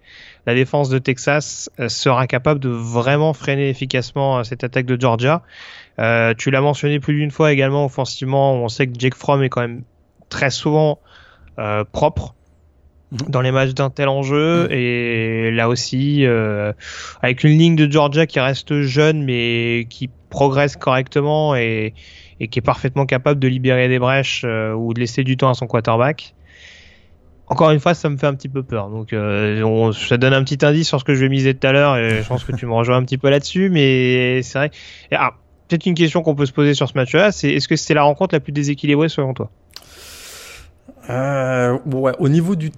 la 0.47 0.55
défense 0.55 0.89
de 0.89 0.97
Texas 0.97 1.69
sera 1.87 2.25
capable 2.25 2.59
de 2.59 2.69
vraiment 2.69 3.33
freiner 3.33 3.69
efficacement 3.69 4.43
cette 4.43 4.63
attaque 4.63 4.87
de 4.87 4.99
Georgia. 4.99 5.43
Euh, 5.99 6.33
tu 6.37 6.51
l'as 6.51 6.61
mentionné 6.61 6.99
plus 6.99 7.15
d'une 7.15 7.31
fois 7.31 7.51
également 7.51 7.85
offensivement. 7.85 8.53
On 8.53 8.67
sait 8.67 8.87
que 8.87 8.93
Jake 8.97 9.15
Fromm 9.15 9.41
est 9.43 9.49
quand 9.49 9.61
même 9.61 9.83
très 10.29 10.49
souvent 10.49 10.99
euh, 11.59 11.83
propre. 11.91 12.35
Dans 13.11 13.41
les 13.41 13.51
matchs 13.51 13.73
d'un 13.73 13.89
tel 13.89 14.09
enjeu 14.09 14.65
mhm. 14.65 14.71
et 14.71 15.51
là 15.51 15.69
aussi 15.69 16.25
euh, 16.25 16.73
avec 17.21 17.43
une 17.43 17.57
ligne 17.57 17.75
de 17.75 17.89
Georgia 17.89 18.25
qui 18.25 18.39
reste 18.39 18.81
jeune 18.81 19.23
mais 19.23 19.87
qui 19.89 20.09
progresse 20.29 20.75
correctement 20.75 21.55
et, 21.55 21.93
et 22.39 22.47
qui 22.47 22.59
est 22.59 22.61
parfaitement 22.61 23.05
capable 23.05 23.39
de 23.39 23.47
libérer 23.47 23.87
des 23.87 23.99
brèches 23.99 24.43
euh, 24.45 24.73
ou 24.73 24.93
de 24.93 24.99
laisser 24.99 25.23
du 25.23 25.37
temps 25.37 25.49
à 25.49 25.53
son 25.53 25.67
quarterback. 25.67 26.33
Encore 27.49 27.71
une 27.71 27.79
fois, 27.79 27.93
ça 27.93 28.09
me 28.09 28.17
fait 28.17 28.27
un 28.27 28.33
petit 28.33 28.49
peu 28.49 28.61
peur. 28.61 28.89
Donc, 28.89 29.13
euh, 29.13 29.61
on, 29.61 29.93
ça 29.93 30.17
donne 30.17 30.33
un 30.33 30.43
petit 30.43 30.65
indice 30.65 30.85
sur 30.85 30.99
ce 30.99 31.05
que 31.05 31.15
je 31.15 31.21
vais 31.21 31.29
miser 31.29 31.53
tout 31.53 31.65
à 31.65 31.71
l'heure, 31.71 31.95
et 31.95 32.21
je 32.21 32.27
pense 32.27 32.43
que 32.43 32.51
tu 32.51 32.65
me 32.65 32.73
rejoins 32.73 32.97
un 32.97 33.03
petit 33.03 33.17
peu 33.17 33.29
là-dessus. 33.29 33.69
Mais 33.69 34.41
c'est 34.43 34.59
vrai. 34.59 34.71
ah, 35.13 35.31
peut-être 35.67 35.85
une 35.85 35.95
question 35.95 36.23
qu'on 36.23 36.35
peut 36.35 36.45
se 36.45 36.51
poser 36.51 36.73
sur 36.73 36.89
ce 36.89 36.93
match-là, 36.95 37.31
c'est 37.31 37.51
est-ce 37.51 37.69
que 37.69 37.77
c'était 37.77 37.93
la 37.93 38.03
rencontre 38.03 38.35
la 38.35 38.41
plus 38.41 38.51
déséquilibrée 38.51 39.07
selon 39.07 39.33
toi? 39.33 39.49
Euh, 41.09 41.77
ouais, 41.85 42.11
au 42.19 42.27
niveau 42.27 42.57
du 42.57 42.71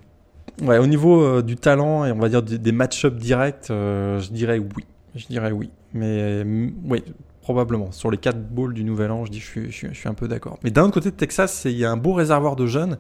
ouais, 0.62 0.78
au 0.78 0.88
niveau 0.88 1.22
euh, 1.22 1.42
du 1.42 1.56
talent 1.56 2.06
et 2.06 2.12
on 2.12 2.20
va 2.20 2.30
dire 2.30 2.44
des, 2.44 2.72
match-ups 2.72 3.18
directs, 3.18 3.70
euh, 3.70 4.20
je 4.20 4.32
dirais 4.32 4.60
oui. 4.60 4.86
Je 5.16 5.26
dirais 5.28 5.52
oui. 5.52 5.70
Mais 5.94 6.46
oui, 6.86 7.04
probablement. 7.42 7.92
Sur 7.92 8.12
les 8.12 8.18
4 8.18 8.38
balls 8.38 8.74
du 8.74 8.84
Nouvel 8.84 9.12
An, 9.12 9.26
je 9.26 9.32
dis 9.32 9.40
je 9.40 9.46
suis, 9.46 9.72
je 9.72 9.94
suis, 9.94 10.10
un 10.10 10.14
peu 10.14 10.28
d'accord. 10.28 10.60
Mais 10.64 10.72
d'un 10.72 10.84
autre 10.84 10.94
côté 10.94 11.10
de 11.12 11.16
Texas, 11.16 11.64
il 11.66 11.78
y 11.78 11.86
a 11.86 11.92
un 11.92 11.98
beau 11.98 12.14
réservoir 12.14 12.56
de 12.56 12.68
jeunes. 12.68 12.98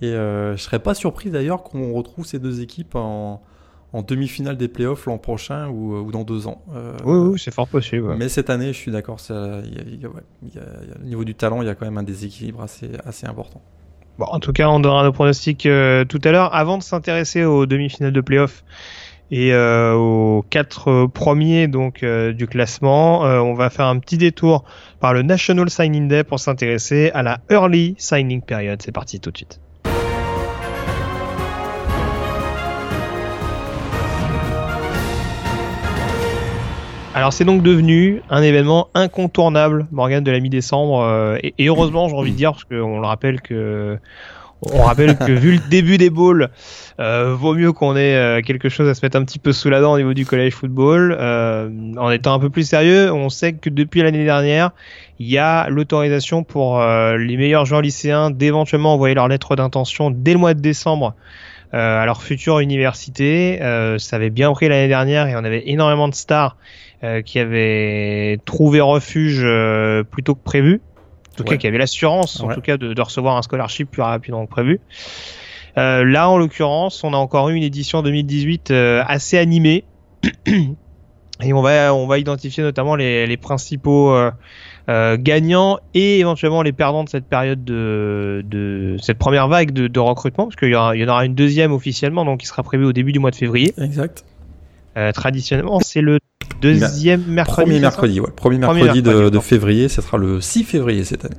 Et 0.00 0.10
je 0.10 0.56
serais 0.56 0.80
pas 0.80 0.94
surpris 0.94 1.30
d'ailleurs 1.30 1.62
qu'on 1.62 1.92
retrouve 1.92 2.26
ces 2.26 2.40
deux 2.40 2.60
équipes 2.60 2.96
en, 2.96 3.40
en 3.92 4.02
demi-finale 4.02 4.56
des 4.56 4.68
playoffs 4.68 5.06
l'an 5.06 5.18
prochain 5.18 5.68
ou, 5.68 5.96
ou, 5.96 6.10
dans 6.10 6.24
deux 6.24 6.46
ans. 6.46 6.62
Euh, 6.74 6.96
oui, 7.04 7.32
oui 7.32 7.38
c'est 7.38 7.52
fort 7.52 7.68
possible. 7.68 8.14
Mais 8.16 8.28
cette 8.28 8.50
année, 8.50 8.72
je 8.72 8.78
suis 8.78 8.90
d'accord, 8.90 9.18
au 9.30 11.04
niveau 11.04 11.24
du 11.24 11.34
talent, 11.34 11.62
il 11.62 11.66
y 11.66 11.68
a 11.68 11.74
quand 11.74 11.84
même 11.84 11.98
un 11.98 12.02
déséquilibre 12.02 12.62
assez, 12.62 12.90
assez 13.04 13.26
important. 13.26 13.60
Bon, 14.18 14.26
en 14.26 14.40
tout 14.40 14.52
cas, 14.52 14.68
on 14.68 14.80
donnera 14.80 15.04
nos 15.04 15.12
pronostics 15.12 15.66
euh, 15.66 16.04
tout 16.04 16.20
à 16.24 16.32
l'heure. 16.32 16.54
Avant 16.54 16.78
de 16.78 16.82
s'intéresser 16.82 17.44
aux 17.44 17.66
demi-finales 17.66 18.12
de 18.12 18.20
playoffs 18.20 18.64
et 19.30 19.54
euh, 19.54 19.94
aux 19.94 20.44
quatre 20.50 21.06
premiers 21.06 21.66
donc 21.66 22.04
du 22.04 22.46
classement, 22.46 23.20
on 23.20 23.54
va 23.54 23.70
faire 23.70 23.86
un 23.86 23.98
petit 23.98 24.18
détour 24.18 24.64
par 25.00 25.14
le 25.14 25.22
National 25.22 25.70
Signing 25.70 26.08
Day 26.08 26.24
pour 26.24 26.38
s'intéresser 26.38 27.10
à 27.14 27.22
la 27.22 27.40
Early 27.50 27.94
Signing 27.96 28.42
Period. 28.42 28.82
C'est 28.82 28.92
parti 28.92 29.20
tout 29.20 29.30
de 29.30 29.36
suite. 29.38 29.58
Alors 37.14 37.34
c'est 37.34 37.44
donc 37.44 37.62
devenu 37.62 38.22
un 38.30 38.42
événement 38.42 38.88
incontournable, 38.94 39.86
Morgan, 39.92 40.24
de 40.24 40.30
la 40.30 40.40
mi-décembre, 40.40 41.02
euh, 41.02 41.36
et, 41.42 41.66
heureusement 41.68 42.08
j'ai 42.08 42.16
envie 42.16 42.32
de 42.32 42.36
dire, 42.36 42.52
parce 42.52 42.64
qu'on 42.64 43.00
le 43.00 43.06
rappelle 43.06 43.42
que 43.42 43.98
on 44.62 44.82
rappelle 44.82 45.18
que 45.18 45.32
vu 45.32 45.52
le 45.52 45.58
début 45.68 45.98
des 45.98 46.08
balls, 46.08 46.48
euh, 47.00 47.34
vaut 47.34 47.54
mieux 47.54 47.72
qu'on 47.72 47.96
ait 47.96 48.14
euh, 48.14 48.40
quelque 48.40 48.70
chose 48.70 48.88
à 48.88 48.94
se 48.94 49.04
mettre 49.04 49.18
un 49.18 49.24
petit 49.24 49.38
peu 49.38 49.52
sous 49.52 49.68
la 49.68 49.82
dent 49.82 49.92
au 49.92 49.98
niveau 49.98 50.14
du 50.14 50.24
collège 50.24 50.54
football. 50.54 51.12
en 51.12 52.10
étant 52.10 52.32
un 52.32 52.38
peu 52.38 52.48
plus 52.48 52.66
sérieux, 52.66 53.12
on 53.12 53.28
sait 53.28 53.52
que 53.52 53.68
depuis 53.68 54.00
l'année 54.00 54.24
dernière, 54.24 54.70
il 55.18 55.28
y 55.28 55.36
a 55.36 55.68
l'autorisation 55.68 56.44
pour 56.44 56.80
les 56.80 57.36
meilleurs 57.36 57.66
joueurs 57.66 57.82
lycéens 57.82 58.30
d'éventuellement 58.30 58.94
envoyer 58.94 59.14
leur 59.14 59.28
lettre 59.28 59.54
d'intention 59.54 60.10
dès 60.10 60.32
le 60.32 60.38
mois 60.38 60.54
de 60.54 60.60
décembre 60.60 61.14
à 61.72 62.06
leur 62.06 62.22
future 62.22 62.60
université. 62.60 63.58
ça 63.98 64.16
avait 64.16 64.30
bien 64.30 64.50
pris 64.52 64.68
l'année 64.68 64.88
dernière 64.88 65.26
et 65.26 65.36
on 65.36 65.44
avait 65.44 65.64
énormément 65.66 66.08
de 66.08 66.14
stars 66.14 66.56
qui 67.24 67.38
avait 67.38 68.38
trouvé 68.44 68.80
refuge 68.80 69.42
euh, 69.44 70.04
plutôt 70.04 70.34
que 70.34 70.42
prévu. 70.42 70.80
En 71.32 71.36
tout 71.36 71.44
cas, 71.44 71.56
qui 71.56 71.66
avait 71.66 71.78
l'assurance, 71.78 72.40
en 72.40 72.48
tout 72.48 72.60
cas, 72.60 72.76
de, 72.76 72.92
de, 72.92 73.00
recevoir 73.00 73.36
un 73.38 73.42
scholarship 73.42 73.90
plus 73.90 74.02
rapidement 74.02 74.44
que 74.44 74.50
prévu. 74.50 74.80
Euh, 75.78 76.04
là, 76.04 76.28
en 76.28 76.36
l'occurrence, 76.36 77.02
on 77.04 77.14
a 77.14 77.16
encore 77.16 77.48
eu 77.48 77.54
une 77.54 77.62
édition 77.62 78.02
2018 78.02 78.70
euh, 78.70 79.02
assez 79.06 79.38
animée. 79.38 79.84
Et 81.42 81.52
on 81.52 81.62
va, 81.62 81.94
on 81.94 82.06
va 82.06 82.18
identifier 82.18 82.62
notamment 82.62 82.94
les, 82.94 83.26
les 83.26 83.36
principaux 83.36 84.14
euh, 84.14 85.16
gagnants 85.18 85.80
et 85.92 86.20
éventuellement 86.20 86.62
les 86.62 86.72
perdants 86.72 87.02
de 87.02 87.08
cette 87.08 87.24
période 87.24 87.64
de, 87.64 88.44
de 88.44 88.96
cette 89.00 89.18
première 89.18 89.48
vague 89.48 89.72
de, 89.72 89.88
de 89.88 89.98
recrutement, 89.98 90.44
parce 90.44 90.54
qu'il 90.54 90.68
y, 90.68 90.72
y, 90.72 90.76
en 90.76 91.08
aura 91.08 91.24
une 91.24 91.34
deuxième 91.34 91.72
officiellement, 91.72 92.24
donc 92.24 92.40
qui 92.40 92.46
sera 92.46 92.62
prévue 92.62 92.84
au 92.84 92.92
début 92.92 93.10
du 93.10 93.18
mois 93.18 93.32
de 93.32 93.36
février. 93.36 93.74
Exact. 93.76 94.24
Euh, 94.96 95.12
traditionnellement, 95.12 95.80
c'est 95.80 96.02
le 96.02 96.18
deuxième 96.60 97.24
mercredi. 97.26 97.64
Premier 97.64 97.80
mercredi, 97.80 98.20
ouais. 98.20 98.30
Premier, 98.34 98.58
mercredi, 98.58 99.02
de, 99.02 99.38
février, 99.40 99.88
ce 99.88 100.02
sera 100.02 100.18
le 100.18 100.40
6 100.40 100.64
février 100.64 101.04
cette 101.04 101.24
année. 101.24 101.36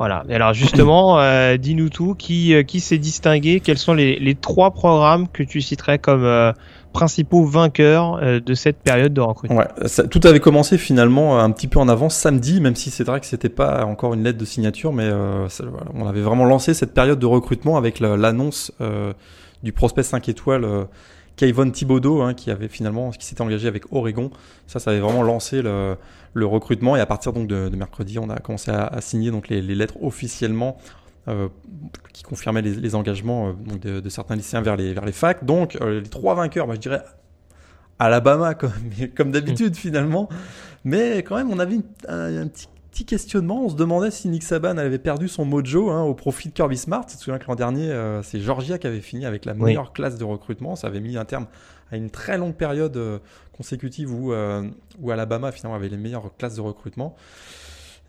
Voilà. 0.00 0.24
Et 0.30 0.34
alors 0.34 0.54
justement, 0.54 1.20
euh, 1.20 1.58
dis-nous 1.58 1.90
tout. 1.90 2.14
Qui, 2.14 2.54
euh, 2.54 2.62
qui 2.62 2.80
s'est 2.80 2.96
distingué? 2.96 3.60
Quels 3.60 3.76
sont 3.76 3.92
les, 3.92 4.18
les, 4.18 4.34
trois 4.34 4.70
programmes 4.70 5.28
que 5.28 5.42
tu 5.42 5.60
citerais 5.60 5.98
comme 5.98 6.24
euh, 6.24 6.52
principaux 6.94 7.44
vainqueurs 7.44 8.18
de 8.40 8.54
cette 8.54 8.78
période 8.78 9.12
de 9.12 9.20
recrutement? 9.20 9.58
Ouais, 9.58 10.08
Tout 10.10 10.20
avait 10.24 10.40
commencé 10.40 10.78
finalement 10.78 11.38
un 11.38 11.50
petit 11.50 11.68
peu 11.68 11.78
en 11.78 11.86
avance 11.86 12.14
samedi, 12.14 12.62
même 12.62 12.76
si 12.76 12.90
c'est 12.90 13.04
vrai 13.04 13.20
que 13.20 13.26
c'était 13.26 13.50
pas 13.50 13.84
encore 13.84 14.14
une 14.14 14.24
lettre 14.24 14.38
de 14.38 14.46
signature, 14.46 14.94
mais 14.94 15.10
on 15.94 16.08
avait 16.08 16.22
vraiment 16.22 16.46
lancé 16.46 16.72
cette 16.72 16.94
période 16.94 17.18
de 17.18 17.26
recrutement 17.26 17.76
avec 17.76 18.00
l'annonce 18.00 18.72
du 19.62 19.72
prospect 19.72 20.02
5 20.02 20.30
étoiles 20.30 20.66
Kayvon 21.40 21.70
Thibodeau, 21.70 22.20
hein, 22.20 22.34
qui 22.34 22.50
avait 22.50 22.68
finalement, 22.68 23.12
qui 23.12 23.24
s'était 23.24 23.40
engagé 23.40 23.66
avec 23.66 23.90
Oregon. 23.92 24.30
Ça, 24.66 24.78
ça 24.78 24.90
avait 24.90 25.00
vraiment 25.00 25.22
lancé 25.22 25.62
le, 25.62 25.96
recrutement. 26.34 26.96
Et 26.96 27.00
à 27.00 27.06
partir 27.06 27.32
donc 27.32 27.48
de, 27.48 27.70
mercredi, 27.74 28.18
on 28.18 28.28
a 28.28 28.38
commencé 28.40 28.70
à, 28.70 29.00
signer 29.00 29.30
donc 29.30 29.48
les, 29.48 29.62
lettres 29.62 29.94
officiellement 30.02 30.76
euh, 31.28 31.48
qui 32.12 32.24
confirmaient 32.24 32.60
les, 32.60 32.94
engagements 32.94 33.54
euh, 33.86 34.00
de, 34.02 34.08
certains 34.10 34.36
lycéens 34.36 34.60
vers 34.60 34.76
les, 34.76 34.92
vers 34.92 35.06
les 35.06 35.12
facs. 35.12 35.42
Donc 35.46 35.78
euh, 35.80 36.00
les 36.02 36.10
trois 36.10 36.34
vainqueurs, 36.34 36.66
bah, 36.66 36.74
je 36.74 36.80
dirais 36.80 37.02
Alabama 37.98 38.52
comme, 38.52 38.72
comme 39.16 39.30
d'habitude 39.30 39.76
finalement. 39.76 40.28
Mais 40.84 41.22
quand 41.22 41.36
même, 41.36 41.50
on 41.50 41.58
avait 41.58 41.78
un, 42.06 42.36
un 42.36 42.48
petit 42.48 42.68
petit 42.90 43.04
questionnement. 43.04 43.64
On 43.64 43.68
se 43.68 43.76
demandait 43.76 44.10
si 44.10 44.28
Nick 44.28 44.42
Saban 44.42 44.76
avait 44.76 44.98
perdu 44.98 45.28
son 45.28 45.44
mojo 45.44 45.90
hein, 45.90 46.02
au 46.02 46.14
profit 46.14 46.48
de 46.48 46.54
Kirby 46.54 46.76
Smart. 46.76 47.06
Tu 47.06 47.16
te 47.16 47.22
souviens 47.22 47.38
que 47.38 47.46
l'an 47.46 47.54
dernier, 47.54 47.90
euh, 47.90 48.22
c'est 48.22 48.40
Georgia 48.40 48.78
qui 48.78 48.86
avait 48.86 49.00
fini 49.00 49.26
avec 49.26 49.44
la 49.44 49.54
meilleure 49.54 49.92
classe 49.92 50.18
de 50.18 50.24
recrutement. 50.24 50.76
Ça 50.76 50.88
avait 50.88 51.00
mis 51.00 51.16
un 51.16 51.24
terme 51.24 51.46
à 51.90 51.96
une 51.96 52.10
très 52.10 52.38
longue 52.38 52.54
période 52.54 52.96
euh, 52.96 53.18
consécutive 53.52 54.12
où, 54.12 54.32
euh, 54.32 54.68
où, 55.00 55.10
Alabama 55.10 55.52
finalement 55.52 55.76
avait 55.76 55.88
les 55.88 55.96
meilleures 55.96 56.36
classes 56.36 56.56
de 56.56 56.60
recrutement. 56.60 57.16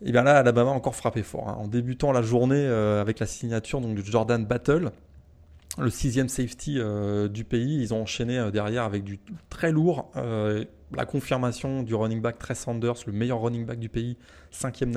Et 0.03 0.11
bien 0.11 0.23
là, 0.23 0.37
Alabama 0.37 0.71
a 0.71 0.73
encore 0.73 0.95
frappé 0.95 1.23
fort. 1.23 1.49
Hein. 1.49 1.57
En 1.59 1.67
débutant 1.67 2.11
la 2.11 2.23
journée 2.23 2.65
avec 2.65 3.19
la 3.19 3.27
signature 3.27 3.81
donc, 3.81 3.95
de 3.95 4.01
Jordan 4.01 4.43
Battle, 4.43 4.91
le 5.77 5.89
sixième 5.89 6.27
safety 6.27 6.79
du 7.29 7.43
pays, 7.43 7.81
ils 7.81 7.93
ont 7.93 8.01
enchaîné 8.01 8.49
derrière 8.51 8.83
avec 8.83 9.03
du 9.03 9.19
très 9.49 9.71
lourd 9.71 10.11
la 10.95 11.05
confirmation 11.05 11.83
du 11.83 11.95
running 11.95 12.21
back 12.21 12.39
Trey 12.39 12.55
Sanders, 12.55 12.95
le 13.05 13.13
meilleur 13.13 13.41
running 13.41 13.65
back 13.65 13.79
du 13.79 13.89
pays, 13.89 14.17
cinquième, 14.51 14.93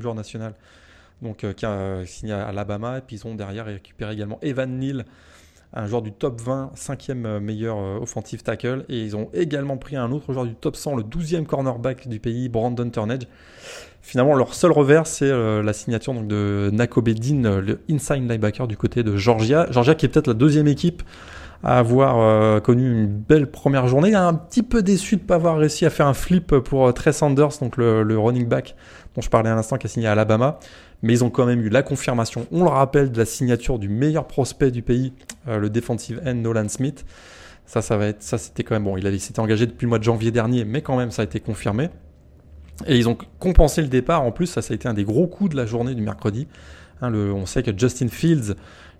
joueur 0.00 0.14
national, 0.14 0.54
donc, 1.22 1.44
euh, 1.44 1.52
qui 1.52 1.66
a 1.66 1.70
euh, 1.70 2.06
signé 2.06 2.32
à 2.32 2.48
Alabama. 2.48 2.98
Et 2.98 3.00
puis 3.00 3.16
ils 3.16 3.26
ont 3.26 3.34
derrière 3.34 3.66
récupéré 3.66 4.12
également 4.12 4.38
Evan 4.42 4.78
Neal, 4.78 5.04
un 5.72 5.86
joueur 5.86 6.02
du 6.02 6.12
top 6.12 6.40
20, 6.40 6.72
cinquième 6.74 7.26
euh, 7.26 7.40
meilleur 7.40 7.76
offensive 8.00 8.42
tackle. 8.42 8.84
Et 8.88 9.02
ils 9.02 9.16
ont 9.16 9.28
également 9.32 9.76
pris 9.76 9.96
un 9.96 10.10
autre 10.12 10.32
joueur 10.32 10.46
du 10.46 10.54
top 10.54 10.76
100, 10.76 10.96
le 10.96 11.02
12e 11.02 11.44
cornerback 11.44 12.08
du 12.08 12.20
pays, 12.20 12.48
Brandon 12.48 12.88
Turnage. 12.88 13.26
Finalement, 14.02 14.36
leur 14.36 14.54
seul 14.54 14.70
revers, 14.70 15.06
c'est 15.08 15.28
la 15.28 15.72
signature 15.72 16.14
donc, 16.14 16.28
de 16.28 16.70
Nakobe 16.72 17.08
Dean, 17.08 17.58
le 17.58 17.80
inside 17.90 18.30
linebacker 18.30 18.68
du 18.68 18.76
côté 18.76 19.02
de 19.02 19.16
Georgia. 19.16 19.66
Georgia 19.72 19.96
qui 19.96 20.06
est 20.06 20.08
peut-être 20.08 20.28
la 20.28 20.34
deuxième 20.34 20.68
équipe 20.68 21.02
à 21.62 21.78
avoir 21.78 22.18
euh, 22.18 22.60
connu 22.60 22.90
une 22.90 23.06
belle 23.06 23.50
première 23.50 23.88
journée. 23.88 24.10
Il 24.10 24.14
un 24.14 24.34
petit 24.34 24.62
peu 24.62 24.82
déçu 24.82 25.16
de 25.16 25.22
ne 25.22 25.26
pas 25.26 25.36
avoir 25.36 25.58
réussi 25.58 25.86
à 25.86 25.90
faire 25.90 26.06
un 26.06 26.14
flip 26.14 26.58
pour 26.58 26.86
euh, 26.86 26.92
Trey 26.92 27.12
Sanders, 27.12 27.58
donc 27.60 27.76
le, 27.76 28.18
running 28.18 28.46
back 28.46 28.76
dont 29.14 29.22
je 29.22 29.30
parlais 29.30 29.50
à 29.50 29.54
l'instant 29.54 29.78
qui 29.78 29.86
a 29.86 29.90
signé 29.90 30.06
à 30.06 30.12
Alabama. 30.12 30.58
Mais 31.02 31.12
ils 31.12 31.24
ont 31.24 31.30
quand 31.30 31.46
même 31.46 31.60
eu 31.60 31.68
la 31.68 31.82
confirmation, 31.82 32.46
on 32.50 32.64
le 32.64 32.70
rappelle, 32.70 33.12
de 33.12 33.18
la 33.18 33.24
signature 33.24 33.78
du 33.78 33.88
meilleur 33.88 34.26
prospect 34.26 34.70
du 34.70 34.82
pays, 34.82 35.12
euh, 35.48 35.58
le 35.58 35.70
defensive 35.70 36.20
end 36.26 36.34
Nolan 36.34 36.68
Smith. 36.68 37.04
Ça, 37.66 37.82
ça 37.82 37.96
va 37.96 38.06
être, 38.06 38.22
ça 38.22 38.38
c'était 38.38 38.62
quand 38.62 38.74
même 38.74 38.84
bon. 38.84 38.96
Il 38.96 39.06
avait 39.06 39.18
s'était 39.18 39.40
engagé 39.40 39.66
depuis 39.66 39.86
le 39.86 39.88
mois 39.88 39.98
de 39.98 40.04
janvier 40.04 40.30
dernier, 40.30 40.64
mais 40.64 40.82
quand 40.82 40.96
même 40.96 41.10
ça 41.10 41.22
a 41.22 41.24
été 41.24 41.40
confirmé. 41.40 41.90
Et 42.86 42.96
ils 42.96 43.08
ont 43.08 43.16
compensé 43.38 43.82
le 43.82 43.88
départ. 43.88 44.22
En 44.22 44.32
plus, 44.32 44.46
ça, 44.46 44.62
ça 44.62 44.72
a 44.72 44.74
été 44.74 44.88
un 44.88 44.94
des 44.94 45.04
gros 45.04 45.26
coups 45.26 45.50
de 45.50 45.56
la 45.56 45.66
journée 45.66 45.94
du 45.94 46.02
mercredi. 46.02 46.46
Hein, 47.00 47.12
on 47.12 47.46
sait 47.46 47.62
que 47.62 47.76
Justin 47.76 48.08
Fields, 48.08 48.54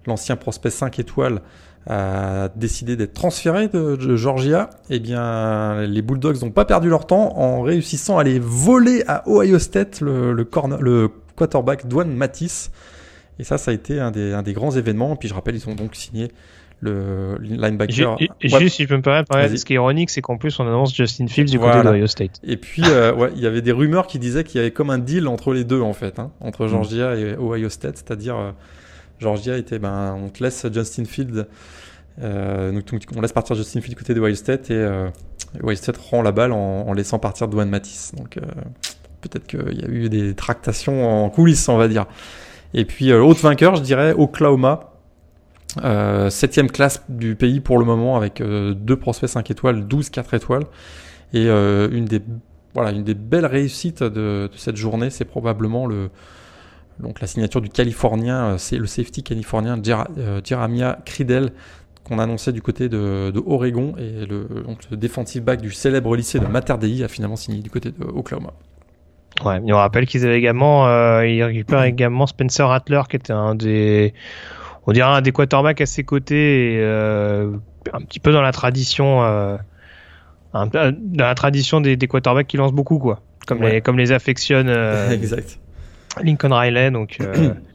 l'ancien 0.07 0.37
prospect 0.37 0.71
5 0.71 0.99
étoiles, 0.99 1.43
a 1.87 2.49
décidé 2.57 2.97
d'être 2.97 3.15
transféré 3.15 3.69
de, 3.69 4.17
Georgia. 4.17 4.71
Eh 4.91 4.99
bien, 4.99 5.83
les 5.85 6.03
Bulldogs 6.03 6.43
n'ont 6.43 6.51
pas 6.51 6.65
perdu 6.65 6.89
leur 6.89 7.07
temps 7.07 7.39
en 7.39 7.63
réussissant 7.63 8.19
à 8.19 8.23
aller 8.23 8.39
voler 8.39 9.05
à 9.07 9.23
Ohio 9.29 9.59
State 9.59 10.01
le, 10.01 10.33
le, 10.33 10.45
corner, 10.45 10.81
le 10.81 11.11
quarterback 11.37 11.87
Dwayne 11.87 12.15
Matisse. 12.15 12.71
Et 13.39 13.45
ça, 13.45 13.59
ça 13.59 13.71
a 13.71 13.75
été 13.75 14.01
un 14.01 14.11
des, 14.11 14.33
un 14.33 14.43
des 14.43 14.53
grands 14.53 14.73
événements. 14.73 15.15
Puis 15.17 15.29
je 15.29 15.35
rappelle, 15.35 15.55
ils 15.55 15.69
ont 15.69 15.75
donc 15.75 15.95
signé 15.95 16.29
le 16.81 17.39
linebacker. 17.41 18.17
Juste, 18.41 18.77
si 18.77 18.83
je 18.83 18.89
peux 18.89 18.97
me 18.97 19.03
permettre, 19.03 19.33
ce 19.57 19.65
qui 19.65 19.73
est 19.73 19.77
ironique, 19.77 20.11
c'est 20.11 20.23
qu'en 20.23 20.37
plus, 20.37 20.59
on 20.61 20.67
annonce 20.67 20.95
Justin 20.95 21.27
Fields 21.27 21.51
du 21.51 21.59
côté 21.59 21.83
d'Ohio 21.83 22.07
State. 22.07 22.41
Et 22.45 22.57
puis, 22.57 22.83
euh, 22.85 23.15
ouais, 23.17 23.31
il 23.35 23.43
y 23.43 23.47
avait 23.47 23.63
des 23.63 23.73
rumeurs 23.73 24.07
qui 24.07 24.19
disaient 24.19 24.45
qu'il 24.45 24.59
y 24.59 24.61
avait 24.61 24.73
comme 24.73 24.91
un 24.91 24.99
deal 24.99 25.29
entre 25.29 25.53
les 25.53 25.65
deux, 25.65 25.81
en 25.81 25.93
fait, 25.93 26.19
hein, 26.19 26.31
entre 26.41 26.65
mm. 26.65 26.69
Georgia 26.69 27.15
et 27.15 27.37
Ohio 27.37 27.69
State, 27.69 27.97
c'est-à-dire 27.97 28.37
euh, 28.37 28.51
Georgia 29.19 29.57
était, 29.57 29.79
ben, 29.79 30.15
on 30.15 30.29
te 30.29 30.43
laisse 30.43 30.67
Justin 30.73 31.05
Fields, 31.05 31.47
euh, 32.23 32.81
on 33.15 33.21
laisse 33.21 33.33
partir 33.33 33.57
Justin 33.57 33.81
Fields 33.81 33.95
du 33.95 33.97
côté 33.97 34.15
d'Ohio 34.15 34.35
State 34.35 34.71
et 34.71 34.87
Ohio 35.63 35.77
State 35.77 35.97
rend 35.97 36.23
la 36.23 36.33
balle 36.33 36.53
en, 36.53 36.93
laissant 36.93 37.19
partir 37.19 37.49
Dwayne 37.49 37.69
Matisse. 37.69 38.13
Donc, 38.17 38.39
peut-être 39.21 39.47
qu'il 39.47 39.81
y 39.81 39.85
a 39.85 39.89
eu 39.89 40.09
des 40.09 40.35
tractations 40.35 41.25
en 41.25 41.31
coulisses, 41.31 41.69
on 41.69 41.77
va 41.77 41.89
dire. 41.89 42.07
Et 42.75 42.85
puis, 42.85 43.09
l'autre 43.09 43.41
vainqueur, 43.41 43.77
je 43.77 43.83
dirais, 43.83 44.13
Oklahoma 44.13 44.97
euh, 45.85 46.31
septième 46.31 46.71
classe 46.71 47.03
du 47.09 47.35
pays 47.35 47.61
pour 47.61 47.79
le 47.79 47.85
moment 47.85 48.17
avec 48.17 48.41
euh, 48.41 48.73
deux 48.73 48.97
prospects 48.97 49.29
5 49.29 49.51
étoiles, 49.51 49.87
12 49.87 50.11
4 50.11 50.35
étoiles. 50.35 50.65
Et 51.35 51.49
euh, 51.49 51.89
une, 51.91 52.07
des, 52.07 52.23
voilà, 52.73 52.93
une 52.93 53.05
des 53.05 53.15
belles 53.15 53.47
réussites 53.47 54.03
de, 54.03 54.49
cette 54.57 54.77
journée, 54.77 55.11
c'est 55.11 55.25
probablement 55.25 55.87
le, 55.87 56.11
donc 57.01 57.21
la 57.21 57.27
signature 57.27 57.61
du 57.61 57.69
Californien, 57.69 58.57
c'est 58.59 58.79
le 58.79 58.87
safety 58.87 59.23
californien 59.23 59.81
Jeremiah 60.45 60.99
Cridel 61.05 61.53
qu'on 62.05 62.19
annonçait 62.19 62.53
du 62.53 62.63
côté 62.63 62.89
de, 62.89 63.33
Oregon 63.47 63.95
et 63.99 64.27
le, 64.27 64.47
donc 64.65 64.79
le 64.91 64.97
defensive 64.97 65.43
back 65.43 65.61
du 65.61 65.73
célèbre 65.73 66.15
lycée 66.17 66.39
de 66.39 66.47
Mater 66.47 66.79
Dei 66.79 67.03
a 67.03 67.09
finalement 67.09 67.37
signé 67.37 67.61
du 67.61 67.71
côté 67.71 67.91
de 67.91 68.05
Oklahoma. 68.05 68.53
Ouais, 69.45 69.61
on 69.63 69.77
rappelle 69.77 70.07
qu'ils 70.07 70.25
avaient 70.25 70.39
également, 70.39 70.87
euh, 70.87 71.27
ils 71.27 71.43
récupèrent 71.43 71.83
également 71.83 72.27
Spencer 72.27 72.67
Rattler 72.67 73.03
qui 73.11 73.17
était 73.17 73.33
un 73.33 73.55
des 73.55 74.15
on 74.87 74.93
dirait 74.93 75.09
un 75.09 75.21
des 75.21 75.33
quarterbacks 75.33 75.81
à 75.81 75.87
ses 75.87 76.05
côtés, 76.05 76.75
et, 76.75 76.79
euh, 76.81 77.57
un 77.93 78.01
petit 78.01 78.21
peu 78.21 78.33
dans 78.33 78.41
la 78.41 78.53
tradition, 78.53 79.25
euh, 79.25 79.57
un, 80.55 80.67
dans 80.67 81.25
la 81.25 81.35
tradition 81.35 81.81
des, 81.81 81.97
des, 81.97 82.07
quarterbacks 82.07 82.47
qui 82.47 82.57
lancent 82.57 82.73
beaucoup, 82.73 82.99
quoi. 82.99 83.21
Comme 83.47 83.63
les 83.63 83.81
comme 83.81 83.99
les 83.99 84.11
affectionne 84.11 84.69
euh, 84.69 85.11
exact. 85.13 85.61
Lincoln 86.23 86.53
Riley. 86.53 86.91
Donc 86.91 87.19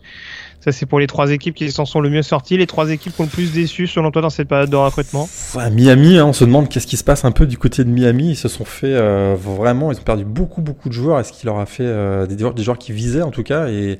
ça 0.59 0.71
c'est 0.71 0.85
pour 0.85 0.99
les 0.99 1.07
trois 1.07 1.31
équipes 1.31 1.55
qui 1.55 1.71
s'en 1.71 1.85
sont 1.85 2.01
le 2.01 2.09
mieux 2.09 2.21
sorties. 2.21 2.57
Les 2.57 2.67
trois 2.67 2.89
équipes 2.91 3.13
qui 3.15 3.21
ont 3.21 3.25
le 3.25 3.29
plus 3.29 3.51
déçu 3.53 3.87
selon 3.87 4.11
toi 4.11 4.21
dans 4.21 4.29
cette 4.29 4.47
période 4.47 4.69
de 4.69 4.75
recrutement? 4.75 5.29
Miami, 5.71 6.17
hein, 6.17 6.25
on 6.25 6.33
se 6.33 6.45
demande 6.45 6.69
qu'est-ce 6.69 6.87
qui 6.87 6.97
se 6.97 7.03
passe 7.03 7.25
un 7.25 7.31
peu 7.31 7.45
du 7.45 7.57
côté 7.57 7.83
de 7.83 7.89
Miami. 7.89 8.31
Ils 8.31 8.35
se 8.35 8.47
sont 8.47 8.65
fait 8.65 8.95
vraiment, 9.35 9.91
ils 9.91 9.99
ont 9.99 10.03
perdu 10.03 10.25
beaucoup 10.25 10.61
beaucoup 10.61 10.89
de 10.89 10.93
joueurs. 10.93 11.19
Est-ce 11.19 11.33
qu'il 11.33 11.47
leur 11.47 11.59
a 11.59 11.65
fait 11.65 12.27
des, 12.27 12.35
des 12.35 12.63
joueurs 12.63 12.77
qui 12.77 12.91
visaient 12.91 13.21
en 13.21 13.31
tout 13.31 13.43
cas? 13.43 13.67
Et 13.67 13.99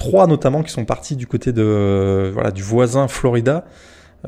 trois 0.00 0.26
notamment 0.26 0.62
qui 0.62 0.72
sont 0.72 0.86
partis 0.86 1.14
du 1.14 1.26
côté 1.26 1.52
de 1.52 1.62
euh, 1.62 2.30
voilà 2.32 2.50
du 2.50 2.62
voisin 2.62 3.06
Florida. 3.06 3.66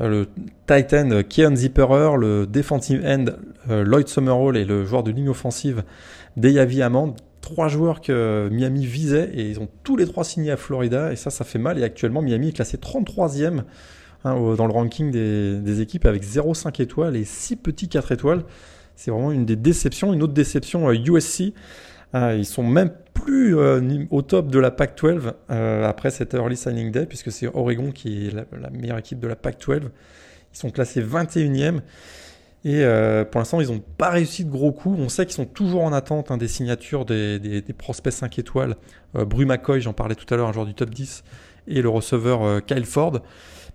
Euh, 0.01 0.07
le 0.07 0.27
Titan 0.67 1.09
euh, 1.11 1.23
Keon 1.23 1.55
Zipperer, 1.55 2.15
le 2.17 2.45
defensive 2.45 3.03
end 3.05 3.25
Lloyd 3.67 4.07
Summerall 4.07 4.57
et 4.57 4.65
le 4.65 4.85
joueur 4.85 5.03
de 5.03 5.11
ligne 5.11 5.29
offensive 5.29 5.83
Deyavi 6.37 6.81
Amand. 6.81 7.15
Trois 7.43 7.67
joueurs 7.67 7.99
que 7.99 8.47
Miami 8.53 8.85
visait 8.85 9.29
et 9.33 9.49
ils 9.49 9.59
ont 9.59 9.67
tous 9.83 9.97
les 9.97 10.07
trois 10.07 10.23
signé 10.23 10.49
à 10.49 10.55
Florida 10.55 11.11
et 11.11 11.17
ça, 11.17 11.29
ça 11.29 11.43
fait 11.43 11.59
mal. 11.59 11.77
Et 11.77 11.83
actuellement, 11.83 12.21
Miami 12.21 12.47
est 12.47 12.53
classé 12.53 12.77
33e 12.77 13.63
hein, 14.23 14.55
dans 14.55 14.65
le 14.65 14.71
ranking 14.71 15.11
des, 15.11 15.81
équipes 15.81 16.05
avec 16.05 16.23
0,5 16.23 16.81
étoiles 16.81 17.17
et 17.17 17.25
6 17.25 17.57
petits 17.57 17.89
4 17.89 18.13
étoiles. 18.13 18.43
C'est 18.95 19.11
vraiment 19.11 19.33
une 19.33 19.45
des 19.45 19.57
déceptions. 19.57 20.13
Une 20.13 20.23
autre 20.23 20.31
déception, 20.31 20.89
USC. 20.89 21.53
Ah, 22.13 22.33
ils 22.33 22.45
sont 22.45 22.63
même 22.63 22.91
plus 23.13 23.57
euh, 23.57 24.05
au 24.09 24.21
top 24.21 24.47
de 24.47 24.59
la 24.59 24.71
Pac-12 24.71 25.33
euh, 25.49 25.85
après 25.85 26.11
cette 26.11 26.33
early 26.33 26.55
signing 26.55 26.91
day, 26.91 27.05
puisque 27.05 27.29
c'est 27.29 27.47
Oregon 27.47 27.91
qui 27.91 28.27
est 28.27 28.31
la, 28.31 28.69
meilleure 28.69 28.99
équipe 28.99 29.19
de 29.19 29.27
la 29.27 29.35
Pac-12. 29.35 29.81
Ils 30.53 30.57
sont 30.57 30.69
classés 30.69 31.01
21e. 31.01 31.81
Et 32.65 32.83
euh, 32.83 33.25
pour 33.25 33.39
l'instant, 33.39 33.59
ils 33.59 33.67
n'ont 33.67 33.83
pas 33.97 34.09
réussi 34.09 34.45
de 34.45 34.49
gros 34.49 34.71
coups. 34.71 34.97
On 34.99 35.09
sait 35.09 35.25
qu'ils 35.25 35.35
sont 35.35 35.45
toujours 35.45 35.83
en 35.83 35.91
attente 35.91 36.31
hein, 36.31 36.37
des 36.37 36.47
signatures 36.47 37.05
des, 37.05 37.63
prospects 37.77 38.13
5 38.13 38.39
étoiles. 38.39 38.75
Bru 39.13 39.45
McCoy, 39.45 39.81
j'en 39.81 39.93
parlais 39.93 40.15
tout 40.15 40.31
à 40.33 40.37
l'heure, 40.37 40.47
un 40.47 40.53
joueur 40.53 40.65
du 40.65 40.73
top 40.73 40.89
10, 40.89 41.23
et 41.67 41.81
le 41.81 41.89
receveur 41.89 42.65
Kyle 42.65 42.85
Ford. 42.85 43.21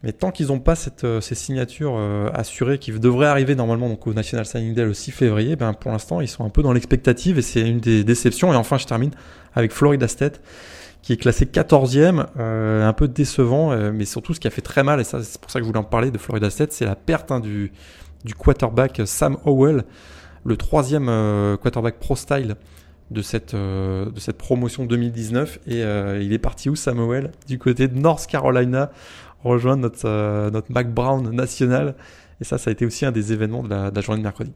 Mais 0.03 0.13
tant 0.13 0.31
qu'ils 0.31 0.47
n'ont 0.49 0.61
pas 0.61 0.75
euh, 1.03 1.21
ces 1.21 1.35
signatures 1.35 1.97
euh, 1.97 2.31
assurées 2.33 2.79
qui 2.79 2.93
devraient 2.93 3.27
arriver 3.27 3.57
normalement 3.57 3.89
donc 3.89 4.07
au 4.07 4.15
National 4.15 4.47
Signing 4.47 4.73
Day 4.73 4.85
le 4.85 4.95
6 4.95 5.11
février, 5.11 5.57
ben 5.57 5.73
pour 5.73 5.91
l'instant 5.91 6.21
ils 6.21 6.29
sont 6.29 6.45
un 6.45 6.51
peu 6.51 6.63
dans 6.63 6.73
l'expectative 6.73 7.39
et 7.39 7.43
c'est 7.43 7.69
une 7.69 7.81
des 7.81 8.05
déceptions. 8.05 8.53
Et 8.53 8.57
enfin 8.57 8.79
je 8.79 8.87
termine 8.87 9.11
avec 9.55 9.73
Florida 9.73 10.07
State 10.07 10.41
qui 11.03 11.13
est 11.13 11.17
classé 11.17 11.47
14e, 11.47 12.27
euh, 12.39 12.87
un 12.87 12.93
peu 12.93 13.09
décevant, 13.09 13.75
mais 13.93 14.05
surtout 14.05 14.35
ce 14.35 14.41
qui 14.41 14.47
a 14.47 14.51
fait 14.51 14.63
très 14.63 14.83
mal, 14.83 15.01
et 15.01 15.05
c'est 15.05 15.41
pour 15.41 15.51
ça 15.51 15.59
que 15.59 15.65
je 15.65 15.67
voulais 15.67 15.79
en 15.79 15.85
parler 15.85 16.11
de 16.11 16.19
Florida 16.19 16.51
State, 16.51 16.73
c'est 16.73 16.85
la 16.85 16.97
perte 16.97 17.31
hein, 17.31 17.41
du, 17.41 17.73
du 18.25 18.35
quarterback 18.35 19.03
Sam 19.05 19.37
Howell, 19.45 19.85
le 20.45 20.57
troisième 20.57 21.07
quarterback 21.61 21.99
pro 21.99 22.17
style 22.17 22.57
de 23.11 23.23
cette, 23.23 23.55
de 23.55 24.13
cette 24.19 24.39
promotion 24.39 24.85
2019 24.85 25.61
et 25.67 25.81
il 26.21 26.33
est 26.33 26.39
parti 26.39 26.69
où 26.69 26.77
Sam 26.77 26.99
Howell? 26.99 27.33
Du 27.47 27.59
côté 27.59 27.89
de 27.89 27.99
North 27.99 28.27
Carolina 28.27 28.91
rejoindre 29.43 29.83
notre, 29.83 30.07
euh, 30.07 30.51
notre 30.51 30.73
Mac 30.73 30.93
Brown 30.93 31.31
national. 31.31 31.95
Et 32.41 32.45
ça, 32.45 32.59
ça 32.59 32.71
a 32.71 32.73
été 32.73 32.87
aussi 32.87 33.05
un 33.05 33.13
des 33.13 33.33
événements 33.33 33.63
de 33.63 33.69
la, 33.69 34.01
journée 34.01 34.21
de 34.21 34.25
mercredi. 34.25 34.53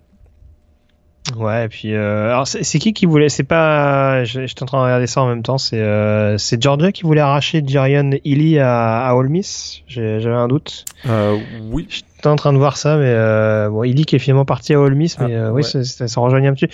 Ouais, 1.37 1.67
et 1.67 1.69
puis 1.69 1.95
euh, 1.95 2.31
alors 2.31 2.47
c'est 2.49 2.79
qui 2.79 2.93
qui 2.93 3.07
voulait 3.07 3.29
C'est 3.29 3.45
pas, 3.45 4.25
j'étais 4.25 4.63
en 4.65 4.67
train 4.67 4.79
de 4.79 4.85
regarder 4.85 5.07
ça 5.07 5.23
en 5.23 5.29
même 5.29 5.43
temps. 5.43 5.57
C'est 5.57 5.81
euh, 5.81 6.37
c'est 6.37 6.61
Georgia 6.61 6.93
qui 6.93 7.05
voulait 7.05 7.21
arracher 7.21 7.63
Jarian 7.65 8.11
Illy 8.25 8.59
à, 8.59 9.07
à 9.07 9.15
Ole 9.15 9.29
Miss? 9.29 9.83
J'avais 9.87 10.27
un 10.27 10.49
doute. 10.49 10.85
Euh, 11.07 11.39
oui. 11.71 11.89
J'étais 12.23 12.31
en 12.31 12.37
train 12.37 12.53
de 12.53 12.59
voir 12.59 12.77
ça, 12.77 12.99
mais 12.99 13.69
bon, 13.69 13.83
Illy 13.83 14.05
qui 14.05 14.15
est 14.15 14.21
finalement 14.21 14.45
parti 14.45 14.75
à 14.75 14.81
Ole 14.81 14.95
Miss, 14.95 15.19
mais 15.19 15.35
ah, 15.35 15.53
oui, 15.53 15.65
ça, 15.65 15.83
ça, 15.83 16.21
rejoignait 16.21 16.47
un 16.47 16.55
petit. 16.55 16.69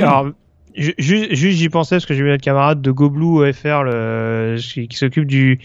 Alors 0.02 0.26
Juste, 0.78 1.34
j'y 1.34 1.68
pensais 1.68 1.96
parce 1.96 2.06
que 2.06 2.14
j'ai 2.14 2.22
vu 2.22 2.28
notre 2.28 2.44
camarade 2.44 2.80
de 2.80 2.90
Goblou 2.92 3.44
FR 3.52 3.82
le, 3.82 4.56
qui, 4.58 4.96
s'occupe 4.96 5.26
du, 5.26 5.58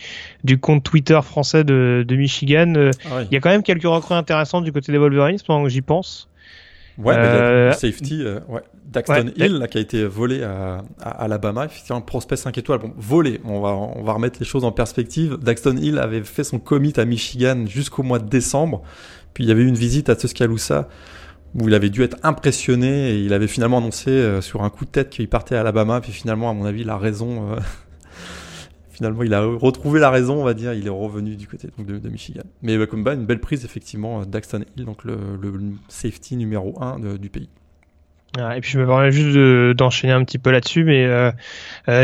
du 0.43 0.57
compte 0.59 0.83
Twitter 0.83 1.19
français 1.21 1.63
de, 1.63 2.03
de 2.07 2.15
Michigan. 2.15 2.73
Euh, 2.75 2.91
ah 3.05 3.21
il 3.21 3.33
y 3.33 3.37
a 3.37 3.39
quand 3.39 3.49
même 3.49 3.61
quelques 3.61 3.83
recrues 3.83 4.15
intéressantes 4.15 4.63
du 4.63 4.71
côté 4.71 4.91
des 4.91 4.97
Wolverines 4.97 5.37
pendant 5.45 5.63
que 5.63 5.69
j'y 5.69 5.81
pense. 5.81 6.29
Ouais, 6.97 7.13
euh, 7.15 7.69
le 7.69 7.73
safety, 7.73 8.23
euh, 8.23 8.39
ouais. 8.47 8.61
Daxton 8.85 9.31
Hill, 9.35 9.53
là, 9.53 9.67
qui 9.67 9.79
a 9.79 9.81
été 9.81 10.05
volé 10.05 10.43
à, 10.43 10.83
à 11.01 11.23
Alabama, 11.23 11.65
effectivement, 11.65 12.01
prospect 12.01 12.35
5 12.35 12.55
étoiles. 12.57 12.79
Bon, 12.79 12.93
volé, 12.95 13.41
on 13.43 13.59
va, 13.59 13.69
on 13.69 14.03
va 14.03 14.13
remettre 14.13 14.37
les 14.39 14.45
choses 14.45 14.63
en 14.63 14.71
perspective. 14.71 15.37
Daxton 15.41 15.77
Hill 15.77 15.97
avait 15.97 16.23
fait 16.23 16.43
son 16.43 16.59
commit 16.59 16.93
à 16.97 17.05
Michigan 17.05 17.65
jusqu'au 17.67 18.03
mois 18.03 18.19
de 18.19 18.29
décembre. 18.29 18.83
Puis 19.33 19.43
il 19.43 19.47
y 19.47 19.51
avait 19.51 19.63
eu 19.63 19.67
une 19.67 19.75
visite 19.75 20.09
à 20.09 20.15
Tuscaloosa 20.15 20.87
où 21.55 21.67
il 21.67 21.73
avait 21.75 21.89
dû 21.89 22.01
être 22.03 22.17
impressionné 22.23 23.11
et 23.11 23.19
il 23.19 23.33
avait 23.33 23.47
finalement 23.47 23.77
annoncé 23.77 24.09
euh, 24.09 24.41
sur 24.41 24.63
un 24.63 24.69
coup 24.69 24.85
de 24.85 24.89
tête 24.89 25.09
qu'il 25.09 25.27
partait 25.29 25.55
à 25.55 25.61
Alabama. 25.61 26.01
Puis 26.01 26.11
finalement, 26.11 26.49
à 26.49 26.53
mon 26.53 26.65
avis, 26.65 26.83
la 26.83 26.97
raison. 26.97 27.51
Euh, 27.51 27.59
finalement, 28.89 29.23
il 29.23 29.33
a 29.33 29.41
retrouvé 29.41 29.99
la 29.99 30.09
raison, 30.09 30.41
on 30.41 30.43
va 30.43 30.53
dire. 30.53 30.73
Il 30.73 30.87
est 30.87 30.89
revenu 30.89 31.35
du 31.35 31.47
côté 31.47 31.67
de, 31.77 32.09
Michigan. 32.09 32.43
Mais 32.61 32.85
comme 32.87 33.03
bah, 33.03 33.13
une 33.13 33.25
belle 33.25 33.39
prise, 33.39 33.65
effectivement, 33.65 34.21
euh, 34.21 34.25
Daxton 34.25 34.63
Hill, 34.75 34.85
donc 34.85 35.03
le, 35.03 35.17
safety 35.89 36.37
numéro 36.37 36.81
1 36.81 37.17
du 37.17 37.29
pays. 37.29 37.49
et 38.37 38.61
puis 38.61 38.71
je 38.71 38.79
me 38.79 38.87
permets 38.87 39.11
juste 39.11 39.37
d'enchaîner 39.77 40.13
un 40.13 40.23
petit 40.23 40.39
peu 40.39 40.49
là-dessus, 40.49 40.83
mais 40.83 41.07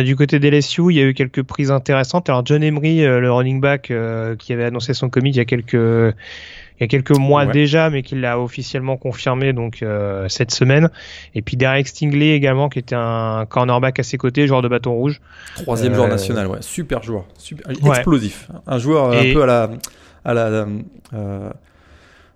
du 0.03 0.15
côté 0.15 0.38
des 0.38 0.49
il 0.49 0.91
y 0.91 0.99
a 0.99 1.05
eu 1.05 1.15
quelques 1.15 1.41
prises 1.41 1.71
intéressantes. 1.71 2.30
Alors 2.30 2.45
John 2.45 2.61
Emery, 2.61 2.99
le 2.99 3.32
running 3.32 3.61
back, 3.61 3.91
qui 4.38 4.53
avait 4.53 4.65
annoncé 4.65 4.93
son 4.93 5.09
commit 5.09 5.32
il 5.32 5.38
y 5.38 5.39
a 5.39 5.45
quelques 5.45 6.13
il 6.80 6.84
y 6.84 6.86
a 6.86 6.88
quelques 6.88 7.17
mois 7.17 7.45
déjà, 7.45 7.89
mais 7.89 8.03
qu'il 8.03 8.21
l'a 8.21 8.39
officiellement 8.39 8.95
confirmé 8.95 9.51
donc 9.51 9.84
euh, 9.84 10.27
cette 10.30 10.51
semaine. 10.51 10.89
Et 11.36 11.41
puis 11.41 11.57
Derek 11.57 11.88
Stingley 11.88 12.30
également, 12.32 12.69
qui 12.69 12.80
était 12.80 12.95
un 12.95 13.45
cornerback 13.47 13.99
à 13.99 14.03
ses 14.03 14.17
côtés, 14.17 14.47
joueur 14.47 14.61
de 14.61 14.69
bâton 14.69 14.93
rouge. 14.93 15.19
Troisième 15.55 15.93
joueur 15.93 16.07
euh, 16.07 16.11
national, 16.11 16.47
ouais, 16.47 16.61
super 16.61 17.03
joueur, 17.03 17.25
super, 17.38 17.69
explosif, 17.69 18.49
un 18.65 18.77
joueur 18.77 19.11
un 19.11 19.34
peu 19.34 19.43
à 19.43 19.45
la 19.45 19.69
à 20.23 20.34
la 20.34 20.67
euh, 21.13 21.49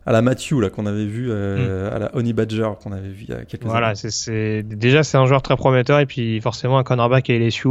à 0.06 0.12
la 0.12 0.22
Matthew 0.22 0.60
là 0.60 0.70
qu'on 0.70 0.86
avait 0.86 1.06
vu 1.06 1.30
hmm. 1.30 1.89
à 1.94 2.00
la 2.00 2.16
Honey 2.16 2.34
Badger 2.34 2.72
qu'on 2.82 2.91
avait 2.91 3.08
vu 3.08 3.26
il 3.28 3.30
y 3.30 3.34
a 3.34 3.46
quelques 3.46 3.64
voilà, 3.64 3.88
années. 3.88 3.96
Voilà, 3.96 4.12
c'est 4.12 4.64
déjà 4.64 5.04
c'est 5.04 5.18
un 5.18 5.26
joueur 5.26 5.41
très 5.41 5.56
prometteur 5.56 6.00
et 6.00 6.06
puis 6.06 6.41
forcément 6.41 6.78
un 6.78 6.84
cornerback 6.84 7.30
à 7.30 7.34
LSU, 7.34 7.70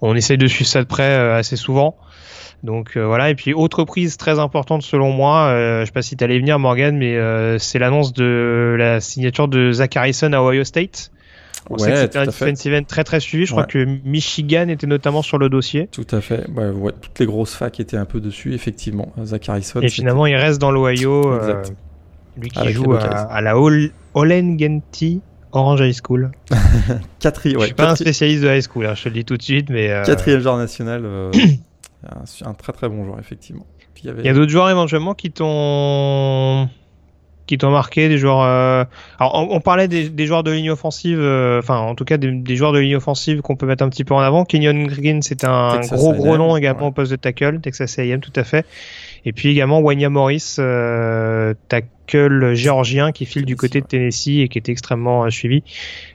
on 0.00 0.14
essaye 0.14 0.38
de 0.38 0.46
suivre 0.46 0.68
ça 0.68 0.82
de 0.82 0.88
près 0.88 1.14
assez 1.14 1.56
souvent. 1.56 1.96
Donc 2.62 2.96
euh, 2.96 3.06
voilà, 3.06 3.30
et 3.30 3.34
puis 3.34 3.54
autre 3.54 3.84
prise 3.84 4.16
très 4.16 4.38
importante 4.38 4.82
selon 4.82 5.10
moi, 5.10 5.46
euh, 5.46 5.80
je 5.80 5.86
sais 5.86 5.92
pas 5.92 6.02
si 6.02 6.16
tu 6.16 6.24
allais 6.24 6.38
venir 6.38 6.58
Morgan, 6.58 6.96
mais 6.96 7.16
euh, 7.16 7.58
c'est 7.58 7.78
l'annonce 7.78 8.12
de 8.12 8.74
la 8.78 9.00
signature 9.00 9.46
de 9.48 9.72
Zach 9.72 9.96
Harrison 9.96 10.32
à 10.32 10.40
Ohio 10.40 10.64
State. 10.64 11.10
On 11.68 11.78
sait 11.78 11.90
que 11.90 11.96
c'était 11.96 12.18
un 12.18 12.26
defensive 12.26 12.74
end 12.74 12.84
très 12.84 13.02
très 13.02 13.18
suivi. 13.18 13.44
Je 13.44 13.50
crois 13.50 13.64
que 13.64 13.84
Michigan 14.04 14.68
était 14.68 14.86
notamment 14.86 15.22
sur 15.22 15.36
le 15.36 15.48
dossier. 15.48 15.88
Tout 15.90 16.06
à 16.12 16.20
fait. 16.20 16.48
Ouais, 16.48 16.92
toutes 17.00 17.18
les 17.18 17.26
grosses 17.26 17.54
facs 17.54 17.80
étaient 17.80 17.96
un 17.96 18.04
peu 18.04 18.20
dessus, 18.20 18.54
effectivement. 18.54 19.12
Zachary 19.24 19.62
Et 19.82 19.88
finalement, 19.88 20.26
il 20.26 20.36
reste 20.36 20.60
dans 20.60 20.70
l'Ohio. 20.70 21.32
Euh, 21.32 21.62
lui 22.36 22.50
qui 22.50 22.68
joue 22.70 22.92
à, 22.92 23.40
la 23.40 23.54
Genti 24.14 25.20
Orange 25.56 25.80
High 25.80 25.94
School. 25.94 26.30
Quatrième. 27.20 27.60
Je 27.60 27.66
suis 27.66 27.74
pas 27.74 27.90
un 27.90 27.96
spécialiste 27.96 28.42
de 28.42 28.48
high 28.48 28.62
school, 28.62 28.86
hein, 28.86 28.94
je 28.94 29.04
te 29.04 29.08
le 29.08 29.14
dis 29.14 29.24
tout 29.24 29.36
de 29.36 29.42
suite, 29.42 29.70
mais. 29.70 29.90
Euh, 29.90 30.04
Quatrième 30.04 30.40
joueur 30.40 30.56
national. 30.56 31.02
Euh, 31.04 31.30
un, 32.44 32.54
très 32.54 32.72
très 32.72 32.88
bon 32.88 33.04
joueur, 33.04 33.18
effectivement. 33.18 33.66
il 34.02 34.24
y 34.24 34.28
a 34.28 34.34
d'autres 34.34 34.50
joueurs 34.50 34.70
éventuellement 34.70 35.14
qui 35.14 35.30
t'ont 35.30 36.68
qui 37.46 37.58
t'ont 37.58 37.70
marqué, 37.70 38.08
des 38.08 38.18
joueurs. 38.18 38.42
Euh... 38.42 38.84
Alors, 39.18 39.46
on, 39.50 39.60
parlait 39.60 39.88
des, 39.88 40.08
des, 40.08 40.26
joueurs 40.26 40.42
de 40.42 40.50
ligne 40.50 40.70
offensive, 40.70 41.18
euh, 41.20 41.60
enfin, 41.60 41.78
en 41.78 41.94
tout 41.94 42.04
cas, 42.04 42.16
des, 42.16 42.32
des, 42.32 42.56
joueurs 42.56 42.72
de 42.72 42.80
ligne 42.80 42.96
offensive 42.96 43.40
qu'on 43.40 43.56
peut 43.56 43.66
mettre 43.66 43.84
un 43.84 43.88
petit 43.88 44.04
peu 44.04 44.14
en 44.14 44.18
avant. 44.18 44.44
Kenyon 44.44 44.86
Green, 44.86 45.22
c'est 45.22 45.44
un 45.44 45.80
gros 45.80 46.12
gros 46.12 46.36
nom 46.36 46.56
également 46.56 46.88
au 46.88 46.92
poste 46.92 47.12
de 47.12 47.16
tackle, 47.16 47.60
Texas 47.60 47.98
A&M, 47.98 48.20
tout 48.20 48.32
à 48.34 48.44
fait. 48.44 48.66
Et 49.26 49.32
puis 49.32 49.48
également 49.48 49.80
Wanya 49.80 50.08
Morris, 50.08 50.54
euh, 50.60 51.52
tackle 51.68 52.54
géorgien 52.54 53.10
qui 53.10 53.26
file 53.26 53.44
du 53.44 53.56
côté 53.56 53.80
de 53.80 53.86
Tennessee 53.86 54.38
et 54.38 54.48
qui 54.48 54.56
est 54.56 54.68
extrêmement 54.68 55.24
euh, 55.24 55.30
suivi. 55.30 55.64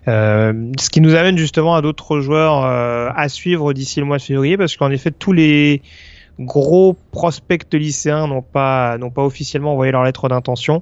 Euh, 0.08 0.72
ce 0.80 0.90
qui 0.90 1.02
nous 1.02 1.14
amène 1.14 1.38
justement 1.38 1.76
à 1.76 1.82
d'autres 1.82 2.22
joueurs 2.22 2.64
euh, 2.64 3.10
à 3.14 3.28
suivre 3.28 3.74
d'ici 3.74 4.00
le 4.00 4.06
mois 4.06 4.18
de 4.18 4.22
février, 4.22 4.56
parce 4.56 4.78
qu'en 4.78 4.90
effet, 4.92 5.12
tous 5.12 5.34
les 5.34 5.82
gros 6.40 6.96
prospects 7.12 7.74
lycéens 7.74 8.28
n'ont 8.28 8.42
pas 8.42 8.98
n'ont 8.98 9.12
pas 9.12 9.24
officiellement 9.24 9.74
envoyé 9.74 9.92
leur 9.92 10.06
lettre 10.06 10.30
d'intention. 10.30 10.82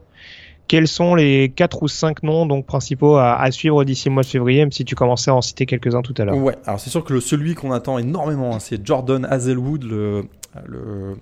Quels 0.68 0.88
sont 0.88 1.16
les 1.16 1.50
quatre 1.50 1.82
ou 1.82 1.88
cinq 1.88 2.22
noms 2.22 2.46
donc 2.46 2.68
principaux 2.68 3.18
à, 3.18 3.50
suivre 3.50 3.84
d'ici 3.84 4.08
le 4.08 4.14
mois 4.14 4.22
de 4.22 4.28
février, 4.28 4.60
même 4.60 4.72
si 4.72 4.86
tu 4.86 4.94
commençais 4.94 5.32
à 5.32 5.34
en 5.34 5.42
citer 5.42 5.66
quelques-uns 5.66 6.04
tout 6.04 6.14
à 6.20 6.26
l'heure? 6.26 6.38
Ouais, 6.38 6.56
alors 6.68 6.80
c'est 6.80 6.92
sûr 6.92 7.04
que 7.04 7.12
le, 7.12 7.22
celui 7.22 7.56
qu'on 7.56 7.72
attend 7.72 7.98
énormément, 7.98 8.54
hein, 8.54 8.60
c'est 8.60 8.86
Jordan 8.86 9.26
Hazelwood, 9.26 9.84
le, 9.84 10.26
le 10.68 11.16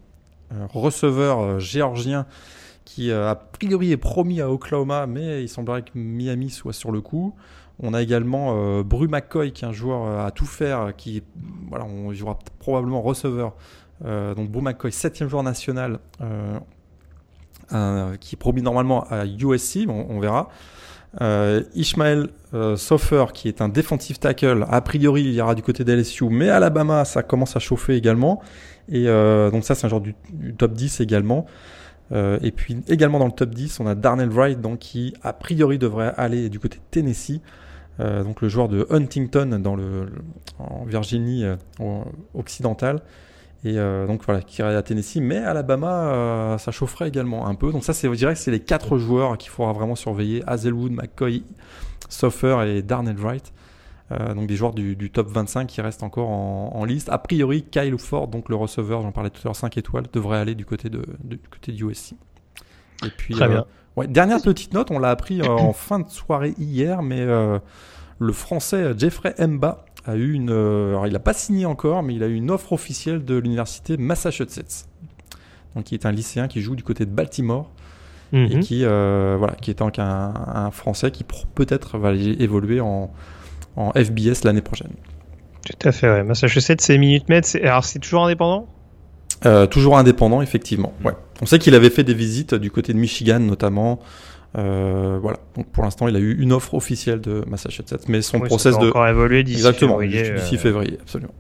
receveur 0.74 1.40
euh, 1.40 1.60
géorgien 1.60 2.26
qui 2.86 3.12
euh, 3.12 3.30
a 3.30 3.36
priori 3.36 3.92
est 3.92 3.98
promis 3.98 4.40
à 4.42 4.50
Oklahoma, 4.50 5.08
mais 5.08 5.44
il 5.44 5.50
semblerait 5.50 5.82
que 5.82 5.92
Miami 5.96 6.50
soit 6.50 6.74
sur 6.74 6.92
le 6.92 7.02
coup. 7.02 7.36
On 7.80 7.94
a 7.94 8.02
également 8.02 8.56
euh, 8.56 8.84
Bru 8.84 9.08
McCoy, 9.08 9.52
qui 9.52 9.66
est 9.66 9.68
un 9.68 9.74
joueur 9.74 10.26
à 10.26 10.32
tout 10.32 10.46
faire, 10.46 10.94
qui 10.96 11.22
voilà, 11.70 11.86
on 11.86 12.14
jouera 12.14 12.40
probablement 12.60 13.02
receveur. 13.02 13.54
donc 14.04 14.50
Bru 14.50 14.62
McCoy, 14.62 14.92
septième 14.92 15.30
joueur 15.30 15.44
national, 15.44 16.00
qui 18.20 18.36
est 18.36 18.40
promis 18.40 18.62
normalement 18.62 19.04
à 19.10 19.26
USC, 19.26 19.86
on, 19.90 20.20
verra. 20.20 20.50
Ishmael 21.76 22.30
Sofer, 22.78 23.26
qui 23.34 23.48
est 23.48 23.62
un 23.62 23.70
defensive 23.70 24.18
tackle, 24.18 24.66
a 24.70 24.82
priori 24.82 25.24
il 25.24 25.34
ira 25.34 25.54
du 25.54 25.62
côté 25.62 25.84
d'LSU, 25.84 26.30
mais 26.30 26.50
Alabama, 26.50 27.06
ça 27.06 27.22
commence 27.22 27.56
à 27.56 27.60
chauffer 27.60 27.96
également. 27.96 28.42
Et 28.90 29.08
euh, 29.08 29.52
donc 29.52 29.64
ça, 29.64 29.76
c'est 29.76 29.86
un 29.86 29.90
genre 29.90 30.02
du, 30.02 30.16
top 30.58 30.74
10 30.74 31.02
également. 31.02 31.46
Euh, 32.14 32.40
et 32.42 32.52
puis 32.52 32.78
également 32.88 33.20
dans 33.20 33.26
le 33.26 33.32
top 33.32 33.50
10, 33.50 33.80
on 33.80 33.88
a 33.88 33.96
Darnell 33.96 34.30
Wright, 34.30 34.62
donc, 34.62 34.80
qui 34.80 35.14
a 35.24 35.34
priori 35.34 35.78
devrait 35.78 36.14
aller 36.18 36.50
du 36.50 36.60
côté 36.60 36.80
Tennessee. 36.92 37.42
Euh, 38.00 38.24
donc 38.24 38.42
le 38.42 38.48
joueur 38.48 38.70
de 38.70 38.86
Huntington 38.92 39.60
dans 39.60 39.76
le, 39.76 40.12
en 40.60 40.86
Virginie 40.86 41.44
occidentale. 42.34 43.02
Et 43.66 43.74
donc 43.74 44.24
voilà, 44.24 44.42
qui 44.42 44.62
irait 44.62 44.76
à 44.76 44.84
Tennessee. 44.84 45.18
Mais 45.18 45.38
Alabama, 45.38 46.56
ça 46.60 46.72
chaufferait 46.72 47.10
également 47.10 47.48
un 47.48 47.56
peu. 47.56 47.72
Donc 47.72 47.84
ça, 47.84 47.94
c'est, 47.94 48.08
je 48.08 48.14
dirais 48.14 48.34
que 48.34 48.40
c'est 48.40 48.52
les 48.52 48.62
quatre 48.62 48.98
joueurs 48.98 49.38
qu'il 49.38 49.50
faudra 49.50 49.74
vraiment 49.74 49.96
surveiller. 49.96 50.44
Hazelwood, 50.48 50.92
McCoy, 50.92 51.44
Soffer 52.08 52.64
et 52.68 52.82
Darnell 52.84 53.18
Wright. 53.18 53.52
Euh, 54.12 54.34
donc 54.34 54.48
des 54.48 54.56
joueurs 54.56 54.74
du, 54.74 55.10
top 55.12 55.28
25 55.28 55.68
qui 55.68 55.82
restent 55.82 56.04
encore 56.04 56.30
en, 56.30 56.86
liste. 56.86 57.10
A 57.10 57.18
priori, 57.18 57.64
Kyle 57.64 57.98
Ford, 57.98 58.28
donc 58.28 58.50
le 58.50 58.56
receveur, 58.56 59.02
j'en 59.02 59.12
parlais 59.12 59.30
tout 59.30 59.42
à 59.42 59.46
l'heure, 59.46 59.56
5 59.56 59.78
étoiles, 59.78 60.06
devrait 60.12 60.38
aller 60.38 60.56
du 60.56 60.66
côté 60.66 60.90
de, 60.90 61.04
du 61.24 61.38
côté 61.38 61.72
du 61.74 61.86
USC. 61.86 62.14
Et 63.06 63.10
puis, 63.10 63.34
Très 63.36 63.48
bien. 63.48 63.60
Euh, 63.60 63.64
ouais, 63.98 64.08
dernière 64.08 64.42
petite 64.42 64.74
note, 64.74 64.92
on 64.92 65.00
l'a 65.00 65.10
appris 65.10 65.42
euh, 65.42 65.48
en 65.48 65.74
fin 65.74 66.00
de 66.00 66.10
soirée 66.10 66.54
hier, 66.58 67.04
mais 67.04 67.26
le 67.26 68.34
français 68.34 68.94
Jeffrey 68.98 69.36
Mba 69.46 69.86
a 70.06 70.16
eu 70.16 70.32
une. 70.32 70.52
alors 70.52 71.06
il 71.06 71.14
n'a 71.14 71.20
pas 71.20 71.34
signé 71.34 71.66
encore, 71.66 72.02
mais 72.02 72.16
il 72.16 72.24
a 72.24 72.28
eu 72.28 72.36
une 72.36 72.50
offre 72.50 72.72
officielle 72.72 73.26
de 73.26 73.36
l'université 73.36 73.98
Massachusetts. 73.98 74.88
Donc 75.76 75.84
qui 75.86 75.96
est 75.96 76.06
un 76.06 76.12
lycéen 76.12 76.48
qui 76.48 76.62
joue 76.62 76.78
du 76.78 76.84
côté 76.84 77.06
de 77.06 77.12
Baltimore. 77.12 77.70
et 78.32 78.56
mhm. 78.56 78.60
qui, 78.62 78.86
voilà, 78.86 79.54
qui 79.62 79.70
est 79.70 79.80
donc 79.80 80.00
un, 80.00 80.34
un 80.54 80.72
Français 80.72 81.12
qui 81.12 81.26
peut-être 81.26 81.98
va 81.98 82.14
évoluer 82.14 82.80
en, 82.80 83.12
en 83.78 83.92
FBS 83.94 84.44
l'année 84.44 84.62
prochaine. 84.62 84.92
Tout 85.66 85.88
à 85.88 85.92
fait, 85.92 86.10
ouais. 86.10 86.24
Massachusetts, 86.24 86.82
c'est 86.82 86.98
Minute 86.98 87.30
Med. 87.30 87.46
Alors, 87.64 87.84
c'est 87.86 88.00
toujours 88.00 88.26
indépendant? 88.26 88.68
Euh, 89.46 89.68
Toujours 89.68 89.98
indépendant, 89.98 90.42
effectivement. 90.42 90.94
Ouais. 91.06 91.14
On 91.42 91.46
sait 91.46 91.60
qu'il 91.60 91.76
avait 91.76 91.90
fait 91.92 92.04
des 92.04 92.14
visites 92.16 92.56
du 92.56 92.72
côté 92.72 92.92
de 92.94 92.98
Michigan, 92.98 93.40
notamment. 93.40 94.00
Euh, 94.58 95.20
voilà. 95.22 95.38
Donc, 95.56 95.68
pour 95.68 95.84
l'instant, 95.84 96.08
il 96.08 96.16
a 96.16 96.20
eu 96.20 96.42
une 96.42 96.52
offre 96.54 96.74
officielle 96.74 97.22
de 97.22 97.44
Massachusetts, 97.48 98.08
mais 98.08 98.22
son 98.22 98.40
process 98.40 98.78
de. 98.80 98.88
encore 98.88 99.08
évolué 99.08 99.44
d'ici 99.44 99.62
février. 99.62 100.18
Exactement, 100.20 100.42
d'ici 100.42 100.58
février, 100.58 100.98
absolument. 101.02 101.34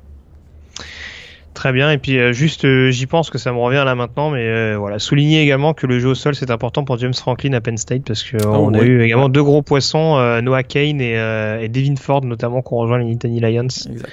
Très 1.57 1.73
bien. 1.73 1.89
Et 1.89 1.97
puis 1.97 2.19
euh, 2.19 2.33
juste, 2.33 2.65
euh, 2.65 2.91
j'y 2.91 3.07
pense 3.07 3.31
que 3.31 3.39
ça 3.39 3.51
me 3.51 3.57
revient 3.57 3.81
là 3.83 3.95
maintenant, 3.95 4.29
mais 4.29 4.45
euh, 4.45 4.75
voilà, 4.77 4.99
souligner 4.99 5.41
également 5.41 5.73
que 5.73 5.87
le 5.87 5.97
jeu 5.97 6.09
au 6.09 6.13
sol 6.13 6.35
c'est 6.35 6.51
important 6.51 6.83
pour 6.83 6.99
James 6.99 7.15
Franklin 7.15 7.53
à 7.53 7.61
Penn 7.61 7.77
State 7.77 8.03
parce 8.05 8.23
qu'on 8.23 8.47
on 8.47 8.73
a 8.75 8.81
eu 8.83 9.01
également 9.01 9.27
deux 9.27 9.41
gros 9.41 9.63
poissons, 9.63 10.17
Noah 10.43 10.61
Kane 10.61 11.01
et, 11.01 11.13
et, 11.13 11.67
Devin 11.67 11.95
Ford 11.95 12.23
notamment 12.23 12.61
qui 12.61 12.73
ont 12.73 12.77
rejoint 12.77 12.99
les 12.99 13.05
Nittany 13.05 13.39
Lions. 13.39 13.63
Exact. 13.63 14.07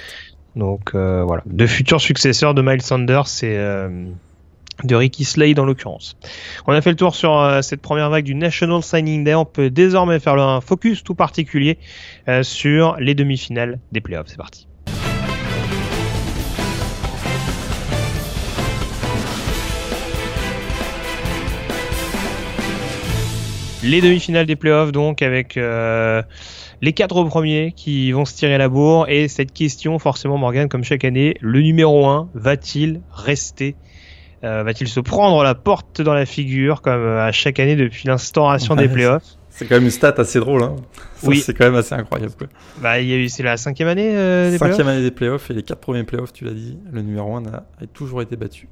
Donc 0.55 0.95
voilà, 0.95 1.43
de 1.45 1.67
futurs 1.67 2.01
successeurs 2.01 2.55
de 2.55 2.63
Miles 2.63 2.81
Sanders 2.81 3.43
et 3.43 3.57
de 4.83 4.95
Ricky 4.95 5.23
Slade 5.23 5.59
en 5.59 5.65
l'occurrence. 5.65 6.17
On 6.65 6.73
a 6.73 6.81
fait 6.81 6.89
le 6.89 6.95
tour 6.95 7.13
sur 7.13 7.59
cette 7.61 7.81
première 7.81 8.09
vague 8.09 8.25
du 8.25 8.33
National 8.33 8.81
Signing 8.81 9.23
Day. 9.23 9.35
On 9.35 9.45
peut 9.45 9.69
désormais 9.69 10.19
faire 10.19 10.33
un 10.33 10.61
focus 10.61 11.03
tout 11.03 11.13
particulier 11.13 11.77
sur 12.41 12.95
les 12.99 13.13
demi-finales 13.13 13.77
des 13.91 14.01
playoffs. 14.01 14.29
C'est 14.29 14.37
parti. 14.37 14.67
Les 23.85 24.01
demi-finales 24.01 24.45
des 24.45 24.55
playoffs 24.55 24.91
donc 24.91 25.21
avec 25.21 25.57
euh, 25.57 26.21
les 26.81 26.93
quatre 26.93 27.23
premiers 27.25 27.73
qui 27.75 28.11
vont 28.11 28.25
se 28.25 28.35
tirer 28.35 28.57
la 28.57 28.67
bourre. 28.67 29.07
Et 29.09 29.27
cette 29.27 29.53
question 29.53 29.99
forcément 29.99 30.37
Morgan 30.37 30.67
comme 30.67 30.83
chaque 30.83 31.05
année 31.05 31.35
le 31.41 31.61
numéro 31.61 32.05
1 32.07 32.29
va-t-il 32.33 33.01
rester 33.11 33.75
euh, 34.43 34.63
va-t-il 34.63 34.87
se 34.87 34.99
prendre 34.99 35.43
la 35.43 35.55
porte 35.55 36.01
dans 36.01 36.13
la 36.13 36.25
figure 36.25 36.81
comme 36.81 37.01
euh, 37.01 37.25
à 37.25 37.31
chaque 37.31 37.59
année 37.59 37.75
depuis 37.75 38.07
l'instauration 38.07 38.75
des 38.75 38.87
playoffs? 38.87 39.37
c'est 39.49 39.65
quand 39.65 39.75
même 39.75 39.85
une 39.85 39.91
stat 39.91 40.13
assez 40.17 40.37
drôle 40.37 40.63
hein. 40.63 40.75
oui. 41.23 41.37
c'est 41.37 41.53
quand 41.53 41.63
même 41.63 41.75
assez 41.75 41.95
incroyable 41.95 42.33
quoi. 42.37 42.47
bah 42.81 42.99
il 42.99 43.07
y 43.07 43.13
a 43.13 43.15
eu 43.15 43.29
c'est 43.29 43.41
la 43.41 43.55
cinquième 43.55 43.87
année 43.87 44.11
des 44.51 44.57
cinquième 44.57 44.89
année 44.89 45.01
des 45.01 45.11
playoffs 45.11 45.49
et 45.49 45.53
les 45.53 45.63
quatre 45.63 45.79
premiers 45.79 46.03
playoffs 46.03 46.33
tu 46.33 46.43
l'as 46.43 46.51
dit 46.51 46.77
le 46.91 47.01
numéro 47.01 47.37
1 47.37 47.45
a 47.45 47.63
toujours 47.93 48.21
été 48.21 48.35
battu 48.35 48.67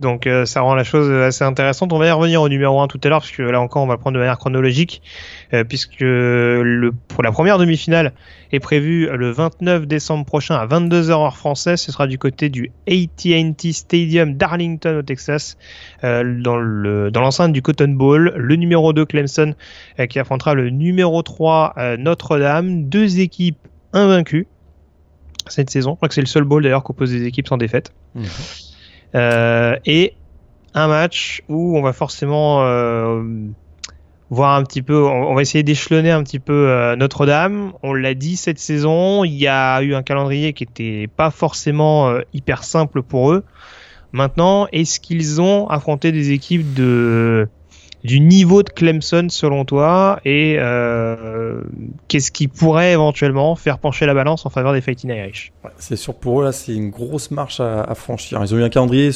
donc 0.00 0.26
euh, 0.26 0.44
ça 0.44 0.60
rend 0.60 0.74
la 0.74 0.84
chose 0.84 1.10
assez 1.10 1.44
intéressante. 1.44 1.92
On 1.92 1.98
va 1.98 2.06
y 2.06 2.10
revenir 2.10 2.42
au 2.42 2.48
numéro 2.48 2.80
1 2.80 2.88
tout 2.88 3.00
à 3.02 3.08
l'heure, 3.08 3.20
puisque 3.20 3.38
là 3.38 3.60
encore 3.60 3.82
on 3.82 3.86
va 3.86 3.96
prendre 3.96 4.14
de 4.14 4.18
manière 4.18 4.38
chronologique, 4.38 5.00
euh, 5.54 5.64
puisque 5.64 6.04
pour 7.08 7.22
la 7.22 7.32
première 7.32 7.58
demi-finale 7.58 8.12
est 8.52 8.60
prévue 8.60 9.08
le 9.10 9.30
29 9.30 9.86
décembre 9.86 10.26
prochain 10.26 10.56
à 10.56 10.66
22h 10.66 11.10
heure 11.10 11.36
française. 11.36 11.80
Ce 11.80 11.92
sera 11.92 12.06
du 12.06 12.18
côté 12.18 12.50
du 12.50 12.72
AT&T 12.88 13.72
Stadium 13.72 14.34
d'Arlington 14.34 14.98
au 14.98 15.02
Texas, 15.02 15.56
euh, 16.04 16.40
dans 16.42 16.56
le 16.56 17.10
dans 17.10 17.22
l'enceinte 17.22 17.52
du 17.52 17.62
Cotton 17.62 17.88
Bowl. 17.88 18.34
Le 18.36 18.56
numéro 18.56 18.92
2 18.92 19.06
Clemson 19.06 19.54
qui 20.10 20.18
affrontera 20.18 20.54
le 20.54 20.68
numéro 20.70 21.22
3 21.22 21.74
Notre-Dame. 21.98 22.84
Deux 22.84 23.20
équipes 23.20 23.58
invaincues 23.92 24.46
cette 25.48 25.70
saison. 25.70 25.92
Je 25.92 25.96
crois 25.96 26.08
que 26.08 26.14
c'est 26.14 26.20
le 26.20 26.26
seul 26.26 26.44
bowl 26.44 26.62
d'ailleurs 26.62 26.82
qu'oppose 26.82 27.12
des 27.12 27.24
équipes 27.24 27.48
sans 27.48 27.56
défaite. 27.56 27.92
Mmh. 28.14 28.24
Euh, 29.14 29.76
et 29.86 30.14
un 30.74 30.88
match 30.88 31.42
où 31.48 31.78
on 31.78 31.82
va 31.82 31.92
forcément 31.92 32.64
euh, 32.64 33.22
voir 34.30 34.56
un 34.56 34.62
petit 34.62 34.82
peu, 34.82 35.04
on, 35.04 35.34
va 35.34 35.42
essayer 35.42 35.62
d'échelonner 35.62 36.10
un 36.10 36.22
petit 36.22 36.38
peu 36.38 36.68
euh, 36.68 36.96
Notre-Dame. 36.96 37.72
On 37.82 37.94
l'a 37.94 38.14
dit 38.14 38.36
cette 38.36 38.58
saison, 38.58 39.24
il 39.24 39.34
y 39.34 39.46
a 39.46 39.80
eu 39.82 39.94
un 39.94 40.02
calendrier 40.02 40.52
qui 40.52 40.64
était 40.64 41.08
pas 41.14 41.30
forcément 41.30 42.18
hyper 42.32 42.64
simple 42.64 43.02
pour 43.02 43.32
eux. 43.32 43.44
Maintenant, 44.12 44.66
est-ce 44.72 45.00
qu'ils 45.00 45.40
ont 45.40 45.68
affronté 45.68 46.12
des 46.12 46.30
équipes 46.30 46.74
de 46.74 47.48
du 48.06 48.20
niveau 48.20 48.62
de 48.62 48.70
Clemson 48.70 49.26
selon 49.28 49.64
toi 49.64 50.20
et 50.24 50.56
euh, 50.58 51.60
qu'est-ce 52.06 52.30
qui 52.30 52.46
pourrait 52.46 52.92
éventuellement 52.92 53.56
faire 53.56 53.78
pencher 53.78 54.06
la 54.06 54.14
balance 54.14 54.46
en 54.46 54.50
faveur 54.50 54.72
des 54.72 54.80
Fighting 54.80 55.10
Irish? 55.10 55.52
C'est 55.78 55.96
sûr 55.96 56.14
pour 56.14 56.40
eux 56.40 56.44
là 56.44 56.52
c'est 56.52 56.74
une 56.74 56.90
grosse 56.90 57.30
marche 57.32 57.60
à, 57.60 57.94
franchir. 57.94 58.40
Ils 58.42 58.54
ont 58.54 58.58
eu 58.58 58.62
un 58.62 58.68
calendrier 58.68 59.10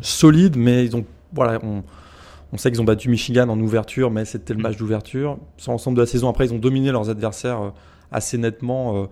solide 0.00 0.56
mais 0.56 0.84
ils 0.84 0.96
ont 0.96 1.04
voilà 1.32 1.60
on, 1.62 2.58
sait 2.58 2.70
qu'ils 2.70 2.82
ont 2.82 2.84
battu 2.84 3.08
Michigan 3.08 3.48
en 3.48 3.58
ouverture 3.60 4.10
mais 4.10 4.24
c'était 4.24 4.54
le 4.54 4.60
match 4.60 4.76
d'ouverture. 4.76 5.38
Sur 5.56 5.70
l'ensemble 5.70 5.96
de 5.96 6.02
la 6.02 6.06
saison 6.06 6.28
après 6.28 6.46
ils 6.46 6.52
ont 6.52 6.58
dominé 6.58 6.90
leurs 6.90 7.10
adversaires 7.10 7.62
euh, 7.62 7.70
assez 8.10 8.38
nettement. 8.38 9.08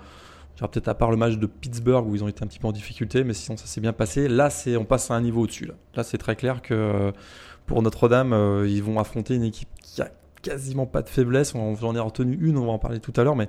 peut-être 0.58 0.88
à 0.88 0.94
part 0.94 1.12
le 1.12 1.16
match 1.16 1.36
de 1.36 1.46
Pittsburgh 1.46 2.04
où 2.06 2.16
ils 2.16 2.24
ont 2.24 2.28
été 2.28 2.42
un 2.42 2.48
petit 2.48 2.58
peu 2.58 2.66
en 2.66 2.72
difficulté, 2.72 3.22
mais 3.22 3.32
sinon 3.32 3.56
ça 3.56 3.66
s'est 3.66 3.80
bien 3.80 3.94
passé. 3.94 4.28
Là, 4.28 4.50
c'est 4.50 4.76
on 4.76 4.84
passe 4.84 5.10
à 5.10 5.14
un 5.14 5.22
niveau 5.22 5.42
au-dessus. 5.42 5.64
Là, 5.64 5.74
là 5.94 6.02
c'est 6.02 6.18
très 6.18 6.36
clair 6.36 6.60
que 6.60 7.14
pour 7.70 7.82
Notre-Dame, 7.82 8.64
ils 8.66 8.82
vont 8.82 8.98
affronter 8.98 9.36
une 9.36 9.44
équipe 9.44 9.68
qui 9.80 10.02
a 10.02 10.10
quasiment 10.42 10.86
pas 10.86 11.02
de 11.02 11.08
faiblesse. 11.08 11.54
J'en 11.54 11.94
ai 11.94 12.00
retenu 12.00 12.36
une, 12.40 12.58
on 12.58 12.66
va 12.66 12.72
en 12.72 12.80
parler 12.80 12.98
tout 12.98 13.12
à 13.14 13.22
l'heure, 13.22 13.36
mais 13.36 13.48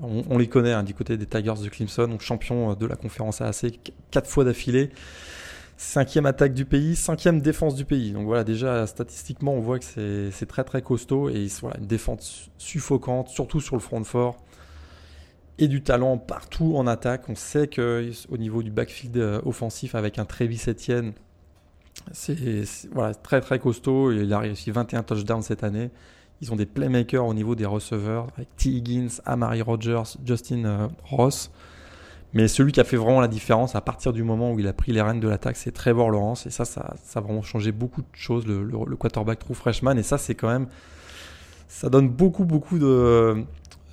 on, 0.00 0.38
les 0.38 0.48
connaît 0.48 0.72
hein, 0.72 0.82
du 0.82 0.92
côté 0.92 1.16
des 1.16 1.24
Tigers 1.24 1.62
de 1.62 1.68
Clemson, 1.68 2.18
champion 2.18 2.74
de 2.74 2.84
la 2.84 2.96
conférence 2.96 3.40
AAC 3.40 3.78
quatre 4.10 4.28
fois 4.28 4.42
d'affilée. 4.42 4.90
Cinquième 5.76 6.26
attaque 6.26 6.52
du 6.52 6.64
pays, 6.64 6.96
cinquième 6.96 7.40
défense 7.40 7.76
du 7.76 7.84
pays. 7.84 8.10
Donc 8.10 8.24
voilà, 8.26 8.42
déjà 8.42 8.88
statistiquement, 8.88 9.54
on 9.54 9.60
voit 9.60 9.78
que 9.78 9.84
c'est 9.84 10.46
très 10.46 10.64
très 10.64 10.82
costaud 10.82 11.28
et 11.28 11.46
voilà, 11.60 11.78
une 11.78 11.86
défense 11.86 12.50
suffocante, 12.58 13.28
surtout 13.28 13.60
sur 13.60 13.76
le 13.76 13.80
front 13.80 14.02
fort. 14.02 14.42
Et 15.58 15.68
du 15.68 15.80
talent 15.84 16.18
partout 16.18 16.74
en 16.76 16.88
attaque. 16.88 17.28
On 17.28 17.36
sait 17.36 17.68
qu'au 17.68 18.36
niveau 18.36 18.64
du 18.64 18.72
backfield 18.72 19.16
euh, 19.16 19.40
offensif, 19.44 19.94
avec 19.94 20.18
un 20.18 20.24
Travis 20.24 20.60
Etienne, 20.66 21.12
c'est 22.12 22.64
voilà, 22.92 23.14
très 23.14 23.40
très 23.40 23.58
costaud. 23.58 24.12
Il 24.12 24.32
a 24.32 24.38
réussi 24.38 24.70
21 24.70 25.02
touchdowns 25.02 25.42
cette 25.42 25.64
année. 25.64 25.90
Ils 26.40 26.52
ont 26.52 26.56
des 26.56 26.66
playmakers 26.66 27.26
au 27.26 27.34
niveau 27.34 27.54
des 27.54 27.66
receveurs 27.66 28.28
avec 28.36 28.54
T. 28.56 28.70
Higgins, 28.70 29.08
Amari 29.26 29.60
Rogers, 29.62 30.16
Justin 30.24 30.64
euh, 30.64 30.88
Ross. 31.04 31.50
Mais 32.32 32.48
celui 32.48 32.72
qui 32.72 32.80
a 32.80 32.84
fait 32.84 32.96
vraiment 32.96 33.20
la 33.20 33.28
différence 33.28 33.74
à 33.74 33.80
partir 33.80 34.12
du 34.12 34.22
moment 34.22 34.52
où 34.52 34.58
il 34.58 34.68
a 34.68 34.72
pris 34.72 34.92
les 34.92 35.02
rênes 35.02 35.20
de 35.20 35.28
l'attaque, 35.28 35.56
c'est 35.56 35.72
Trevor 35.72 36.10
Lawrence. 36.10 36.46
Et 36.46 36.50
ça, 36.50 36.64
ça, 36.64 36.94
a 37.14 37.20
vraiment 37.20 37.42
changé 37.42 37.72
beaucoup 37.72 38.02
de 38.02 38.06
choses, 38.12 38.46
le, 38.46 38.96
quarterback 38.96 39.40
true 39.40 39.54
freshman. 39.54 39.96
Et 39.96 40.02
ça, 40.02 40.16
c'est 40.16 40.34
quand 40.34 40.48
même. 40.48 40.68
Ça 41.68 41.88
donne 41.88 42.08
beaucoup, 42.08 42.44
beaucoup 42.44 42.78
de, 42.78 43.44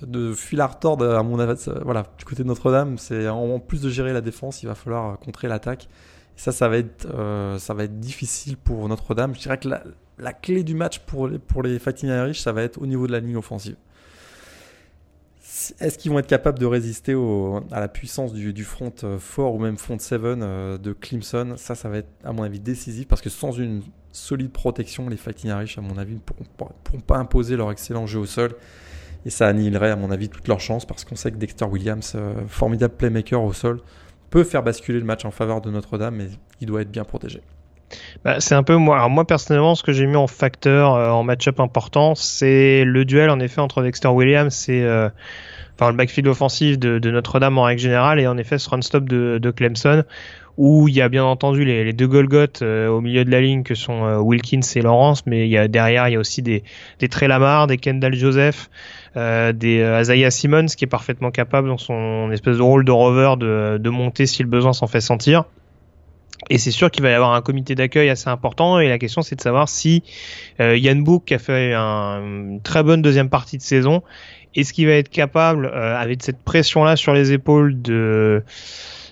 de 0.02 0.32
fil 0.32 0.60
à 0.60 0.66
retordre, 0.66 1.16
à 1.16 1.22
mon 1.22 1.38
avis. 1.38 1.68
Voilà, 1.84 2.04
du 2.16 2.24
côté 2.24 2.44
de 2.44 2.48
Notre-Dame, 2.48 2.96
c'est 2.96 3.28
en 3.28 3.58
plus 3.58 3.82
de 3.82 3.90
gérer 3.90 4.12
la 4.12 4.20
défense, 4.20 4.62
il 4.62 4.66
va 4.66 4.74
falloir 4.74 5.18
contrer 5.18 5.48
l'attaque. 5.48 5.88
Ça, 6.38 6.52
ça 6.52 6.68
va, 6.68 6.78
être, 6.78 7.08
euh, 7.12 7.58
ça 7.58 7.74
va 7.74 7.82
être 7.82 7.98
difficile 7.98 8.56
pour 8.56 8.88
Notre-Dame. 8.88 9.34
Je 9.34 9.40
dirais 9.40 9.58
que 9.58 9.68
la, 9.68 10.32
clé 10.32 10.62
du 10.62 10.72
match 10.72 11.00
pour 11.00 11.26
les, 11.26 11.78
Fighting 11.80 12.10
Irish, 12.10 12.38
ça 12.38 12.52
va 12.52 12.62
être 12.62 12.80
au 12.80 12.86
niveau 12.86 13.08
de 13.08 13.12
la 13.12 13.18
ligne 13.18 13.36
offensive. 13.36 13.74
Est-ce 15.80 15.98
qu'ils 15.98 16.12
vont 16.12 16.20
être 16.20 16.28
capables 16.28 16.60
de 16.60 16.64
résister 16.64 17.16
à 17.72 17.80
la 17.80 17.88
puissance 17.88 18.32
du, 18.32 18.62
front 18.62 18.92
4 18.92 19.04
euh, 19.04 19.42
ou 19.42 19.58
même 19.58 19.76
front 19.78 19.98
7 19.98 20.20
euh, 20.22 20.78
de 20.78 20.92
Clemson? 20.92 21.54
Ça, 21.56 21.74
ça 21.74 21.88
va 21.88 21.98
être 21.98 22.10
à 22.22 22.32
mon 22.32 22.44
avis 22.44 22.60
décisif 22.60 23.08
parce 23.08 23.20
que 23.20 23.30
sans 23.30 23.50
une 23.50 23.82
solide 24.12 24.52
protection, 24.52 25.08
les 25.08 25.16
Fighting 25.16 25.50
Irish, 25.50 25.76
à 25.76 25.80
mon 25.80 25.98
avis, 25.98 26.14
ne 26.14 26.20
pourront, 26.20 26.46
pourront 26.84 27.00
pas 27.00 27.18
imposer 27.18 27.56
leur 27.56 27.72
excellent 27.72 28.06
jeu 28.06 28.20
au 28.20 28.26
sol. 28.26 28.54
Et 29.26 29.30
ça 29.30 29.48
annihilerait, 29.48 29.90
à 29.90 29.96
mon 29.96 30.12
avis, 30.12 30.28
toutes 30.28 30.46
leurs 30.46 30.60
chances 30.60 30.86
parce 30.86 31.04
qu'on 31.04 31.16
sait 31.16 31.32
que 31.32 31.36
Dexter 31.36 31.64
Williams, 31.64 32.16
formidable 32.46 32.94
playmaker 32.94 33.42
au 33.42 33.52
sol, 33.52 33.80
peut 34.30 34.44
faire 34.44 34.62
basculer 34.62 34.98
le 34.98 35.04
match 35.04 35.24
en 35.24 35.30
faveur 35.30 35.60
de 35.60 35.70
Notre-Dame, 35.70 36.16
mais 36.16 36.28
il 36.60 36.66
doit 36.66 36.82
être 36.82 36.90
bien 36.90 37.04
protégé. 37.04 37.40
Bah, 38.24 38.40
c'est 38.40 38.54
un 38.54 38.62
peu 38.62 38.76
moi. 38.76 38.96
Alors 38.96 39.10
moi 39.10 39.26
personnellement, 39.26 39.74
ce 39.74 39.82
que 39.82 39.92
j'ai 39.92 40.06
mis 40.06 40.16
en 40.16 40.26
facteur 40.26 40.94
euh, 40.94 41.08
en 41.08 41.22
match-up 41.22 41.60
important, 41.60 42.14
c'est 42.14 42.84
le 42.84 43.04
duel 43.04 43.30
en 43.30 43.40
effet 43.40 43.60
entre 43.60 43.82
Dexter 43.82 44.08
Williams 44.08 44.68
et 44.68 44.82
euh, 44.82 45.08
enfin 45.74 45.90
le 45.90 45.96
backfield 45.96 46.28
offensif 46.28 46.78
de, 46.78 46.98
Notre-Dame 47.10 47.56
en 47.58 47.62
règle 47.62 47.80
générale 47.80 48.20
et 48.20 48.26
en 48.26 48.36
effet 48.36 48.58
ce 48.58 48.68
run-stop 48.68 49.04
de, 49.04 49.50
Clemson 49.50 50.04
où 50.56 50.88
il 50.88 50.94
y 50.94 51.00
a 51.00 51.08
bien 51.08 51.24
entendu 51.24 51.64
les, 51.64 51.92
deux 51.92 52.08
Golgoth 52.08 52.62
euh, 52.62 52.88
au 52.88 53.00
milieu 53.00 53.24
de 53.24 53.30
la 53.30 53.40
ligne 53.40 53.62
que 53.62 53.76
sont 53.76 54.18
Wilkins 54.18 54.60
et 54.74 54.82
Lawrence, 54.82 55.24
mais 55.24 55.48
y 55.48 55.56
a 55.56 55.68
derrière 55.68 56.08
il 56.08 56.12
y 56.12 56.16
a 56.16 56.18
aussi 56.18 56.42
des 56.42 56.64
des 56.98 57.08
Trey 57.08 57.28
Lamar, 57.28 57.68
des 57.68 57.78
Kendall 57.78 58.14
Joseph, 58.14 58.68
des 59.52 60.00
Isaiah 60.00 60.30
Simmons 60.30 60.66
qui 60.66 60.84
est 60.84 60.88
parfaitement 60.88 61.30
capable 61.30 61.68
dans 61.68 61.78
son 61.78 62.30
espèce 62.32 62.56
de 62.56 62.62
rôle 62.62 62.84
de 62.84 62.92
rover 62.92 63.34
de, 63.38 63.78
de 63.78 63.90
monter 63.90 64.26
si 64.26 64.42
le 64.42 64.48
besoin 64.48 64.72
s'en 64.72 64.86
fait 64.86 65.00
sentir. 65.00 65.44
Et 66.50 66.58
c'est 66.58 66.70
sûr 66.70 66.90
qu'il 66.90 67.02
va 67.02 67.10
y 67.10 67.14
avoir 67.14 67.34
un 67.34 67.42
comité 67.42 67.74
d'accueil 67.74 68.08
assez 68.08 68.28
important. 68.28 68.78
Et 68.78 68.88
la 68.88 68.98
question, 68.98 69.22
c'est 69.22 69.36
de 69.36 69.40
savoir 69.40 69.68
si 69.68 70.02
euh, 70.60 70.76
Yann 70.76 71.02
Book, 71.02 71.24
qui 71.26 71.34
a 71.34 71.38
fait 71.38 71.74
une 71.74 72.60
très 72.62 72.82
bonne 72.82 73.02
deuxième 73.02 73.28
partie 73.28 73.58
de 73.58 73.62
saison, 73.62 74.02
est-ce 74.54 74.72
qu'il 74.72 74.86
va 74.86 74.94
être 74.94 75.10
capable, 75.10 75.66
euh, 75.66 75.96
avec 75.96 76.22
cette 76.22 76.42
pression-là 76.42 76.96
sur 76.96 77.12
les 77.12 77.32
épaules, 77.32 77.80
de 77.80 78.42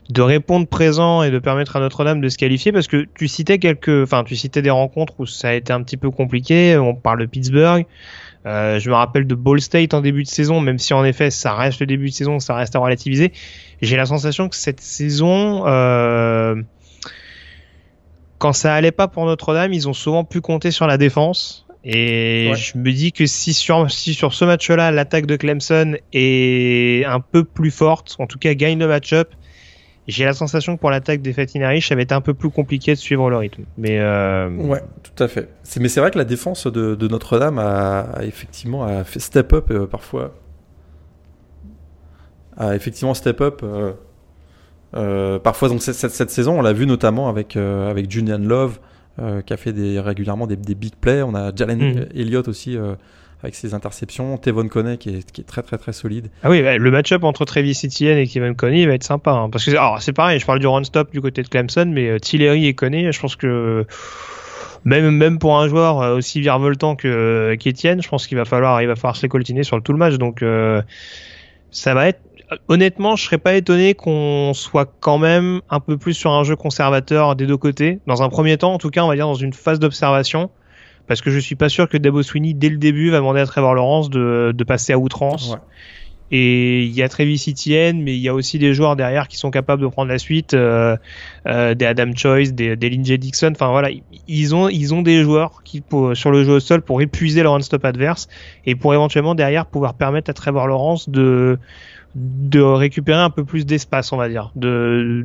de 0.08 0.22
répondre 0.22 0.68
présent 0.68 1.24
et 1.24 1.32
de 1.32 1.40
permettre 1.40 1.74
à 1.74 1.80
Notre-Dame 1.80 2.20
de 2.20 2.28
se 2.28 2.38
qualifier? 2.38 2.70
Parce 2.70 2.86
que 2.86 3.06
tu 3.18 3.26
citais 3.26 3.58
quelques 3.58 4.04
enfin 4.04 4.22
tu 4.22 4.36
citais 4.36 4.62
des 4.62 4.70
rencontres 4.70 5.14
où 5.18 5.26
ça 5.26 5.48
a 5.48 5.54
été 5.54 5.72
un 5.72 5.82
petit 5.82 5.96
peu 5.96 6.12
compliqué 6.12 6.76
on 6.76 6.94
parle 6.94 7.18
de 7.18 7.26
Pittsburgh 7.26 7.84
euh, 8.46 8.78
je 8.78 8.88
me 8.88 8.94
rappelle 8.94 9.26
de 9.26 9.34
Ball 9.34 9.60
State 9.60 9.92
en 9.92 10.00
début 10.00 10.22
de 10.22 10.28
saison 10.28 10.60
même 10.60 10.78
si 10.78 10.94
en 10.94 11.04
effet 11.04 11.30
ça 11.30 11.54
reste 11.54 11.80
le 11.80 11.86
début 11.86 12.10
de 12.10 12.14
saison 12.14 12.38
ça 12.38 12.54
reste 12.54 12.76
à 12.76 12.78
relativiser 12.78 13.32
j'ai 13.82 13.96
la 13.96 14.06
sensation 14.06 14.48
que 14.48 14.56
cette 14.56 14.80
saison 14.80 15.66
euh, 15.66 16.54
quand 18.38 18.52
ça 18.52 18.74
allait 18.74 18.92
pas 18.92 19.08
pour 19.08 19.24
Notre-Dame, 19.24 19.72
ils 19.72 19.88
ont 19.88 19.92
souvent 19.92 20.24
pu 20.24 20.40
compter 20.40 20.70
sur 20.70 20.86
la 20.86 20.98
défense. 20.98 21.66
Et 21.84 22.52
je 22.56 22.76
me 22.76 22.90
dis 22.90 23.12
que 23.12 23.26
si 23.26 23.54
sur, 23.54 23.90
si 23.90 24.12
sur 24.12 24.34
ce 24.34 24.44
match-là, 24.44 24.90
l'attaque 24.90 25.26
de 25.26 25.36
Clemson 25.36 25.96
est 26.12 27.04
un 27.04 27.20
peu 27.20 27.44
plus 27.44 27.70
forte, 27.70 28.16
en 28.18 28.26
tout 28.26 28.38
cas 28.38 28.54
gagne 28.54 28.78
le 28.78 28.88
match-up, 28.88 29.32
j'ai 30.08 30.24
la 30.24 30.32
sensation 30.32 30.76
que 30.76 30.80
pour 30.80 30.90
l'attaque 30.90 31.20
des 31.20 31.32
Fatinari, 31.32 31.82
ça 31.82 31.94
va 31.94 32.02
être 32.02 32.12
un 32.12 32.20
peu 32.20 32.34
plus 32.34 32.50
compliqué 32.50 32.92
de 32.92 32.98
suivre 32.98 33.28
le 33.28 33.36
rythme. 33.36 33.64
Mais 33.76 33.98
euh... 33.98 34.48
Ouais, 34.50 34.82
tout 35.02 35.22
à 35.22 35.28
fait. 35.28 35.48
Mais 35.80 35.88
c'est 35.88 36.00
vrai 36.00 36.10
que 36.10 36.18
la 36.18 36.24
défense 36.24 36.66
de, 36.66 36.94
de 36.94 37.08
Notre-Dame 37.08 37.58
a, 37.58 38.06
effectivement 38.22 38.84
a 38.84 39.02
fait 39.04 39.18
step 39.18 39.52
up 39.52 39.70
euh, 39.70 39.86
parfois. 39.86 40.34
A 42.56 42.76
effectivement 42.76 43.14
step 43.14 43.40
up. 43.40 43.62
Euh, 44.94 45.38
parfois, 45.40 45.68
donc, 45.68 45.82
cette, 45.82 45.96
cette, 45.96 46.30
saison, 46.30 46.58
on 46.58 46.62
l'a 46.62 46.72
vu 46.72 46.86
notamment 46.86 47.28
avec, 47.28 47.56
avec 47.56 48.10
Julian 48.10 48.38
Love, 48.38 48.78
qui 49.44 49.52
a 49.52 49.56
fait 49.56 49.72
des, 49.72 49.98
régulièrement 50.00 50.46
des, 50.46 50.56
des, 50.56 50.74
big 50.74 50.94
plays. 50.94 51.22
On 51.22 51.34
a 51.34 51.54
Jalen 51.54 51.78
mm. 51.78 52.06
Elliott 52.14 52.48
aussi 52.48 52.78
avec 53.42 53.54
ses 53.54 53.74
interceptions. 53.74 54.36
Tevon 54.38 54.68
Coney 54.68 54.96
qui 54.96 55.10
est, 55.10 55.46
très 55.46 55.62
très 55.62 55.78
très 55.78 55.92
solide. 55.92 56.28
Ah 56.42 56.50
oui, 56.50 56.62
le 56.62 56.90
match-up 56.90 57.24
entre 57.24 57.44
Travis 57.44 57.78
Etienne 57.84 58.18
et 58.18 58.26
Kevin 58.26 58.54
Coney 58.54 58.86
va 58.86 58.94
être 58.94 59.04
sympa. 59.04 59.32
Hein, 59.32 59.50
parce 59.50 59.64
que 59.64 59.72
c'est 60.00 60.12
pareil, 60.12 60.40
je 60.40 60.46
parle 60.46 60.58
du 60.58 60.66
run-stop 60.66 61.12
du 61.12 61.20
côté 61.20 61.42
de 61.42 61.48
Clemson, 61.48 61.86
mais 61.86 62.18
Tillery 62.20 62.66
et 62.66 62.74
Coney, 62.74 63.12
je 63.12 63.20
pense 63.20 63.36
que 63.36 63.86
même 64.84 65.10
même 65.10 65.38
pour 65.38 65.58
un 65.58 65.68
joueur 65.68 66.16
aussi 66.16 66.40
virevoltant 66.40 66.96
que 66.96 67.56
qu'Etienne, 67.58 68.02
je 68.02 68.08
pense 68.08 68.26
qu'il 68.26 68.38
va 68.38 68.44
falloir 68.44 68.80
falloir 68.96 69.16
se 69.16 69.26
coltiner 69.26 69.64
sur 69.64 69.82
tout 69.82 69.92
le 69.92 69.98
match. 69.98 70.14
Donc 70.14 70.44
ça 71.70 71.94
va 71.94 72.08
être 72.08 72.20
honnêtement, 72.68 73.16
je 73.16 73.24
serais 73.24 73.38
pas 73.38 73.54
étonné 73.54 73.94
qu'on 73.94 74.52
soit 74.54 74.90
quand 75.00 75.18
même 75.18 75.60
un 75.70 75.80
peu 75.80 75.96
plus 75.96 76.14
sur 76.14 76.30
un 76.32 76.44
jeu 76.44 76.56
conservateur 76.56 77.36
des 77.36 77.46
deux 77.46 77.56
côtés. 77.56 77.98
Dans 78.06 78.22
un 78.22 78.28
premier 78.28 78.56
temps, 78.56 78.74
en 78.74 78.78
tout 78.78 78.90
cas, 78.90 79.02
on 79.02 79.08
va 79.08 79.14
dire 79.14 79.26
dans 79.26 79.34
une 79.34 79.52
phase 79.52 79.78
d'observation. 79.78 80.50
Parce 81.06 81.20
que 81.20 81.30
je 81.30 81.38
suis 81.38 81.54
pas 81.54 81.68
sûr 81.68 81.88
que 81.88 81.96
Dabo 81.96 82.22
Sweeney, 82.22 82.54
dès 82.54 82.68
le 82.68 82.78
début, 82.78 83.10
va 83.10 83.18
demander 83.18 83.40
à 83.40 83.46
Trevor 83.46 83.74
Lawrence 83.74 84.10
de, 84.10 84.52
de 84.54 84.64
passer 84.64 84.92
à 84.92 84.98
outrance. 84.98 85.56
Et 86.32 86.82
il 86.82 86.92
y 86.92 87.02
a 87.02 87.08
Travis 87.08 87.44
Etienne, 87.48 88.02
mais 88.02 88.16
il 88.16 88.20
y 88.20 88.28
a 88.28 88.34
aussi 88.34 88.58
des 88.58 88.74
joueurs 88.74 88.96
derrière 88.96 89.28
qui 89.28 89.36
sont 89.36 89.52
capables 89.52 89.80
de 89.80 89.86
prendre 89.86 90.10
la 90.10 90.18
suite, 90.18 90.54
euh, 90.54 90.96
euh, 91.46 91.74
des 91.74 91.86
Adam 91.86 92.10
Choice, 92.16 92.50
des, 92.50 92.74
des 92.74 92.90
Lindsey 92.90 93.16
Dixon. 93.16 93.52
Enfin 93.52 93.70
voilà, 93.70 93.90
ils 94.26 94.54
ont 94.54 94.68
ils 94.68 94.92
ont 94.92 95.02
des 95.02 95.22
joueurs 95.22 95.62
qui 95.62 95.84
sur 96.14 96.30
le 96.32 96.42
jeu 96.42 96.54
au 96.54 96.60
sol 96.60 96.82
pour 96.82 97.00
épuiser 97.00 97.44
leur 97.44 97.52
run-stop 97.52 97.84
adverse 97.84 98.26
et 98.64 98.74
pour 98.74 98.92
éventuellement 98.92 99.36
derrière 99.36 99.66
pouvoir 99.66 99.94
permettre 99.94 100.30
à 100.30 100.32
Trevor 100.32 100.66
Lawrence 100.66 101.08
de 101.08 101.58
de 102.16 102.60
récupérer 102.60 103.20
un 103.20 103.30
peu 103.30 103.44
plus 103.44 103.64
d'espace, 103.64 104.12
on 104.12 104.16
va 104.16 104.28
dire, 104.28 104.50
de 104.56 105.24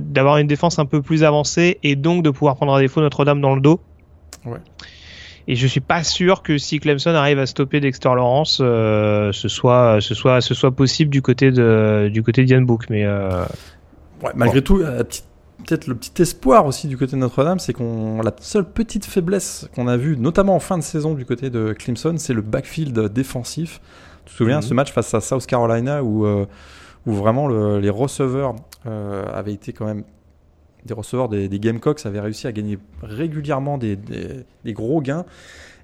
d'avoir 0.00 0.38
une 0.38 0.48
défense 0.48 0.80
un 0.80 0.86
peu 0.86 1.00
plus 1.00 1.22
avancée 1.22 1.78
et 1.84 1.94
donc 1.94 2.24
de 2.24 2.30
pouvoir 2.30 2.56
prendre 2.56 2.74
à 2.74 2.80
défaut 2.80 3.00
Notre-Dame 3.00 3.40
dans 3.40 3.54
le 3.54 3.60
dos. 3.60 3.78
Ouais. 4.44 4.58
Et 5.46 5.56
je 5.56 5.66
suis 5.66 5.80
pas 5.80 6.02
sûr 6.04 6.42
que 6.42 6.56
si 6.56 6.80
Clemson 6.80 7.10
arrive 7.10 7.38
à 7.38 7.46
stopper 7.46 7.80
Dexter 7.80 8.08
Lawrence, 8.08 8.60
euh, 8.62 9.30
ce 9.32 9.48
soit 9.48 9.98
ce 10.00 10.14
soit 10.14 10.40
ce 10.40 10.54
soit 10.54 10.70
possible 10.70 11.10
du 11.10 11.20
côté 11.20 11.50
de 11.50 12.08
du 12.12 12.22
côté 12.22 12.44
Book, 12.60 12.86
mais 12.88 13.04
euh, 13.04 13.44
ouais, 14.22 14.30
malgré 14.34 14.62
tout, 14.62 14.82
peut-être 15.64 15.86
le 15.86 15.94
petit 15.94 16.22
espoir 16.22 16.66
aussi 16.66 16.88
du 16.88 16.96
côté 16.96 17.12
de 17.12 17.20
Notre-Dame, 17.20 17.58
c'est 17.58 17.72
qu'on 17.72 18.20
la 18.22 18.32
seule 18.40 18.64
petite 18.64 19.04
faiblesse 19.04 19.68
qu'on 19.74 19.88
a 19.88 19.96
vue, 19.96 20.16
notamment 20.16 20.54
en 20.54 20.60
fin 20.60 20.78
de 20.78 20.82
saison 20.82 21.14
du 21.14 21.24
côté 21.24 21.50
de 21.50 21.72
Clemson, 21.72 22.14
c'est 22.18 22.34
le 22.34 22.42
backfield 22.42 22.98
défensif. 23.12 23.80
Tu 24.24 24.32
te 24.32 24.36
souviens, 24.36 24.56
mhm. 24.56 24.62
ce 24.62 24.74
match 24.74 24.92
face 24.92 25.12
à 25.14 25.20
South 25.20 25.46
Carolina 25.46 26.02
où, 26.02 26.24
euh, 26.24 26.46
où 27.06 27.12
vraiment 27.12 27.48
les 27.48 27.90
receveurs 27.90 28.56
euh, 28.86 29.24
avaient 29.32 29.52
été 29.52 29.72
quand 29.72 29.86
même 29.86 30.04
des 30.84 30.94
receveurs 30.94 31.28
des, 31.28 31.48
Gamecocks 31.58 32.04
avaient 32.06 32.20
réussi 32.20 32.46
à 32.46 32.52
gagner 32.52 32.78
régulièrement 33.02 33.78
des, 33.78 33.98
gros 34.66 35.00
gains. 35.00 35.24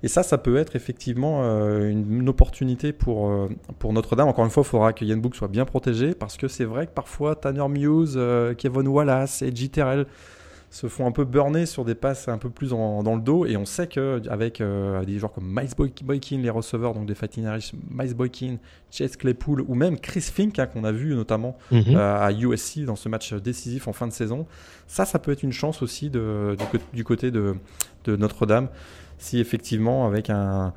Et 0.03 0.09
ça, 0.09 0.23
ça 0.23 0.39
peut 0.39 0.57
être 0.57 0.77
effectivement 0.77 1.43
euh, 1.43 1.91
une, 1.91 2.29
opportunité 2.29 2.93
pour, 2.93 3.31
pour 3.79 3.93
Notre-Dame. 3.93 4.29
Encore 4.29 4.45
une 4.45 4.51
fois, 4.51 4.63
il 4.65 4.71
faudra 4.71 4.93
que 4.93 5.05
Yann 5.05 5.21
Book 5.21 5.37
soit 5.37 5.49
bien 5.49 5.67
protégé 5.67 6.15
parce 6.15 6.37
que 6.37 6.49
c'est 6.49 6.65
vrai 6.65 6.87
que 6.87 6.93
parfois 6.93 7.37
Tanner 7.37 7.69
Muse, 7.69 8.19
Kevin 8.57 8.89
Wallace 8.89 9.43
et 9.43 9.55
J. 9.55 9.69
Terrell 9.69 10.07
se 10.71 10.87
font 10.87 11.05
un 11.05 11.11
peu 11.11 11.25
burner 11.25 11.67
sur 11.67 11.85
des 11.85 11.97
passes 11.97 12.29
un 12.29 12.39
peu 12.39 12.49
plus 12.49 12.71
dans 12.71 13.15
le 13.15 13.21
dos. 13.21 13.45
Et 13.45 13.57
on 13.57 13.65
sait 13.65 13.89
qu'avec 13.89 14.61
euh, 14.61 15.05
des 15.05 15.19
joueurs 15.19 15.33
comme 15.33 15.47
Miles 15.47 15.75
Boykin, 16.05 16.39
les 16.39 16.51
receveurs, 16.51 16.95
donc 16.95 17.07
des 17.07 17.17
Fighting 17.17 17.45
Irish, 17.45 17.73
Miles 17.91 18.15
Boykin, 18.15 18.57
Chase 18.91 19.17
Claypool 19.17 19.65
ou 19.67 19.75
même 19.75 19.99
Chris 19.99 20.21
Fink, 20.21 20.61
hein, 20.61 20.67
qu'on 20.67 20.85
a 20.85 20.93
vu 20.93 21.17
notamment 21.17 21.59
mhm. 21.73 21.97
euh, 21.97 22.25
à 22.25 22.31
USC 22.33 22.85
dans 22.85 22.95
ce 22.95 23.09
match 23.09 23.35
décisif 23.35 23.89
en 23.89 23.93
fin 23.93 24.07
de 24.07 24.13
saison, 24.13 24.47
ça, 24.87 25.05
ça 25.05 25.19
peut 25.19 25.33
être 25.33 25.43
une 25.43 25.53
chance 25.53 25.83
aussi 25.83 26.09
de, 26.09 26.57
du, 26.93 27.03
côté 27.03 27.33
de, 27.33 27.57
de 28.05 28.15
Notre-Dame. 28.15 28.69
Si 29.19 29.41
effectivement, 29.41 30.07
avec 30.07 30.31
un 30.31 30.73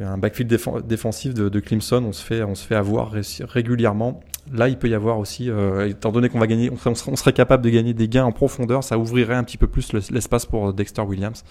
un 0.00 0.18
backfield 0.18 0.58
défensif 0.86 1.34
de, 1.34 1.60
Clemson, 1.60 2.02
on 2.04 2.12
se 2.12 2.24
fait, 2.24 2.42
on 2.42 2.54
se 2.54 2.66
fait 2.66 2.74
avoir 2.74 3.12
régulièrement. 3.40 4.20
Là, 4.52 4.68
il 4.68 4.76
peut 4.76 4.88
y 4.88 4.94
avoir 4.94 5.18
aussi, 5.18 5.50
euh, 5.50 5.88
étant 5.88 6.10
donné 6.10 6.28
qu'on 6.28 6.40
va 6.40 6.46
gagner, 6.46 6.70
on 6.70 6.94
serait, 6.94 7.32
capable 7.32 7.64
de 7.64 7.70
gagner 7.70 7.94
des 7.94 8.08
gains 8.08 8.24
en 8.24 8.32
profondeur, 8.32 8.82
ça 8.82 8.98
ouvrirait 8.98 9.34
un 9.34 9.44
petit 9.44 9.58
peu 9.58 9.66
plus 9.66 9.92
l'espace 9.92 10.46
pour 10.46 10.72
Dexter 10.72 11.02
Williams. 11.02 11.44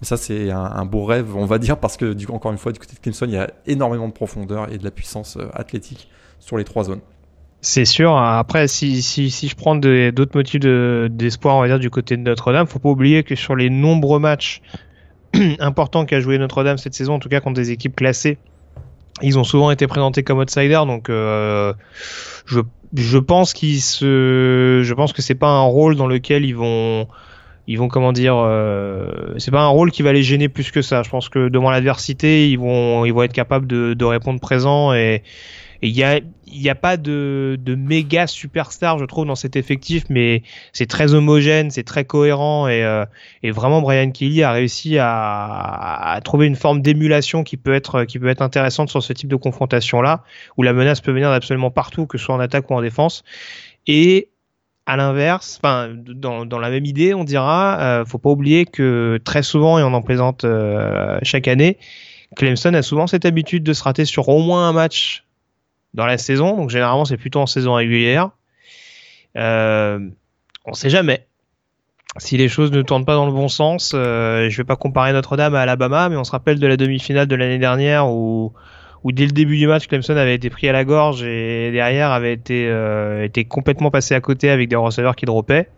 Mais 0.00 0.06
ça, 0.06 0.16
c'est 0.16 0.50
un, 0.50 0.84
beau 0.84 1.04
rêve, 1.04 1.36
on 1.36 1.44
va 1.44 1.58
dire, 1.58 1.76
parce 1.76 1.96
que 1.96 2.14
encore 2.30 2.52
une 2.52 2.58
fois, 2.58 2.72
du 2.72 2.78
côté 2.78 2.94
de 2.94 3.00
Clemson, 3.00 3.26
il 3.26 3.32
y 3.32 3.36
a 3.36 3.50
énormément 3.66 4.06
de 4.06 4.12
profondeur 4.12 4.72
et 4.72 4.78
de 4.78 4.84
la 4.84 4.92
puissance 4.92 5.36
euh, 5.36 5.48
athlétique 5.54 6.08
sur 6.38 6.56
les 6.56 6.64
trois 6.64 6.84
zones. 6.84 7.00
C'est 7.60 7.84
sûr. 7.84 8.16
Après, 8.16 8.68
si, 8.68 9.02
si, 9.02 9.30
si 9.30 9.48
je 9.48 9.56
prends 9.56 9.74
d'autres 9.74 10.36
motifs 10.36 10.60
d'espoir, 10.60 11.56
on 11.56 11.60
va 11.60 11.66
dire, 11.66 11.80
du 11.80 11.90
côté 11.90 12.16
de 12.16 12.22
Notre-Dame, 12.22 12.68
faut 12.68 12.78
pas 12.78 12.90
oublier 12.90 13.24
que 13.24 13.34
sur 13.34 13.56
les 13.56 13.68
nombreux 13.68 14.20
matchs 14.20 14.62
important 15.58 16.04
qu'a 16.04 16.20
joué 16.20 16.38
Notre-Dame 16.38 16.78
cette 16.78 16.94
saison, 16.94 17.14
en 17.14 17.18
tout 17.18 17.28
cas 17.28 17.40
contre 17.40 17.56
des 17.56 17.70
équipes 17.70 17.96
classées. 17.96 18.38
Ils 19.22 19.38
ont 19.38 19.44
souvent 19.44 19.70
été 19.70 19.86
présentés 19.86 20.22
comme 20.22 20.38
outsiders, 20.38 20.86
donc 20.86 21.10
euh, 21.10 21.72
je, 22.46 22.60
je 22.94 23.18
pense 23.18 23.52
qu'ils 23.52 23.80
se, 23.80 24.82
je 24.84 24.94
pense 24.94 25.12
que 25.12 25.22
c'est 25.22 25.34
pas 25.34 25.48
un 25.48 25.64
rôle 25.64 25.96
dans 25.96 26.06
lequel 26.06 26.44
ils 26.44 26.54
vont, 26.54 27.08
ils 27.66 27.78
vont 27.78 27.88
comment 27.88 28.12
dire, 28.12 28.36
euh, 28.36 29.34
c'est 29.38 29.50
pas 29.50 29.62
un 29.62 29.68
rôle 29.68 29.90
qui 29.90 30.02
va 30.02 30.12
les 30.12 30.22
gêner 30.22 30.48
plus 30.48 30.70
que 30.70 30.82
ça. 30.82 31.02
Je 31.02 31.10
pense 31.10 31.28
que 31.28 31.48
devant 31.48 31.70
l'adversité, 31.70 32.48
ils 32.48 32.58
vont, 32.58 33.04
ils 33.04 33.12
vont 33.12 33.24
être 33.24 33.32
capables 33.32 33.66
de, 33.66 33.94
de 33.94 34.04
répondre 34.04 34.38
présent 34.40 34.94
et 34.94 35.22
il 35.82 35.90
y 35.90 36.02
a, 36.02 36.20
n'y 36.46 36.68
a 36.68 36.74
pas 36.74 36.96
de, 36.96 37.56
de 37.60 37.74
méga 37.74 38.26
superstar, 38.26 38.98
je 38.98 39.04
trouve, 39.04 39.26
dans 39.26 39.36
cet 39.36 39.54
effectif, 39.54 40.04
mais 40.08 40.42
c'est 40.72 40.86
très 40.86 41.14
homogène, 41.14 41.70
c'est 41.70 41.84
très 41.84 42.04
cohérent 42.04 42.66
et, 42.66 42.84
euh, 42.84 43.04
et, 43.42 43.50
vraiment 43.50 43.80
Brian 43.80 44.10
Kelly 44.10 44.42
a 44.42 44.52
réussi 44.52 44.98
à, 44.98 46.12
à 46.12 46.20
trouver 46.20 46.46
une 46.46 46.56
forme 46.56 46.82
d'émulation 46.82 47.44
qui 47.44 47.56
peut 47.56 47.74
être 47.74 48.04
qui 48.04 48.18
peut 48.18 48.28
être 48.28 48.42
intéressante 48.42 48.90
sur 48.90 49.02
ce 49.02 49.12
type 49.12 49.28
de 49.28 49.36
confrontation 49.36 50.02
là, 50.02 50.24
où 50.56 50.62
la 50.62 50.72
menace 50.72 51.00
peut 51.00 51.12
venir 51.12 51.30
d'absolument 51.30 51.70
partout, 51.70 52.06
que 52.06 52.18
ce 52.18 52.24
soit 52.24 52.34
en 52.34 52.40
attaque 52.40 52.70
ou 52.70 52.74
en 52.74 52.82
défense. 52.82 53.22
Et 53.86 54.30
à 54.86 54.96
l'inverse, 54.96 55.60
enfin 55.62 55.90
dans, 55.94 56.46
dans 56.46 56.58
la 56.58 56.70
même 56.70 56.86
idée, 56.86 57.14
on 57.14 57.22
dira, 57.22 57.78
euh, 57.80 58.04
faut 58.04 58.18
pas 58.18 58.30
oublier 58.30 58.64
que 58.64 59.20
très 59.22 59.42
souvent 59.42 59.78
et 59.78 59.82
on 59.82 59.92
en 59.92 60.02
plaisante 60.02 60.44
euh, 60.44 61.18
chaque 61.22 61.46
année, 61.46 61.78
Clemson 62.36 62.74
a 62.74 62.82
souvent 62.82 63.06
cette 63.06 63.24
habitude 63.24 63.62
de 63.62 63.72
se 63.72 63.82
rater 63.82 64.04
sur 64.04 64.28
au 64.28 64.40
moins 64.40 64.68
un 64.68 64.72
match 64.72 65.24
dans 65.94 66.06
la 66.06 66.18
saison. 66.18 66.56
Donc 66.56 66.70
généralement, 66.70 67.04
c'est 67.04 67.16
plutôt 67.16 67.40
en 67.40 67.46
saison 67.46 67.74
régulière. 67.74 68.30
Euh, 69.36 69.98
on 70.64 70.74
sait 70.74 70.90
jamais. 70.90 71.26
Si 72.16 72.36
les 72.36 72.48
choses 72.48 72.72
ne 72.72 72.82
tournent 72.82 73.04
pas 73.04 73.14
dans 73.14 73.26
le 73.26 73.32
bon 73.32 73.48
sens, 73.48 73.92
euh, 73.94 74.48
je 74.48 74.56
vais 74.56 74.64
pas 74.64 74.76
comparer 74.76 75.12
Notre-Dame 75.12 75.54
à 75.54 75.60
Alabama, 75.60 76.08
mais 76.08 76.16
on 76.16 76.24
se 76.24 76.32
rappelle 76.32 76.58
de 76.58 76.66
la 76.66 76.76
demi-finale 76.76 77.26
de 77.26 77.36
l'année 77.36 77.58
dernière 77.58 78.08
où, 78.08 78.52
où 79.04 79.12
dès 79.12 79.26
le 79.26 79.32
début 79.32 79.56
du 79.56 79.66
match, 79.66 79.86
Clemson 79.86 80.16
avait 80.16 80.34
été 80.34 80.50
pris 80.50 80.68
à 80.68 80.72
la 80.72 80.84
gorge 80.84 81.22
et 81.22 81.70
derrière 81.70 82.10
avait 82.10 82.32
été, 82.32 82.66
euh, 82.68 83.24
été 83.24 83.44
complètement 83.44 83.90
passé 83.90 84.14
à 84.14 84.20
côté 84.20 84.50
avec 84.50 84.68
des 84.68 84.76
receveurs 84.76 85.16
qui 85.16 85.26
droppaient. 85.26 85.68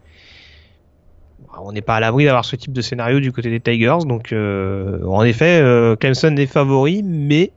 On 1.63 1.73
n'est 1.73 1.83
pas 1.83 1.97
à 1.97 2.01
l'abri 2.01 2.25
d'avoir 2.25 2.45
ce 2.45 2.57
type 2.57 2.73
de 2.73 2.81
scénario 2.81 3.21
du 3.21 3.33
côté 3.33 3.51
des 3.51 3.61
Tigers, 3.61 4.07
donc 4.07 4.33
euh, 4.33 5.05
en 5.05 5.25
effet, 5.25 5.61
euh, 5.61 5.97
Clemson 5.97 6.35
est 6.37 6.47
favori, 6.47 7.03
mais 7.03 7.51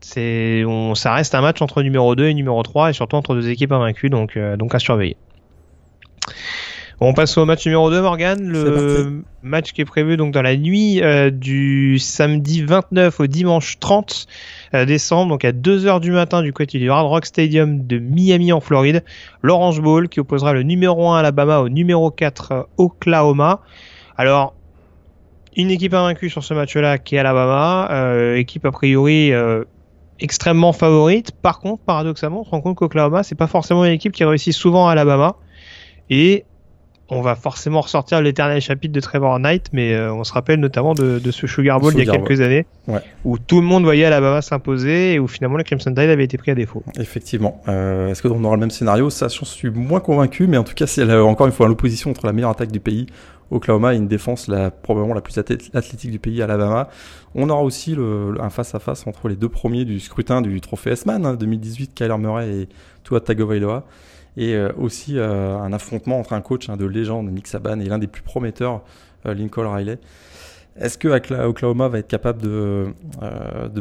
c'est, 0.00 0.64
on, 0.64 0.94
ça 0.94 1.14
reste 1.14 1.34
un 1.34 1.40
match 1.40 1.60
entre 1.60 1.82
numéro 1.82 2.14
2 2.14 2.26
et 2.26 2.34
numéro 2.34 2.62
3 2.62 2.90
et 2.90 2.92
surtout 2.92 3.16
entre 3.16 3.34
deux 3.34 3.48
équipes 3.48 3.72
invaincues, 3.72 4.10
donc, 4.10 4.36
euh, 4.36 4.56
donc 4.56 4.74
à 4.74 4.78
surveiller. 4.78 5.16
on 7.00 7.14
passe 7.14 7.36
au 7.36 7.44
match 7.44 7.66
numéro 7.66 7.90
2, 7.90 8.00
Morgan. 8.00 8.38
Le 8.40 9.22
match 9.42 9.72
qui 9.72 9.80
est 9.80 9.84
prévu 9.84 10.16
donc 10.16 10.32
dans 10.32 10.42
la 10.42 10.56
nuit 10.56 11.02
euh, 11.02 11.30
du 11.30 11.98
samedi 11.98 12.62
29 12.62 13.18
au 13.18 13.26
dimanche 13.26 13.78
30 13.80 14.26
euh, 14.74 14.84
décembre, 14.84 15.30
donc 15.30 15.44
à 15.44 15.52
2h 15.52 16.00
du 16.00 16.12
matin 16.12 16.42
du 16.42 16.52
côté 16.52 16.78
du 16.78 16.90
Hard 16.90 17.06
Rock 17.06 17.26
Stadium 17.26 17.86
de 17.86 17.98
Miami 17.98 18.52
en 18.52 18.60
Floride. 18.60 19.02
L'Orange 19.42 19.80
Bowl 19.80 20.08
qui 20.08 20.20
opposera 20.20 20.52
le 20.52 20.62
numéro 20.62 21.10
1 21.10 21.18
Alabama 21.18 21.58
au 21.58 21.68
numéro 21.68 22.10
4 22.10 22.68
Oklahoma. 22.76 23.62
Alors, 24.16 24.54
une 25.56 25.70
équipe 25.72 25.94
invaincue 25.94 26.30
sur 26.30 26.44
ce 26.44 26.54
match-là 26.54 26.98
qui 26.98 27.16
est 27.16 27.18
Alabama, 27.18 27.88
équipe 28.36 28.64
a 28.64 28.70
priori 28.70 29.32
extrêmement 30.20 30.72
favorite. 30.72 31.32
Par 31.32 31.60
contre, 31.60 31.82
paradoxalement, 31.82 32.40
on 32.40 32.44
se 32.44 32.50
rend 32.50 32.60
compte 32.60 32.76
qu'Oklahoma, 32.76 33.22
c'est 33.22 33.34
pas 33.34 33.46
forcément 33.46 33.84
une 33.84 33.92
équipe 33.92 34.12
qui 34.12 34.24
réussit 34.24 34.52
souvent 34.52 34.88
à 34.88 34.92
Alabama. 34.92 35.36
Et 36.10 36.44
on 37.10 37.22
va 37.22 37.34
forcément 37.34 37.80
ressortir 37.80 38.20
l'éternel 38.20 38.60
chapitre 38.60 38.92
de 38.92 39.00
Trevor 39.00 39.38
Knight, 39.38 39.68
mais 39.72 39.94
euh, 39.94 40.12
on 40.12 40.24
se 40.24 40.32
rappelle 40.32 40.60
notamment 40.60 40.92
de, 40.92 41.18
ce 41.30 41.46
Sugar 41.46 41.80
Bowl 41.80 41.94
il 41.96 42.04
y 42.04 42.08
a 42.08 42.12
quelques 42.12 42.40
années, 42.42 42.66
où 43.24 43.38
tout 43.38 43.60
le 43.60 43.66
monde 43.66 43.84
voyait 43.84 44.04
Alabama 44.04 44.42
s'imposer 44.42 45.14
et 45.14 45.18
où 45.18 45.26
finalement 45.26 45.56
le 45.56 45.64
Crimson 45.64 45.90
Tide 45.90 46.10
avait 46.10 46.24
été 46.24 46.36
pris 46.36 46.50
à 46.50 46.54
défaut. 46.54 46.82
Effectivement. 46.98 47.62
Euh, 47.68 48.08
est-ce 48.08 48.22
qu'on 48.22 48.44
aura 48.44 48.56
le 48.56 48.60
même 48.60 48.70
scénario? 48.70 49.08
Ça, 49.08 49.28
je 49.28 49.44
suis 49.44 49.70
moins 49.70 50.00
convaincu, 50.00 50.46
mais 50.46 50.58
en 50.58 50.64
tout 50.64 50.74
cas, 50.74 50.86
c'est 50.86 51.10
encore 51.10 51.46
une 51.46 51.52
fois 51.52 51.68
l'opposition 51.68 52.10
entre 52.10 52.26
la 52.26 52.32
meilleure 52.32 52.50
attaque 52.50 52.72
du 52.72 52.80
pays 52.80 53.06
Oklahoma 53.50 53.90
a 53.90 53.94
une 53.94 54.08
défense 54.08 54.50
probablement 54.82 55.14
la 55.14 55.20
plus 55.20 55.38
athlétique 55.38 56.10
du 56.10 56.18
pays, 56.18 56.42
Alabama. 56.42 56.88
On 57.34 57.48
aura 57.48 57.62
aussi 57.62 57.96
un 57.98 58.50
face-à-face 58.50 59.06
entre 59.06 59.28
les 59.28 59.36
deux 59.36 59.48
premiers 59.48 59.84
du 59.84 60.00
scrutin 60.00 60.42
du 60.42 60.60
trophée 60.60 60.90
S-Man 60.90 61.36
2018, 61.36 61.84
hein, 61.84 61.92
Kyler 61.94 62.18
Murray 62.18 62.50
et 62.50 62.68
Tua 63.04 63.20
Tagovailoa. 63.20 63.84
Et 64.36 64.54
euh, 64.54 64.70
aussi 64.78 65.18
euh, 65.18 65.58
un 65.58 65.72
affrontement 65.72 66.20
entre 66.20 66.32
un 66.32 66.40
coach 66.40 66.68
hein, 66.68 66.76
de 66.76 66.84
légende, 66.84 67.28
Nick 67.32 67.48
Saban, 67.48 67.80
et 67.80 67.86
l'un 67.86 67.98
des 67.98 68.06
plus 68.06 68.22
prometteurs, 68.22 68.82
euh, 69.26 69.34
Lincoln 69.34 69.68
Riley. 69.68 69.98
Est-ce 70.76 70.96
que 70.96 71.08
Oklahoma 71.44 71.88
va 71.88 71.98
être 71.98 72.06
capable 72.06 72.40
de, 72.40 72.94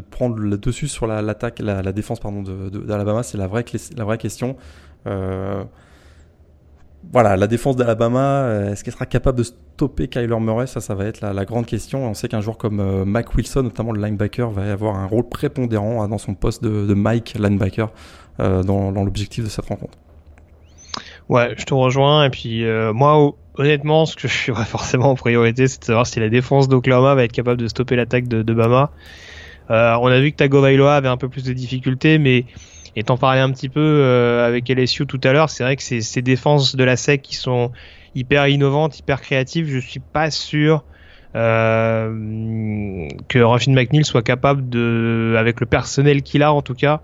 prendre 0.09 0.37
le 0.37 0.57
dessus 0.57 0.87
sur 0.87 1.05
l'attaque, 1.05 1.59
la, 1.59 1.91
défense 1.91 2.19
d'Alabama? 2.21 3.21
C'est 3.21 3.37
la 3.37 3.45
vraie, 3.45 3.63
la 3.95 4.03
vraie 4.03 4.17
question 4.17 4.57
voilà, 7.11 7.37
la 7.37 7.47
défense 7.47 7.75
d'Alabama, 7.75 8.19
euh, 8.19 8.71
est-ce 8.71 8.83
qu'elle 8.83 8.93
sera 8.93 9.05
capable 9.05 9.37
de 9.37 9.43
stopper 9.43 10.07
Kyler 10.07 10.39
Murray? 10.39 10.67
Ça, 10.67 10.81
ça 10.81 10.95
va 10.95 11.05
être 11.05 11.21
la, 11.21 11.45
grande 11.45 11.65
question. 11.65 12.05
On 12.05 12.13
sait 12.13 12.27
qu'un 12.27 12.41
joueur 12.41 12.57
comme 12.57 12.79
euh, 12.79 13.05
Mac 13.05 13.33
Wilson, 13.35 13.63
notamment 13.63 13.91
le 13.91 14.01
linebacker, 14.01 14.49
va 14.51 14.71
avoir 14.71 14.95
un 14.95 15.05
rôle 15.05 15.27
prépondérant 15.27 16.01
hein, 16.03 16.09
dans 16.09 16.17
son 16.17 16.33
poste 16.33 16.63
de, 16.63 16.93
Mike 16.93 17.35
linebacker 17.39 17.91
euh, 18.39 18.63
dans, 18.63 18.91
l'objectif 18.91 19.43
de 19.43 19.49
cette 19.49 19.65
rencontre. 19.65 19.97
Ouais, 21.29 21.53
je 21.57 21.65
te 21.65 21.73
rejoins. 21.73 22.25
Et 22.25 22.29
puis 22.29 22.65
moi, 22.93 23.33
honnêtement, 23.55 24.05
ce 24.05 24.15
que 24.15 24.27
je 24.27 24.33
suis 24.33 24.53
forcément 24.65 25.11
en 25.11 25.15
priorité, 25.15 25.67
c'est 25.67 25.79
de 25.79 25.85
savoir 25.85 26.07
si 26.07 26.19
la 26.19 26.29
défense 26.29 26.67
d'Oklahoma 26.67 27.15
va 27.15 27.23
être 27.23 27.31
capable 27.31 27.59
de 27.61 27.67
stopper 27.67 27.95
l'attaque 27.95 28.27
de, 28.27 28.43
on 29.69 30.07
a 30.07 30.19
vu 30.19 30.31
que 30.31 30.37
Tagovailoa 30.37 30.95
avait 30.95 31.09
un 31.09 31.17
peu 31.17 31.29
plus 31.29 31.43
de 31.43 31.53
difficultés, 31.53 32.17
mais 32.17 32.45
et 32.97 33.03
t'en 33.03 33.15
parlais 33.15 33.41
un 33.41 33.51
petit 33.51 33.69
peu 33.69 33.79
euh, 33.79 34.47
avec 34.47 34.67
LSU 34.69 35.05
tout 35.05 35.21
à 35.23 35.31
l'heure, 35.31 35.51
c'est 35.51 35.63
vrai 35.63 35.75
que 35.75 35.83
ces, 35.83 36.21
défenses 36.23 36.75
de 36.75 36.83
la 36.83 36.97
SEC 36.97 37.21
qui 37.21 37.35
sont 37.35 37.71
hyper 38.15 38.47
innovantes, 38.47 38.97
hyper 38.97 39.21
créatives, 39.21 39.69
je 39.69 39.77
suis 39.77 39.99
pas 39.99 40.31
sûr 40.31 40.83
euh, 41.35 43.07
que 43.27 43.37
Ruffin 43.37 43.73
McNeil 43.73 44.03
soit 44.03 44.23
capable 44.23 44.67
de, 44.67 45.35
avec 45.37 45.59
le 45.59 45.67
personnel 45.67 46.23
qu'il 46.23 46.41
a 46.41 46.51
en 46.51 46.63
tout 46.63 46.73
cas, 46.73 47.01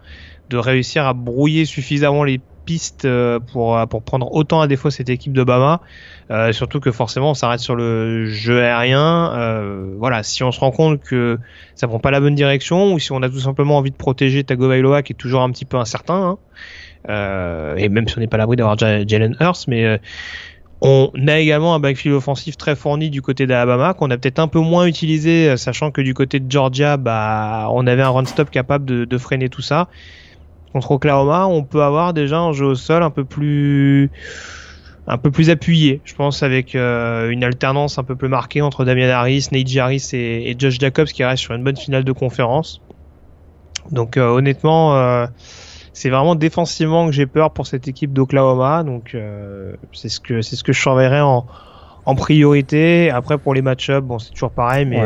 de 0.50 0.58
réussir 0.58 1.06
à 1.06 1.14
brouiller 1.14 1.66
suffisamment 1.66 2.24
les 2.24 2.42
pistes 2.66 3.06
euh, 3.06 3.40
pour, 3.40 3.80
pour 3.88 4.04
prendre 4.04 4.34
autant 4.34 4.62
à 4.62 4.68
défaut 4.68 4.90
cette 4.90 5.10
équipe 5.10 5.34
de 5.34 5.44
Bama. 5.44 5.82
Euh, 6.32 6.54
surtout 6.54 6.80
que 6.80 6.92
forcément 6.92 7.32
on 7.32 7.34
s'arrête 7.34 7.60
sur 7.60 7.76
le 7.76 8.26
jeu 8.26 8.64
aérien. 8.64 9.34
Euh, 9.34 9.94
voilà, 9.98 10.24
si 10.24 10.44
on 10.44 10.52
se 10.52 10.60
rend 10.60 10.72
compte 10.72 11.02
que 11.02 11.38
ça 11.76 11.88
prend 11.88 12.00
pas 12.00 12.12
la 12.12 12.20
bonne 12.20 12.36
direction 12.36 12.94
ou 12.94 13.00
si 13.00 13.12
on 13.12 13.22
a 13.22 13.30
tout 13.30 13.40
simplement 13.40 13.78
envie 13.78 13.92
de 13.92 13.96
protéger 13.96 14.44
Tagovailoa 14.44 15.04
qui 15.04 15.14
est 15.14 15.18
toujours 15.18 15.42
un 15.42 15.52
petit 15.52 15.66
peu 15.66 15.78
incertain, 15.78 16.16
hein, 16.16 16.38
euh, 17.10 17.76
et 17.76 17.90
même 17.90 18.08
si 18.08 18.18
on 18.18 18.22
n'est 18.22 18.28
pas 18.28 18.38
à 18.38 18.40
l'abri 18.40 18.56
d'avoir 18.56 18.78
Jalen 18.78 19.36
Hurst, 19.40 19.68
mais 19.68 19.86
euh, 19.86 19.98
on 20.82 21.12
a 21.28 21.40
également 21.40 21.76
un 21.76 21.80
backfield 21.80 22.16
offensif 22.16 22.58
très 22.58 22.76
fourni 22.76 23.10
du 23.10 23.22
côté 23.22 23.46
d'Alabama 23.46 23.94
qu'on 23.94 24.12
a 24.12 24.18
peut-être 24.18 24.40
un 24.40 24.48
peu 24.48 24.60
moins 24.60 24.86
utilisé, 24.86 25.56
sachant 25.56 25.92
que 25.92 26.02
du 26.02 26.14
côté 26.14 26.40
de 26.40 26.52
Georgia, 26.52 26.98
bah, 26.98 27.68
on 27.72 27.88
avait 27.88 28.02
un 28.02 28.10
run 28.10 28.26
stop 28.26 28.50
capable 28.50 29.08
de 29.08 29.18
freiner 29.18 29.48
tout 29.48 29.62
ça. 29.62 29.88
Contre 30.74 30.92
Oklahoma, 30.92 31.48
on 31.48 31.64
peut 31.64 31.84
avoir 31.84 32.14
déjà 32.14 32.40
un 32.40 32.52
jeu 32.52 32.66
au 32.66 32.76
sol 32.76 33.04
un 33.04 33.12
peu 33.12 33.24
plus 33.24 34.10
un 35.06 35.18
peu 35.18 35.32
plus 35.32 35.50
appuyé, 35.50 36.02
je 36.06 36.16
pense, 36.16 36.44
avec 36.44 36.76
euh, 36.76 37.30
une 37.30 37.44
alternance 37.44 37.98
un 37.98 38.04
peu 38.04 38.16
plus 38.16 38.30
marquée 38.30 38.62
entre 38.62 38.86
Damian 38.86 39.10
Harris, 39.10 39.50
Nate 39.52 39.76
Harris 39.78 40.10
et, 40.14 40.56
Josh 40.58 40.80
Jacobs 40.80 41.08
qui 41.08 41.24
reste 41.24 41.44
sur 41.44 41.54
une 41.54 41.64
bonne 41.64 41.76
finale 41.76 42.04
de 42.04 42.12
conférence. 42.12 42.82
Donc 43.92 44.16
euh, 44.16 44.30
honnêtement, 44.30 44.96
euh, 44.96 45.28
c'est 45.92 46.10
vraiment 46.10 46.36
défensivement 46.36 47.06
que 47.06 47.12
j'ai 47.12 47.26
peur 47.26 47.52
pour 47.52 47.68
cette 47.68 47.88
équipe 47.88 48.14
d'Oklahoma. 48.14 48.84
Donc 48.84 49.16
c'est 49.92 50.10
ce 50.10 50.20
que 50.20 50.42
c'est 50.42 50.56
ce 50.56 50.64
que 50.64 50.72
je 50.74 50.82
surveillerai 50.82 51.22
en, 51.22 51.46
en 52.06 52.16
priorité. 52.16 53.12
Après, 53.12 53.38
pour 53.38 53.54
les 53.54 53.62
match-ups, 53.62 54.08
bon, 54.08 54.20
c'est 54.20 54.32
toujours 54.32 54.52
pareil, 54.52 54.86
mais 54.86 55.02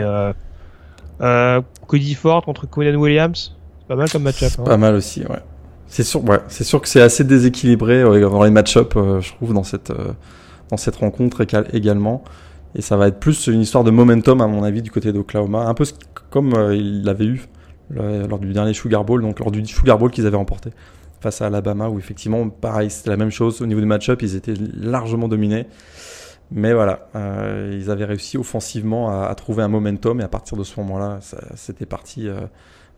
euh, 1.22 1.62
Cody 1.88 2.14
Ford 2.14 2.44
contre 2.44 2.68
Conan 2.68 2.96
Williams, 2.96 3.56
c'est 3.80 3.88
pas 3.88 3.96
mal 3.96 4.10
comme 4.10 4.24
match-up. 4.24 4.52
Hein. 4.60 4.64
Pas 4.64 4.78
mal 4.78 4.96
aussi, 4.96 5.22
ouais. 5.22 5.40
C'est 5.88 6.04
sûr, 6.04 6.22
c'est 6.48 6.64
sûr 6.64 6.82
que 6.82 6.88
c'est 6.88 7.02
assez 7.02 7.24
déséquilibré 7.24 8.04
dans 8.04 8.44
les 8.44 8.52
match-ups, 8.52 8.94
je 8.94 9.34
trouve, 9.34 9.54
dans 9.54 9.64
cette, 9.64 9.92
dans 10.70 10.78
cette 10.78 10.98
rencontre 10.98 11.46
également. 11.74 12.24
Et 12.76 12.82
ça 12.82 12.98
va 12.98 13.08
être 13.08 13.20
plus 13.20 13.48
une 13.48 13.62
histoire 13.62 13.84
de 13.84 13.92
momentum, 13.92 14.42
à 14.42 14.48
mon 14.48 14.64
avis, 14.64 14.82
du 14.82 14.92
côté 14.92 15.14
d'Oklahoma. 15.14 15.66
Un 15.66 15.74
peu 15.74 15.86
comme 16.30 16.52
il 16.74 17.04
l'avait 17.04 17.26
eu 17.26 17.48
lors 17.90 18.40
du 18.40 18.52
dernier 18.52 18.74
Sugar 18.74 19.06
Bowl, 19.06 19.22
donc 19.22 19.40
lors 19.40 19.50
du 19.50 19.66
Sugar 19.66 19.98
Bowl 19.98 20.12
qu'ils 20.12 20.28
avaient 20.28 20.38
remporté 20.38 20.72
face 21.20 21.42
à 21.42 21.48
Alabama, 21.48 21.90
où 21.90 21.98
effectivement, 22.00 22.50
pareil, 22.50 22.90
c'était 22.90 23.10
la 23.10 23.18
même 23.18 23.32
chose. 23.32 23.62
Au 23.62 23.66
niveau 23.66 23.80
du 23.80 23.88
match-up, 23.88 24.22
ils 24.22 24.36
étaient 24.36 24.54
largement 24.76 25.28
dominés. 25.28 25.68
Mais 26.52 26.74
voilà, 26.74 27.10
euh, 27.16 27.78
ils 27.78 27.92
avaient 27.92 28.06
réussi 28.06 28.38
offensivement 28.38 29.22
à, 29.24 29.34
trouver 29.36 29.64
un 29.64 29.68
momentum 29.68 30.22
et 30.22 30.24
à 30.24 30.30
partir 30.30 30.58
de 30.58 30.64
ce 30.64 30.80
moment-là, 30.80 31.20
c'était 31.56 31.86
parti 31.86 32.30
euh, 32.30 32.40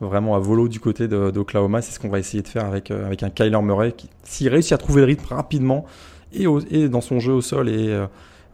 vraiment 0.02 0.36
à 0.36 0.40
volo 0.40 0.68
du 0.68 0.80
côté 0.80 1.08
d'Oklahoma. 1.08 1.82
C'est 1.82 1.92
ce 1.92 2.00
qu'on 2.00 2.10
va 2.10 2.20
essayer 2.20 2.44
de 2.44 2.48
faire 2.48 2.66
avec, 2.66 2.92
euh, 2.92 3.06
avec 3.06 3.24
un 3.24 3.30
Kyler 3.30 3.62
Murray 3.62 3.92
qui, 3.92 4.10
s'il 4.24 4.50
réussit 4.50 4.74
à 4.74 4.78
trouver 4.78 5.02
le 5.02 5.08
rythme 5.08 5.34
rapidement 5.34 5.86
et, 6.34 6.46
et 6.72 6.90
dans 6.90 7.02
son 7.02 7.20
jeu 7.20 7.34
au 7.34 7.42
sol 7.42 7.70
et 7.70 8.06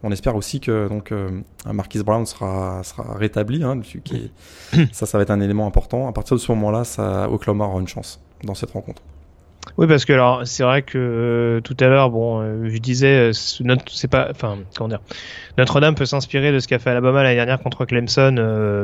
on 0.02 0.10
espère 0.10 0.36
aussi 0.36 0.60
que 0.60 0.88
donc 0.88 1.12
Marquis 1.66 2.02
Brown 2.02 2.24
sera, 2.26 2.82
sera 2.84 3.14
rétabli. 3.14 3.62
Hein, 3.62 3.80
qui 3.80 4.30
ça, 4.92 5.06
ça 5.06 5.18
va 5.18 5.22
être 5.22 5.30
un 5.30 5.40
élément 5.40 5.66
important. 5.66 6.08
À 6.08 6.12
partir 6.12 6.36
de 6.36 6.40
ce 6.40 6.50
moment-là, 6.52 6.84
ça, 6.84 7.30
Oklahoma 7.30 7.66
aura 7.66 7.80
une 7.80 7.88
chance 7.88 8.20
dans 8.44 8.54
cette 8.54 8.70
rencontre. 8.70 9.02
Oui, 9.78 9.86
parce 9.86 10.04
que 10.04 10.12
alors 10.12 10.46
c'est 10.46 10.62
vrai 10.62 10.82
que 10.82 10.96
euh, 10.96 11.60
tout 11.60 11.76
à 11.80 11.88
l'heure, 11.88 12.10
bon, 12.10 12.40
euh, 12.40 12.68
je 12.68 12.78
disais, 12.78 13.30
euh, 13.30 13.32
c'est 13.32 14.08
pas, 14.08 14.28
enfin, 14.30 14.58
comment 14.74 14.88
dire, 14.88 15.00
Notre-Dame 15.58 15.94
peut 15.94 16.06
s'inspirer 16.06 16.52
de 16.52 16.60
ce 16.60 16.68
qu'a 16.68 16.78
fait 16.78 16.90
Alabama 16.90 17.22
l'année 17.22 17.34
dernière 17.34 17.60
contre 17.60 17.84
Clemson, 17.84 18.32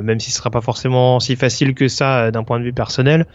même 0.03 0.21
si 0.21 0.31
ce 0.31 0.39
sera 0.39 0.51
pas 0.51 0.61
forcément 0.61 1.19
si 1.21 1.37
facile 1.37 1.75
que 1.75 1.89
ça 1.89 2.31
d'un 2.31 2.45
point 2.45 2.59
de 2.59 2.65
vue 2.65 2.73
personnel. 2.73 3.27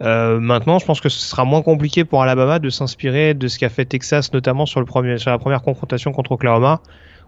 maintenant, 0.00 0.78
je 0.78 0.86
pense 0.86 1.00
que 1.00 1.08
ce 1.08 1.18
sera 1.20 1.44
moins 1.44 1.62
compliqué 1.62 2.04
pour 2.04 2.22
Alabama 2.22 2.58
de 2.58 2.70
s'inspirer 2.70 3.34
de 3.34 3.48
ce 3.48 3.58
qu'a 3.58 3.70
fait 3.70 3.86
Texas, 3.86 4.32
notamment 4.32 4.66
sur 4.66 4.80
le 4.80 4.86
premier, 4.86 5.18
sur 5.18 5.30
la 5.30 5.38
première 5.38 5.62
confrontation 5.62 6.12
contre 6.12 6.32
Oklahoma. 6.32 6.80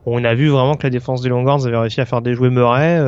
On 0.05 0.23
a 0.23 0.35
vu 0.35 0.49
vraiment 0.49 0.75
que 0.75 0.85
la 0.85 0.91
défense 0.91 1.23
des 1.23 1.29
Longhorns 1.29 1.67
avait 1.67 1.77
réussi 1.77 2.01
à 2.01 2.05
faire 2.05 2.23
déjouer 2.23 2.51
Murray 2.51 3.01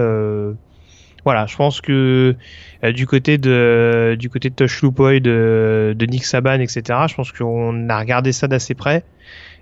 voilà, 1.24 1.46
je 1.46 1.56
pense 1.56 1.80
que 1.80 2.36
euh, 2.84 2.92
du 2.92 3.06
côté 3.06 3.38
de 3.38 4.16
du 4.18 4.30
côté 4.30 4.50
de 4.50 4.54
Tosh 4.54 4.82
Lupoy, 4.82 5.20
de, 5.20 5.94
de 5.96 6.06
Nick 6.06 6.24
Saban, 6.24 6.60
etc. 6.60 6.82
Je 7.08 7.14
pense 7.14 7.32
qu'on 7.32 7.88
a 7.88 7.98
regardé 7.98 8.32
ça 8.32 8.48
d'assez 8.48 8.74
près 8.74 9.04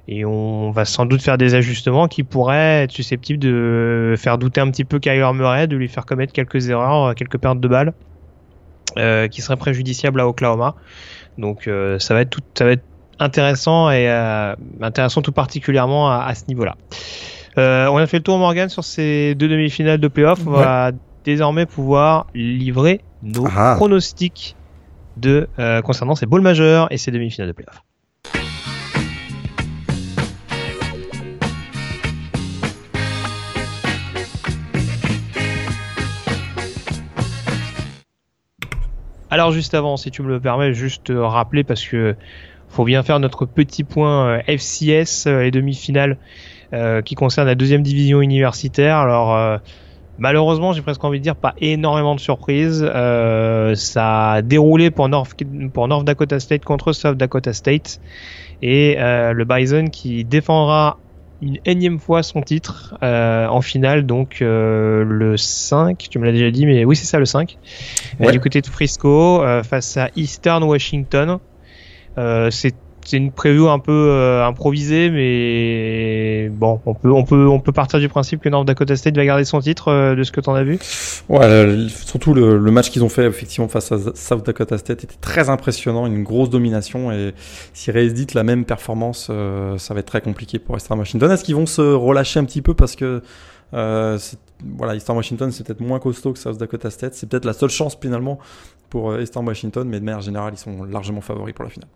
et 0.09 0.25
on 0.25 0.71
va 0.71 0.85
sans 0.85 1.07
doute 1.07 1.23
faire 1.23 1.39
des 1.39 1.55
ajustements 1.55 2.07
qui 2.07 2.23
pourraient 2.23 2.85
être 2.85 2.93
susceptibles 2.93 3.41
de 3.41 4.15
faire 4.17 4.39
douter 4.39 4.61
un 4.61 4.71
petit 4.71 4.85
peu 4.85 5.01
Kyler 5.01 5.29
Murray, 5.35 5.67
de 5.67 5.77
lui 5.77 5.89
faire 5.89 6.07
commettre 6.07 6.33
quelques 6.33 6.69
erreurs, 6.69 7.15
quelques 7.17 7.39
pertes 7.39 7.59
de 7.59 7.67
balles, 7.67 7.93
euh, 8.99 9.27
qui 9.27 9.43
seraient 9.43 9.57
préjudiciables 9.57 10.21
à 10.21 10.29
Oklahoma. 10.29 10.77
Donc 11.39 11.67
euh, 11.67 11.99
ça 11.99 12.15
va 12.15 12.21
être 12.21 12.31
tout, 12.31 12.43
ça 12.55 12.65
va 12.65 12.73
être 12.73 12.85
intéressant 13.19 13.91
et 13.91 14.09
intéressant 14.81 15.23
tout 15.23 15.33
particulièrement 15.33 16.11
à, 16.11 16.35
ce 16.35 16.45
niveau-là. 16.47 16.77
on 17.57 17.97
a 17.97 18.07
fait 18.07 18.19
le 18.19 18.23
tour 18.23 18.39
Morgan 18.39 18.69
sur 18.69 18.85
ces 18.85 19.35
deux 19.35 19.49
demi-finales 19.49 19.99
de 19.99 20.09
playoff. 20.09 20.47
On 20.47 20.51
va 20.51 20.93
désormais 21.27 21.67
pouvoir 21.67 22.29
livrer 22.35 23.01
nos 23.23 23.47
ah. 23.55 23.75
pronostics 23.77 24.55
de, 25.17 25.49
euh, 25.59 25.83
concernant 25.83 26.15
ces 26.15 26.25
bowls 26.25 26.41
majeurs 26.41 26.87
et 26.93 26.99
ces 26.99 27.11
demi-finales 27.11 27.49
de 27.49 27.53
playoff. 27.53 27.83
Alors 39.29 39.51
juste 39.51 39.75
avant, 39.75 39.97
si 39.97 40.13
tu 40.13 40.23
me 40.23 40.29
le 40.29 40.39
permets, 40.39 40.73
juste 40.73 41.13
rappeler 41.13 41.65
parce 41.65 41.85
que 41.85 42.15
faut 42.69 42.85
bien 42.85 43.03
faire 43.03 43.19
notre 43.19 43.47
petit 43.47 43.83
point 43.83 44.29
euh, 44.29 44.43
FCS, 44.47 45.27
euh, 45.27 45.43
les 45.43 45.51
demi-finales 45.51 46.19
qui 47.05 47.15
concernent 47.15 47.47
la 47.47 47.55
deuxième 47.55 47.83
division 47.83 48.21
universitaire. 48.21 48.97
Alors 48.97 49.61
Malheureusement, 50.19 50.73
j'ai 50.73 50.83
presque 50.83 51.05
envie 51.05 51.19
de 51.19 51.23
dire 51.23 51.37
pas 51.37 51.55
énormément 51.61 52.15
de 52.15 52.21
surprises. 52.21 52.83
Euh, 52.83 53.75
ça 53.75 54.33
a 54.33 54.43
déroulé 54.43 54.91
pour 54.91 55.09
North, 55.09 55.35
pour 55.73 55.89
North 55.89 56.05
Dakota 56.05 56.41
State 56.41 56.65
contre 56.65 56.93
South 56.93 57.17
Dakota 57.17 57.53
State 57.53 58.01
et 58.63 58.97
euh, 58.99 59.33
le 59.33 59.45
Bison 59.45 59.89
qui 59.89 60.25
défendra 60.25 60.99
une 61.43 61.59
énième 61.65 61.99
fois 61.99 62.23
son 62.23 62.41
titre 62.41 62.97
euh, 63.03 63.47
en 63.47 63.61
finale, 63.61 64.07
donc 64.07 64.39
euh, 64.41 65.05
le 65.05 65.37
5, 65.37 66.07
tu 66.11 66.19
me 66.19 66.25
l'as 66.25 66.33
déjà 66.33 66.51
dit, 66.51 66.67
mais 66.67 66.85
oui 66.85 66.97
c'est 66.97 67.07
ça 67.07 67.19
le 67.19 67.27
5, 67.27 67.59
euh, 68.21 68.31
du 68.31 68.41
côté 68.41 68.61
de 68.61 68.67
Frisco 68.67 69.43
face 69.63 69.97
à 69.97 70.09
Eastern 70.17 70.65
Washington. 70.65 71.39
c'est 72.51 72.75
c'est 73.07 73.19
une 73.19 73.31
preview 73.31 73.69
un 73.69 73.79
peu 73.79 73.93
euh, 73.93 74.45
improvisée, 74.45 75.11
mais 75.11 76.49
bon, 76.49 76.81
on 76.85 76.95
peut, 77.25 77.73
partir 77.73 78.01
du 78.01 78.09
principe 78.09 78.43
que 78.43 78.49
North 78.49 78.67
Dakota 78.67 78.97
State 78.97 79.17
va 79.17 79.25
garder 79.25 79.45
son 79.45 79.61
titre 79.61 79.89
euh, 79.89 80.17
de 80.17 80.25
ce 80.25 80.33
que 80.33 80.41
tu 80.41 80.51
en 80.51 80.55
as 80.55 80.65
vu. 80.65 80.79
Ouais, 81.29 81.87
surtout 81.89 82.35
le, 82.35 82.59
match 82.73 82.91
qu'ils 82.91 83.05
ont 83.05 83.09
fait 83.09 83.27
effectivement 83.27 83.69
face 83.69 83.93
à 83.93 83.99
South 84.15 84.45
Dakota 84.45 84.77
State 84.77 85.05
était 85.05 85.17
très 85.21 85.49
impressionnant, 85.49 86.07
une 86.07 86.25
grosse 86.25 86.51
domination 86.51 87.13
et 87.13 87.33
si 87.73 87.93
réédite 87.93 88.35
la 88.35 88.43
même 88.43 88.65
performance, 88.65 89.29
euh, 89.31 89.79
ça 89.79 89.95
va 89.95 90.01
être 90.01 90.07
très 90.07 90.21
compliqué 90.21 90.59
pour 90.59 90.77
Eastern 90.77 90.99
Washington. 90.99 91.31
Est-ce 91.31 91.45
qu'ils 91.45 91.57
vont 91.57 91.67
se 91.67 91.81
relâcher 91.83 92.41
un 92.41 92.45
petit 92.45 92.63
peu 92.63 92.75
parce 92.75 92.97
que 92.97 93.23
voilà, 93.73 94.95
Eastern 94.95 95.17
Washington 95.17 95.53
c'est 95.53 95.65
peut-être 95.65 95.81
moins 95.81 96.01
costaud 96.01 96.33
que 96.33 96.39
South 96.39 96.59
Dakota 96.59 96.91
State, 96.91 97.15
c'est 97.15 97.29
peut-être 97.29 97.45
la 97.45 97.53
seule 97.53 97.71
chance 97.71 97.97
finalement 98.01 98.39
pour 98.91 99.17
Eastern 99.19 99.47
Washington, 99.47 99.87
mais 99.89 100.01
de 100.01 100.05
manière 100.05 100.23
générale 100.23 100.55
ils 100.55 100.59
sont 100.59 100.83
largement 100.85 101.21
favoris 101.21 101.55
pour 101.55 101.65
la 101.65 101.71
finale. 101.71 101.89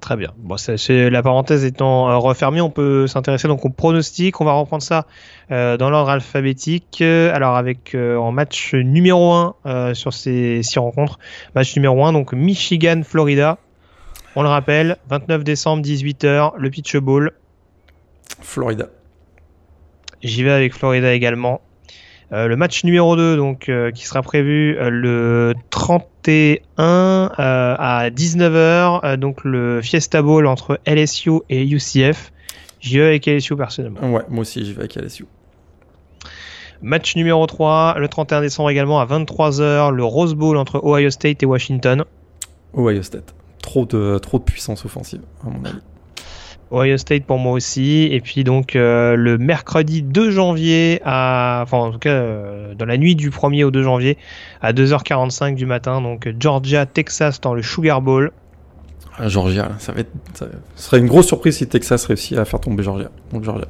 Très 0.00 0.16
bien. 0.16 0.32
Bon, 0.38 0.56
la 0.88 1.22
parenthèse 1.22 1.64
étant 1.64 2.10
euh, 2.10 2.16
refermée, 2.16 2.62
on 2.62 2.70
peut 2.70 3.06
s'intéresser 3.06 3.48
donc 3.48 3.64
au 3.66 3.68
pronostic. 3.68 4.40
On 4.40 4.46
va 4.46 4.52
reprendre 4.52 4.82
ça 4.82 5.06
euh, 5.50 5.76
dans 5.76 5.90
l'ordre 5.90 6.10
alphabétique. 6.10 7.00
Euh, 7.02 7.34
alors 7.34 7.56
avec 7.56 7.94
en 7.94 8.32
match 8.32 8.74
numéro 8.74 9.32
1 9.64 9.94
sur 9.94 10.14
ces 10.14 10.62
six 10.62 10.78
rencontres, 10.78 11.18
match 11.54 11.76
numéro 11.76 12.04
1 12.04 12.14
donc 12.14 12.32
Michigan 12.32 13.02
Florida. 13.04 13.58
On 14.36 14.42
le 14.42 14.48
rappelle, 14.48 14.96
29 15.08 15.44
décembre 15.44 15.82
18h, 15.84 16.52
le 16.56 16.70
pitch 16.70 16.96
ball. 16.96 17.32
Florida. 18.40 18.86
J'y 20.22 20.44
vais 20.44 20.52
avec 20.52 20.72
Florida 20.72 21.12
également. 21.12 21.60
le 22.30 22.54
match 22.54 22.84
numéro 22.84 23.16
2 23.16 23.36
donc 23.36 23.70
qui 23.94 24.06
sera 24.06 24.22
prévu 24.22 24.76
le 24.80 25.54
30 25.70 26.06
21 26.26 27.32
euh, 27.38 27.76
à 27.78 28.10
19h, 28.10 29.00
euh, 29.04 29.16
donc 29.16 29.44
le 29.44 29.80
Fiesta 29.82 30.22
Bowl 30.22 30.46
entre 30.46 30.80
LSU 30.86 31.40
et 31.48 31.66
UCF. 31.66 32.32
J'y 32.80 32.98
vais 32.98 33.06
avec 33.06 33.26
LSU 33.26 33.56
personnellement. 33.56 34.00
Ouais, 34.12 34.22
moi 34.28 34.42
aussi 34.42 34.64
j'y 34.64 34.72
vais 34.72 34.80
avec 34.80 34.94
LSU. 34.96 35.26
Match 36.82 37.14
numéro 37.14 37.46
3, 37.46 37.96
le 37.98 38.08
31 38.08 38.40
décembre 38.40 38.70
également 38.70 39.00
à 39.00 39.06
23h, 39.06 39.90
le 39.92 40.04
Rose 40.04 40.34
Bowl 40.34 40.56
entre 40.56 40.82
Ohio 40.82 41.10
State 41.10 41.42
et 41.42 41.46
Washington. 41.46 42.04
Ohio 42.74 43.02
State. 43.02 43.34
Trop 43.62 43.84
de, 43.84 44.18
trop 44.18 44.38
de 44.38 44.44
puissance 44.44 44.84
offensive, 44.86 45.20
à 45.44 45.50
mon 45.50 45.62
avis. 45.64 45.80
Ohio 46.72 46.96
State 46.96 47.24
pour 47.24 47.38
moi 47.38 47.52
aussi. 47.52 48.08
Et 48.10 48.20
puis 48.20 48.44
donc 48.44 48.76
euh, 48.76 49.16
le 49.16 49.38
mercredi 49.38 50.02
2 50.02 50.30
janvier, 50.30 51.00
à, 51.04 51.60
enfin 51.62 51.78
en 51.78 51.92
tout 51.92 51.98
cas 51.98 52.10
euh, 52.10 52.74
dans 52.74 52.86
la 52.86 52.96
nuit 52.96 53.14
du 53.14 53.30
1er 53.30 53.64
au 53.64 53.70
2 53.70 53.82
janvier, 53.82 54.18
à 54.60 54.72
2h45 54.72 55.54
du 55.54 55.66
matin, 55.66 56.00
donc 56.00 56.32
Georgia, 56.38 56.86
Texas 56.86 57.40
dans 57.40 57.54
le 57.54 57.62
Sugar 57.62 58.00
Bowl. 58.00 58.32
Ah, 59.18 59.28
Georgia, 59.28 59.72
ça, 59.78 59.92
va 59.92 60.00
être, 60.00 60.12
ça 60.34 60.46
serait 60.76 60.98
une 60.98 61.06
grosse 61.06 61.26
surprise 61.26 61.56
si 61.56 61.66
Texas 61.66 62.06
réussit 62.06 62.38
à 62.38 62.44
faire 62.44 62.60
tomber 62.60 62.82
Georgia. 62.82 63.10
Donc 63.32 63.44
Georgia. 63.44 63.66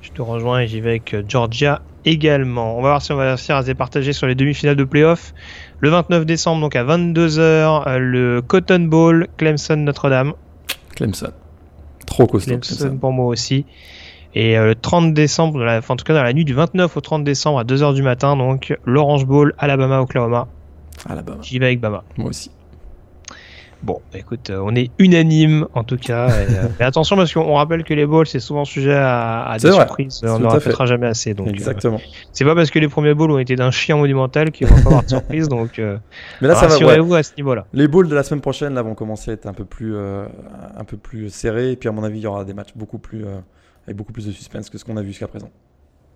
Je 0.00 0.10
te 0.10 0.22
rejoins 0.22 0.60
et 0.60 0.68
j'y 0.68 0.80
vais 0.80 0.90
avec 0.90 1.16
Georgia 1.28 1.82
également. 2.04 2.78
On 2.78 2.82
va 2.82 2.90
voir 2.90 3.02
si 3.02 3.12
on 3.12 3.16
va 3.16 3.28
réussir 3.28 3.56
à 3.56 3.62
se 3.62 3.66
départager 3.66 4.12
sur 4.12 4.26
les 4.26 4.34
demi-finales 4.34 4.76
de 4.76 4.84
playoff. 4.84 5.34
Le 5.80 5.90
29 5.90 6.24
décembre, 6.24 6.60
donc 6.60 6.76
à 6.76 6.84
22h, 6.84 7.40
euh, 7.40 7.98
le 7.98 8.42
Cotton 8.42 8.80
Bowl, 8.80 9.28
Clemson 9.36 9.76
Notre-Dame. 9.76 10.32
Clemson. 10.96 11.32
Trop 12.08 12.26
costaud. 12.26 12.58
pour 13.00 13.12
moi 13.12 13.26
aussi. 13.26 13.64
Et 14.34 14.58
euh, 14.58 14.66
le 14.66 14.74
30 14.74 15.14
décembre, 15.14 15.64
en 15.88 15.96
tout 15.96 16.04
cas 16.04 16.14
dans 16.14 16.22
la 16.22 16.32
nuit 16.32 16.44
du 16.44 16.54
29 16.54 16.96
au 16.96 17.00
30 17.00 17.24
décembre 17.24 17.58
à 17.58 17.64
2h 17.64 17.94
du 17.94 18.02
matin, 18.02 18.36
donc 18.36 18.76
l'Orange 18.84 19.26
Bowl, 19.26 19.54
Alabama, 19.58 20.00
Oklahoma. 20.00 20.48
Alabama. 21.08 21.38
J'y 21.42 21.58
vais 21.58 21.66
avec 21.66 21.80
Bama. 21.80 22.04
Moi 22.16 22.30
aussi. 22.30 22.50
Bon, 23.82 24.00
écoute, 24.12 24.50
euh, 24.50 24.60
on 24.64 24.74
est 24.74 24.90
unanime 24.98 25.68
en 25.74 25.84
tout 25.84 25.96
cas. 25.96 26.30
Euh, 26.30 26.46
mais 26.80 26.84
attention 26.84 27.16
parce 27.16 27.32
qu'on 27.32 27.54
rappelle 27.54 27.84
que 27.84 27.94
les 27.94 28.06
bowls 28.06 28.26
c'est 28.26 28.40
souvent 28.40 28.64
sujet 28.64 28.96
à, 28.96 29.56
des 29.60 29.70
surprises. 29.70 30.20
On 30.24 30.40
n'en 30.40 30.48
répétera 30.48 30.86
jamais 30.86 31.06
assez. 31.06 31.34
Donc, 31.34 31.48
Exactement. 31.48 32.00
c'est 32.32 32.44
pas 32.44 32.54
parce 32.54 32.70
que 32.70 32.78
les 32.78 32.88
premiers 32.88 33.14
bowls 33.14 33.30
ont 33.30 33.38
été 33.38 33.54
d'un 33.54 33.70
chien 33.70 33.96
monumental 33.96 34.50
qu'il 34.50 34.66
va 34.66 34.74
pas 34.74 34.88
avoir 34.88 35.02
de 35.04 35.08
surprise. 35.08 35.48
Donc, 35.48 35.78
mais 36.40 36.48
là, 36.48 36.54
rassurez-vous 36.54 37.14
à 37.14 37.22
ce 37.22 37.32
niveau-là. 37.36 37.66
Les 37.72 37.86
bowls 37.86 38.08
de 38.08 38.14
la 38.14 38.22
semaine 38.22 38.40
prochaine 38.40 38.74
là 38.74 38.82
vont 38.82 38.94
commencer 38.94 39.30
à 39.30 39.34
être 39.34 39.46
un 39.46 39.54
peu 39.54 39.64
plus, 39.64 39.96
un 39.96 40.84
peu 40.84 40.96
plus 40.96 41.30
serrés. 41.30 41.72
Et 41.72 41.76
puis 41.76 41.88
à 41.88 41.92
mon 41.92 42.02
avis, 42.02 42.18
il 42.18 42.22
y 42.22 42.26
aura 42.26 42.44
des 42.44 42.54
matchs 42.54 42.72
beaucoup 42.74 42.98
plus 42.98 43.24
avec 43.86 43.96
beaucoup 43.96 44.12
plus 44.12 44.26
de 44.26 44.32
suspense 44.32 44.68
que 44.68 44.76
ce 44.76 44.84
qu'on 44.84 44.96
a 44.96 45.02
vu 45.02 45.08
jusqu'à 45.08 45.28
présent. 45.28 45.50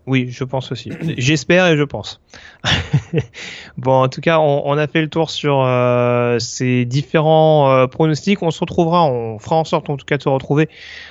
Oui, 0.06 0.28
je 0.30 0.42
pense 0.42 0.72
aussi. 0.72 0.90
J'espère 1.16 1.66
et 1.68 1.76
je 1.76 1.82
pense. 1.84 2.20
bon, 3.76 4.02
en 4.02 4.08
tout 4.08 4.20
cas, 4.20 4.38
on, 4.40 4.76
a 4.76 4.86
fait 4.88 5.00
le 5.00 5.08
tour 5.08 5.30
sur 5.30 5.62
euh, 5.62 6.40
ces 6.40 6.84
différents 6.84 7.70
euh, 7.70 7.86
pronostics. 7.86 8.42
On 8.42 8.50
se 8.50 8.60
retrouvera, 8.60 9.04
on 9.04 9.38
fera 9.38 9.56
en 9.56 9.64
sorte 9.64 9.90
en 9.90 9.96
tout 9.96 10.04
cas 10.04 10.16
de 10.16 10.22
se 10.22 10.28
retrouver 10.28 10.68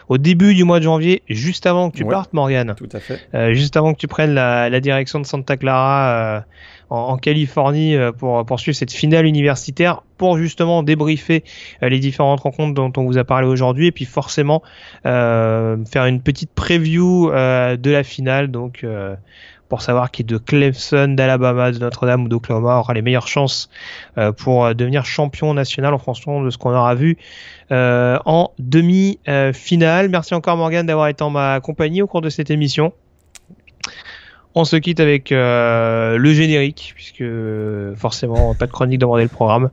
au 0.10 0.18
début 0.18 0.54
du 0.54 0.66
mois 0.66 0.80
de 0.80 0.84
janvier, 0.84 1.24
juste 1.30 1.66
avant 1.66 1.90
que 1.90 1.98
tu 1.98 2.06
partes, 2.06 2.34
Morgan. 2.34 2.76
Tout 2.78 2.90
à 2.92 3.00
fait. 3.00 3.20
Euh, 3.34 3.54
juste 3.54 3.78
avant 3.78 3.94
que 3.94 4.00
tu 4.00 4.08
prennes 4.08 4.34
la, 4.34 4.70
la 4.70 4.80
direction 4.82 5.20
de 5.22 5.26
Santa 5.26 5.56
Clara 5.56 6.44
en, 6.92 7.18
Californie 7.18 7.96
euh, 7.96 8.12
pour 8.12 8.46
poursuivre 8.46 8.76
cette 8.76 8.92
finale 8.92 9.26
universitaire 9.26 10.04
pour 10.18 10.38
justement 10.38 10.84
débriefer 10.84 11.44
euh, 11.82 11.90
les 11.90 12.00
différentes 12.00 12.42
rencontres 12.42 12.74
dont 12.74 12.92
on 12.98 13.06
vous 13.06 13.18
a 13.18 13.24
parlé 13.24 13.48
aujourd'hui 13.48 13.88
et 13.88 13.92
puis 13.92 14.06
forcément 14.06 14.62
euh, 15.06 15.78
faire 15.86 16.06
une 16.06 16.22
petite 16.22 16.52
preview 16.54 17.32
de 17.32 17.90
la 17.90 18.04
finale 18.04 18.52
donc 18.52 18.86
pour 19.70 19.82
savoir 19.82 20.12
qui 20.12 20.26
de 20.26 20.38
Clemson, 20.38 21.08
d'Alabama, 21.16 21.72
de 21.72 21.80
Notre-Dame 21.80 22.26
ou 22.26 22.28
d'Oklahoma 22.28 22.78
aura 22.80 22.94
les 22.94 23.02
meilleures 23.02 23.28
chances 23.28 23.70
pour 24.38 24.76
devenir 24.76 25.06
champion 25.06 25.54
national 25.54 25.94
en 25.94 25.98
fonction 25.98 26.44
de 26.44 26.50
ce 26.50 26.58
qu'on 26.58 26.72
aura 26.72 26.94
vu 26.96 27.18
en 27.70 28.52
demi-finale. 28.60 30.10
Merci 30.10 30.34
encore 30.34 30.58
Morgan 30.58 30.86
d'avoir 30.86 31.08
été 31.08 31.24
en 31.24 31.30
ma 31.30 31.60
compagnie 31.62 32.02
au 32.02 32.08
cours 32.08 32.22
de 32.22 32.30
cette 32.30 32.52
émission. 32.52 32.92
On 34.54 34.66
se 34.66 34.76
quitte 34.76 35.00
avec 35.00 35.32
euh, 35.32 36.18
le 36.18 36.34
générique, 36.34 36.92
puisque 36.96 37.24
forcément 37.96 38.54
pas 38.54 38.68
de 38.68 38.72
chronique 38.72 39.00
demandé 39.00 39.24
le 39.24 39.30
programme. 39.30 39.70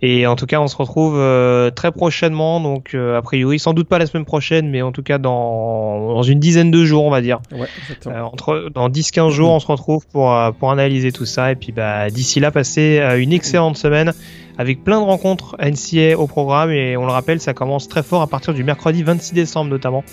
Et 0.00 0.26
en 0.26 0.36
tout 0.36 0.46
cas, 0.46 0.60
on 0.60 0.68
se 0.68 0.76
retrouve 0.76 1.16
euh, 1.18 1.70
très 1.70 1.92
prochainement, 1.92 2.60
donc 2.60 2.94
euh, 2.94 3.18
a 3.18 3.22
priori, 3.22 3.58
sans 3.58 3.74
doute 3.74 3.88
pas 3.88 3.98
la 3.98 4.06
semaine 4.06 4.24
prochaine, 4.24 4.70
mais 4.70 4.80
en 4.80 4.92
tout 4.92 5.02
cas 5.02 5.18
dans, 5.18 6.14
dans 6.14 6.22
une 6.22 6.40
dizaine 6.40 6.70
de 6.70 6.84
jours, 6.84 7.04
on 7.04 7.10
va 7.10 7.20
dire. 7.20 7.40
Ouais, 7.52 8.18
entre 8.20 8.70
dans 8.72 8.88
10-15 8.88 9.30
jours, 9.30 9.50
on 9.50 9.60
se 9.60 9.66
retrouve 9.66 10.06
pour 10.06 10.34
pour 10.58 10.70
analyser 10.70 11.12
tout 11.12 11.26
ça. 11.26 11.52
Et 11.52 11.56
puis 11.56 11.72
bah 11.72 12.08
d'ici 12.08 12.40
là, 12.40 12.50
passez 12.50 13.02
une 13.18 13.32
excellente 13.32 13.76
semaine 13.76 14.12
avec 14.58 14.82
plein 14.82 15.00
de 15.00 15.04
rencontres 15.04 15.56
NCA 15.58 16.18
au 16.18 16.26
programme 16.26 16.70
et 16.70 16.96
on 16.96 17.06
le 17.06 17.12
rappelle, 17.12 17.40
ça 17.40 17.54
commence 17.54 17.88
très 17.88 18.02
fort 18.02 18.22
à 18.22 18.26
partir 18.26 18.54
du 18.54 18.64
mercredi 18.64 19.02
26 19.02 19.34
décembre 19.34 19.70
notamment. 19.70 20.04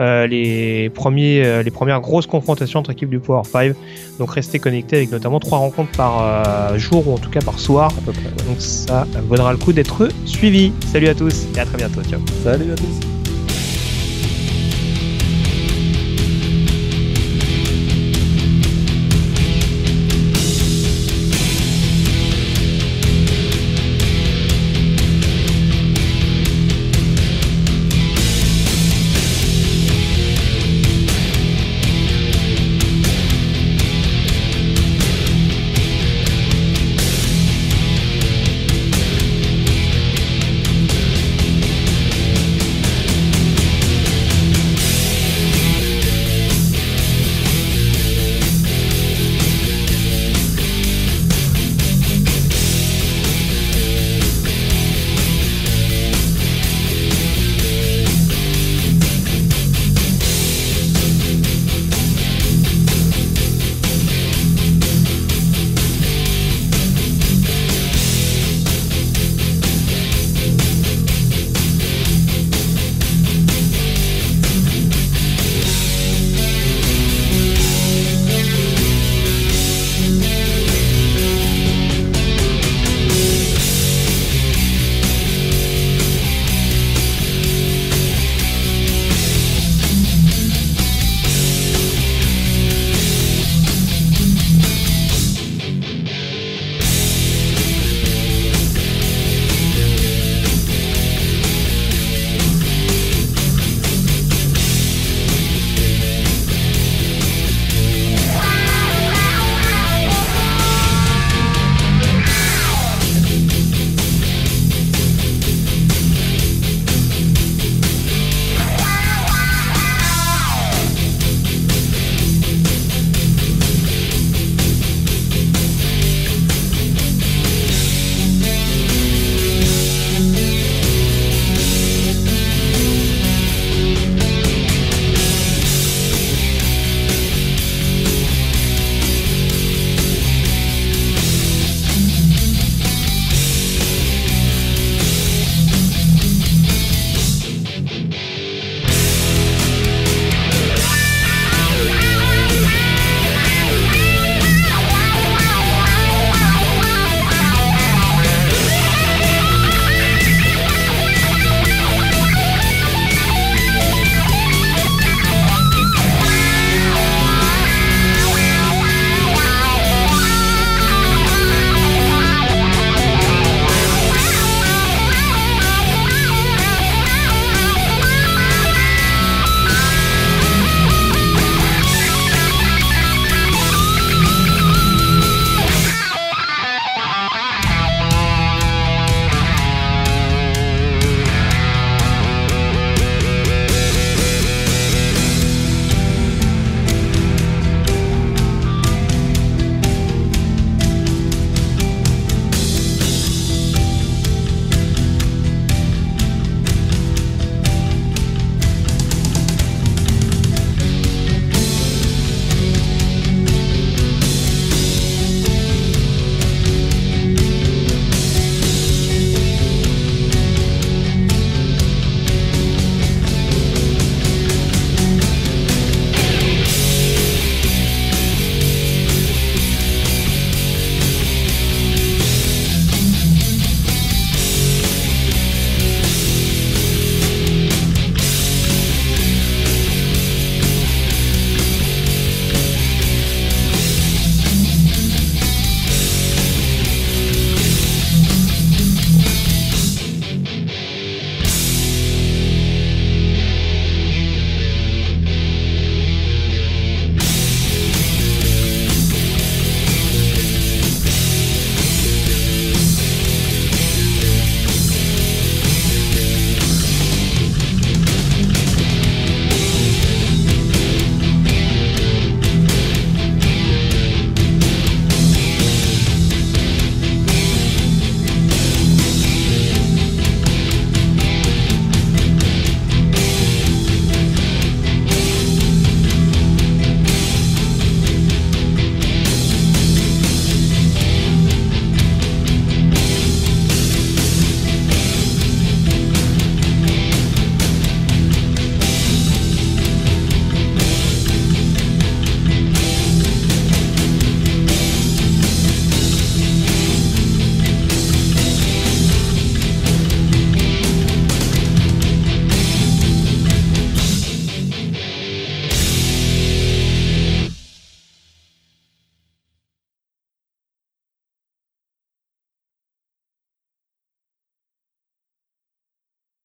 Euh, 0.00 0.26
les, 0.26 0.90
premiers, 0.90 1.44
euh, 1.44 1.62
les 1.62 1.70
premières 1.70 2.00
grosses 2.00 2.26
confrontations 2.26 2.80
entre 2.80 2.90
équipes 2.90 3.10
du 3.10 3.20
Power 3.20 3.42
5. 3.44 3.74
Donc 4.18 4.32
restez 4.32 4.58
connectés 4.58 4.96
avec 4.96 5.12
notamment 5.12 5.40
trois 5.40 5.58
rencontres 5.58 5.92
par 5.92 6.20
euh, 6.20 6.78
jour 6.78 7.08
ou 7.08 7.14
en 7.14 7.18
tout 7.18 7.30
cas 7.30 7.40
par 7.40 7.58
soir. 7.58 7.92
Donc 8.06 8.60
ça 8.60 9.06
vaudra 9.28 9.52
le 9.52 9.58
coup 9.58 9.72
d'être 9.72 10.08
suivi. 10.24 10.72
Salut 10.86 11.08
à 11.08 11.14
tous 11.14 11.46
et 11.56 11.60
à 11.60 11.64
très 11.64 11.78
bientôt. 11.78 12.02
Ciao. 12.02 12.20
Salut 12.42 12.72
à 12.72 12.74
tous. 12.74 13.13